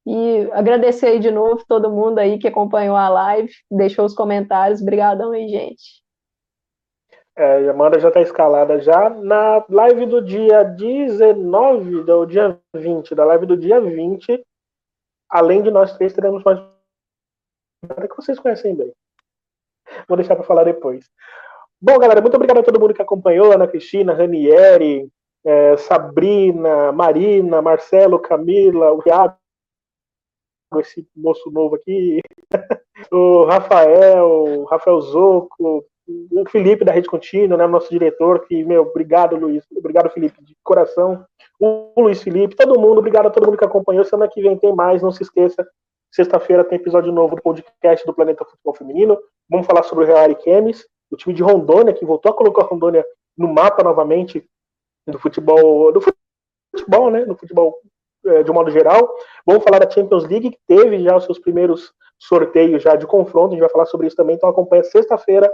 E 0.05 0.49
agradecer 0.51 1.07
aí 1.07 1.19
de 1.19 1.29
novo 1.29 1.63
todo 1.67 1.91
mundo 1.91 2.19
aí 2.19 2.39
que 2.39 2.47
acompanhou 2.47 2.95
a 2.95 3.07
live, 3.07 3.51
deixou 3.69 4.05
os 4.05 4.15
comentários. 4.15 4.81
Obrigadão 4.81 5.31
aí, 5.31 5.47
gente. 5.47 6.01
É, 7.35 7.69
Amanda 7.69 7.99
já 7.99 8.09
está 8.09 8.21
escalada 8.21 8.79
já. 8.81 9.09
Na 9.09 9.63
live 9.69 10.05
do 10.05 10.21
dia 10.21 10.63
19, 10.63 12.03
do 12.03 12.25
dia 12.25 12.59
20, 12.75 13.15
da 13.15 13.25
live 13.25 13.45
do 13.45 13.55
dia 13.55 13.79
20, 13.79 14.43
além 15.29 15.61
de 15.61 15.71
nós 15.71 15.95
três, 15.95 16.13
teremos 16.13 16.43
mais 16.43 16.59
que 17.79 18.15
vocês 18.15 18.39
conhecem 18.39 18.75
bem. 18.75 18.91
Vou 20.07 20.17
deixar 20.17 20.35
para 20.35 20.45
falar 20.45 20.63
depois. 20.63 21.09
Bom, 21.81 21.97
galera, 21.97 22.21
muito 22.21 22.35
obrigado 22.35 22.59
a 22.59 22.63
todo 22.63 22.79
mundo 22.79 22.93
que 22.93 23.01
acompanhou, 23.01 23.51
Ana 23.51 23.67
Cristina, 23.67 24.13
Ranieri, 24.13 25.09
é, 25.43 25.75
Sabrina, 25.77 26.91
Marina, 26.91 27.61
Marcelo, 27.61 28.19
Camila, 28.19 28.91
o 28.91 29.01
Thiago, 29.01 29.35
esse 30.79 31.05
moço 31.15 31.49
novo 31.51 31.75
aqui, 31.75 32.19
o 33.11 33.45
Rafael, 33.45 34.27
o 34.27 34.63
Rafael 34.65 35.01
Zoco, 35.01 35.85
o 36.07 36.49
Felipe 36.49 36.85
da 36.85 36.91
Rede 36.91 37.07
Contínua, 37.07 37.57
né, 37.57 37.67
nosso 37.67 37.89
diretor, 37.89 38.45
que, 38.45 38.63
meu, 38.63 38.83
obrigado, 38.83 39.35
Luiz, 39.35 39.65
obrigado, 39.75 40.09
Felipe, 40.09 40.43
de 40.43 40.55
coração, 40.63 41.25
o 41.59 41.93
Luiz 41.97 42.21
Felipe, 42.21 42.55
todo 42.55 42.79
mundo, 42.79 42.99
obrigado 42.99 43.27
a 43.27 43.29
todo 43.29 43.45
mundo 43.45 43.57
que 43.57 43.65
acompanhou, 43.65 44.03
semana 44.03 44.29
que 44.31 44.41
vem 44.41 44.57
tem 44.57 44.73
mais, 44.73 45.01
não 45.01 45.11
se 45.11 45.23
esqueça, 45.23 45.67
sexta-feira 46.11 46.63
tem 46.63 46.77
episódio 46.77 47.11
novo 47.11 47.35
do 47.35 47.41
podcast 47.41 48.05
do 48.05 48.13
Planeta 48.13 48.45
Futebol 48.45 48.75
Feminino, 48.75 49.17
vamos 49.49 49.65
falar 49.65 49.83
sobre 49.83 50.03
o 50.03 50.07
Real 50.07 50.19
Ariquemes, 50.19 50.85
o 51.09 51.17
time 51.17 51.33
de 51.33 51.43
Rondônia, 51.43 51.93
que 51.93 52.05
voltou 52.05 52.31
a 52.31 52.35
colocar 52.35 52.63
a 52.63 52.67
Rondônia 52.67 53.05
no 53.37 53.47
mapa 53.47 53.83
novamente 53.83 54.45
do 55.07 55.19
futebol, 55.19 55.91
do 55.91 56.01
futebol, 56.73 57.11
né, 57.11 57.25
no 57.25 57.35
futebol 57.35 57.75
de 58.43 58.51
um 58.51 58.53
modo 58.53 58.69
geral, 58.69 59.13
vamos 59.45 59.63
falar 59.63 59.79
da 59.79 59.89
Champions 59.89 60.27
League, 60.27 60.51
que 60.51 60.59
teve 60.67 60.99
já 61.03 61.15
os 61.15 61.25
seus 61.25 61.39
primeiros 61.39 61.93
sorteios 62.19 62.83
já 62.83 62.95
de 62.95 63.07
confronto, 63.07 63.47
a 63.47 63.51
gente 63.51 63.61
vai 63.61 63.69
falar 63.69 63.85
sobre 63.85 64.07
isso 64.07 64.15
também, 64.15 64.35
então 64.35 64.49
acompanha 64.49 64.83
sexta-feira, 64.83 65.51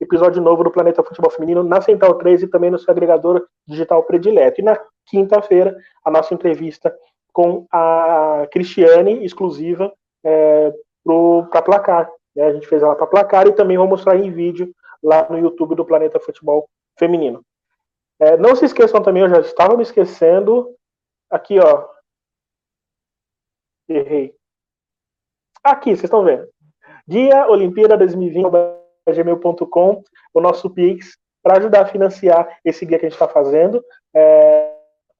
episódio 0.00 0.42
novo 0.42 0.64
do 0.64 0.70
Planeta 0.70 1.02
Futebol 1.02 1.30
Feminino 1.30 1.62
na 1.62 1.80
Central 1.80 2.14
3 2.14 2.42
e 2.42 2.48
também 2.48 2.70
no 2.70 2.78
seu 2.78 2.90
agregador 2.90 3.46
digital 3.66 4.02
predileto. 4.02 4.60
E 4.60 4.64
na 4.64 4.78
quinta-feira, 5.06 5.76
a 6.04 6.10
nossa 6.10 6.34
entrevista 6.34 6.94
com 7.32 7.66
a 7.72 8.46
Cristiane, 8.50 9.24
exclusiva 9.24 9.92
é, 10.24 10.72
para 11.50 11.62
Placar. 11.62 12.10
Né? 12.36 12.44
A 12.44 12.52
gente 12.52 12.66
fez 12.66 12.82
ela 12.82 12.94
para 12.94 13.06
Placar 13.06 13.46
e 13.46 13.52
também 13.52 13.78
vou 13.78 13.86
mostrar 13.86 14.16
em 14.16 14.30
vídeo 14.30 14.72
lá 15.02 15.26
no 15.30 15.38
YouTube 15.38 15.74
do 15.74 15.84
Planeta 15.84 16.20
Futebol 16.20 16.68
Feminino. 16.98 17.42
É, 18.20 18.36
não 18.36 18.54
se 18.54 18.66
esqueçam 18.66 19.02
também, 19.02 19.22
eu 19.22 19.28
já 19.28 19.40
estava 19.40 19.76
me 19.76 19.82
esquecendo, 19.82 20.68
aqui 21.30 21.58
ó, 21.58 21.86
errei. 23.88 24.34
Aqui, 25.62 25.90
vocês 25.90 26.04
estão 26.04 26.24
vendo. 26.24 26.46
Dia 27.06 27.48
Olimpíada 27.48 27.96
2020 27.96 28.50
gmail.com, 29.10 30.02
o 30.32 30.40
nosso 30.40 30.70
Pix, 30.70 31.16
para 31.42 31.58
ajudar 31.58 31.82
a 31.82 31.86
financiar 31.86 32.48
esse 32.64 32.86
guia 32.86 32.98
que 32.98 33.06
a 33.06 33.08
gente 33.08 33.16
está 33.16 33.28
fazendo. 33.28 33.82
É, 34.14 34.72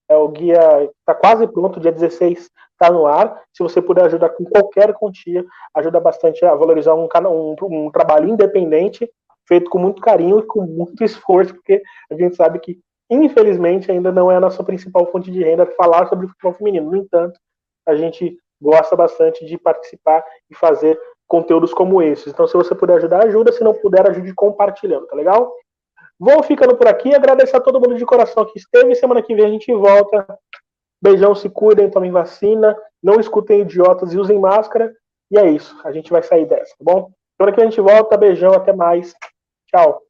é, 0.08 0.16
o 0.16 0.28
guia 0.28 0.84
está 1.00 1.14
quase 1.14 1.46
pronto, 1.48 1.80
dia 1.80 1.90
16 1.90 2.48
está 2.72 2.92
no 2.92 3.06
ar. 3.06 3.42
Se 3.52 3.62
você 3.62 3.82
puder 3.82 4.04
ajudar 4.06 4.30
com 4.30 4.44
qualquer 4.44 4.92
quantia, 4.94 5.44
ajuda 5.74 6.00
bastante 6.00 6.44
a 6.44 6.54
valorizar 6.54 6.94
um, 6.94 7.08
um, 7.28 7.86
um 7.86 7.90
trabalho 7.90 8.28
independente, 8.28 9.10
feito 9.48 9.70
com 9.70 9.78
muito 9.78 10.00
carinho 10.00 10.38
e 10.38 10.46
com 10.46 10.62
muito 10.62 11.02
esforço, 11.02 11.54
porque 11.54 11.82
a 12.10 12.14
gente 12.14 12.36
sabe 12.36 12.60
que, 12.60 12.78
infelizmente, 13.10 13.90
ainda 13.90 14.12
não 14.12 14.30
é 14.30 14.36
a 14.36 14.40
nossa 14.40 14.62
principal 14.62 15.10
fonte 15.10 15.30
de 15.30 15.42
renda 15.42 15.66
falar 15.66 16.08
sobre 16.08 16.28
futebol 16.28 16.54
feminino. 16.54 16.90
No 16.90 16.96
entanto, 16.96 17.38
a 17.86 17.96
gente 17.96 18.36
gosta 18.62 18.94
bastante 18.94 19.44
de 19.44 19.58
participar 19.58 20.24
e 20.48 20.54
fazer 20.54 20.98
conteúdos 21.26 21.74
como 21.74 22.00
esses. 22.00 22.28
Então, 22.28 22.46
se 22.46 22.54
você 22.54 22.74
puder 22.74 22.98
ajudar, 22.98 23.24
ajuda. 23.24 23.52
Se 23.52 23.64
não 23.64 23.74
puder, 23.74 24.08
ajude 24.08 24.32
compartilhando, 24.34 25.06
tá 25.06 25.16
legal? 25.16 25.52
Vou 26.18 26.42
ficando 26.42 26.76
por 26.76 26.86
aqui. 26.86 27.14
Agradecer 27.14 27.56
a 27.56 27.60
todo 27.60 27.80
mundo 27.80 27.96
de 27.96 28.04
coração 28.06 28.44
que 28.44 28.58
esteve. 28.58 28.94
Semana 28.94 29.22
que 29.22 29.34
vem 29.34 29.46
a 29.46 29.50
gente 29.50 29.72
volta. 29.72 30.26
Beijão, 31.02 31.34
se 31.34 31.50
cuidem, 31.50 31.90
tomem 31.90 32.12
vacina. 32.12 32.76
Não 33.02 33.18
escutem 33.18 33.62
idiotas 33.62 34.12
e 34.12 34.18
usem 34.18 34.38
máscara. 34.38 34.94
E 35.30 35.38
é 35.38 35.50
isso. 35.50 35.76
A 35.84 35.90
gente 35.90 36.12
vai 36.12 36.22
sair 36.22 36.46
dessa, 36.46 36.74
tá 36.78 36.84
bom? 36.84 37.10
Semana 37.36 37.56
que 37.56 37.60
a 37.60 37.64
gente 37.64 37.80
volta. 37.80 38.16
Beijão, 38.16 38.52
até 38.52 38.72
mais. 38.72 39.12
Tchau. 39.68 40.00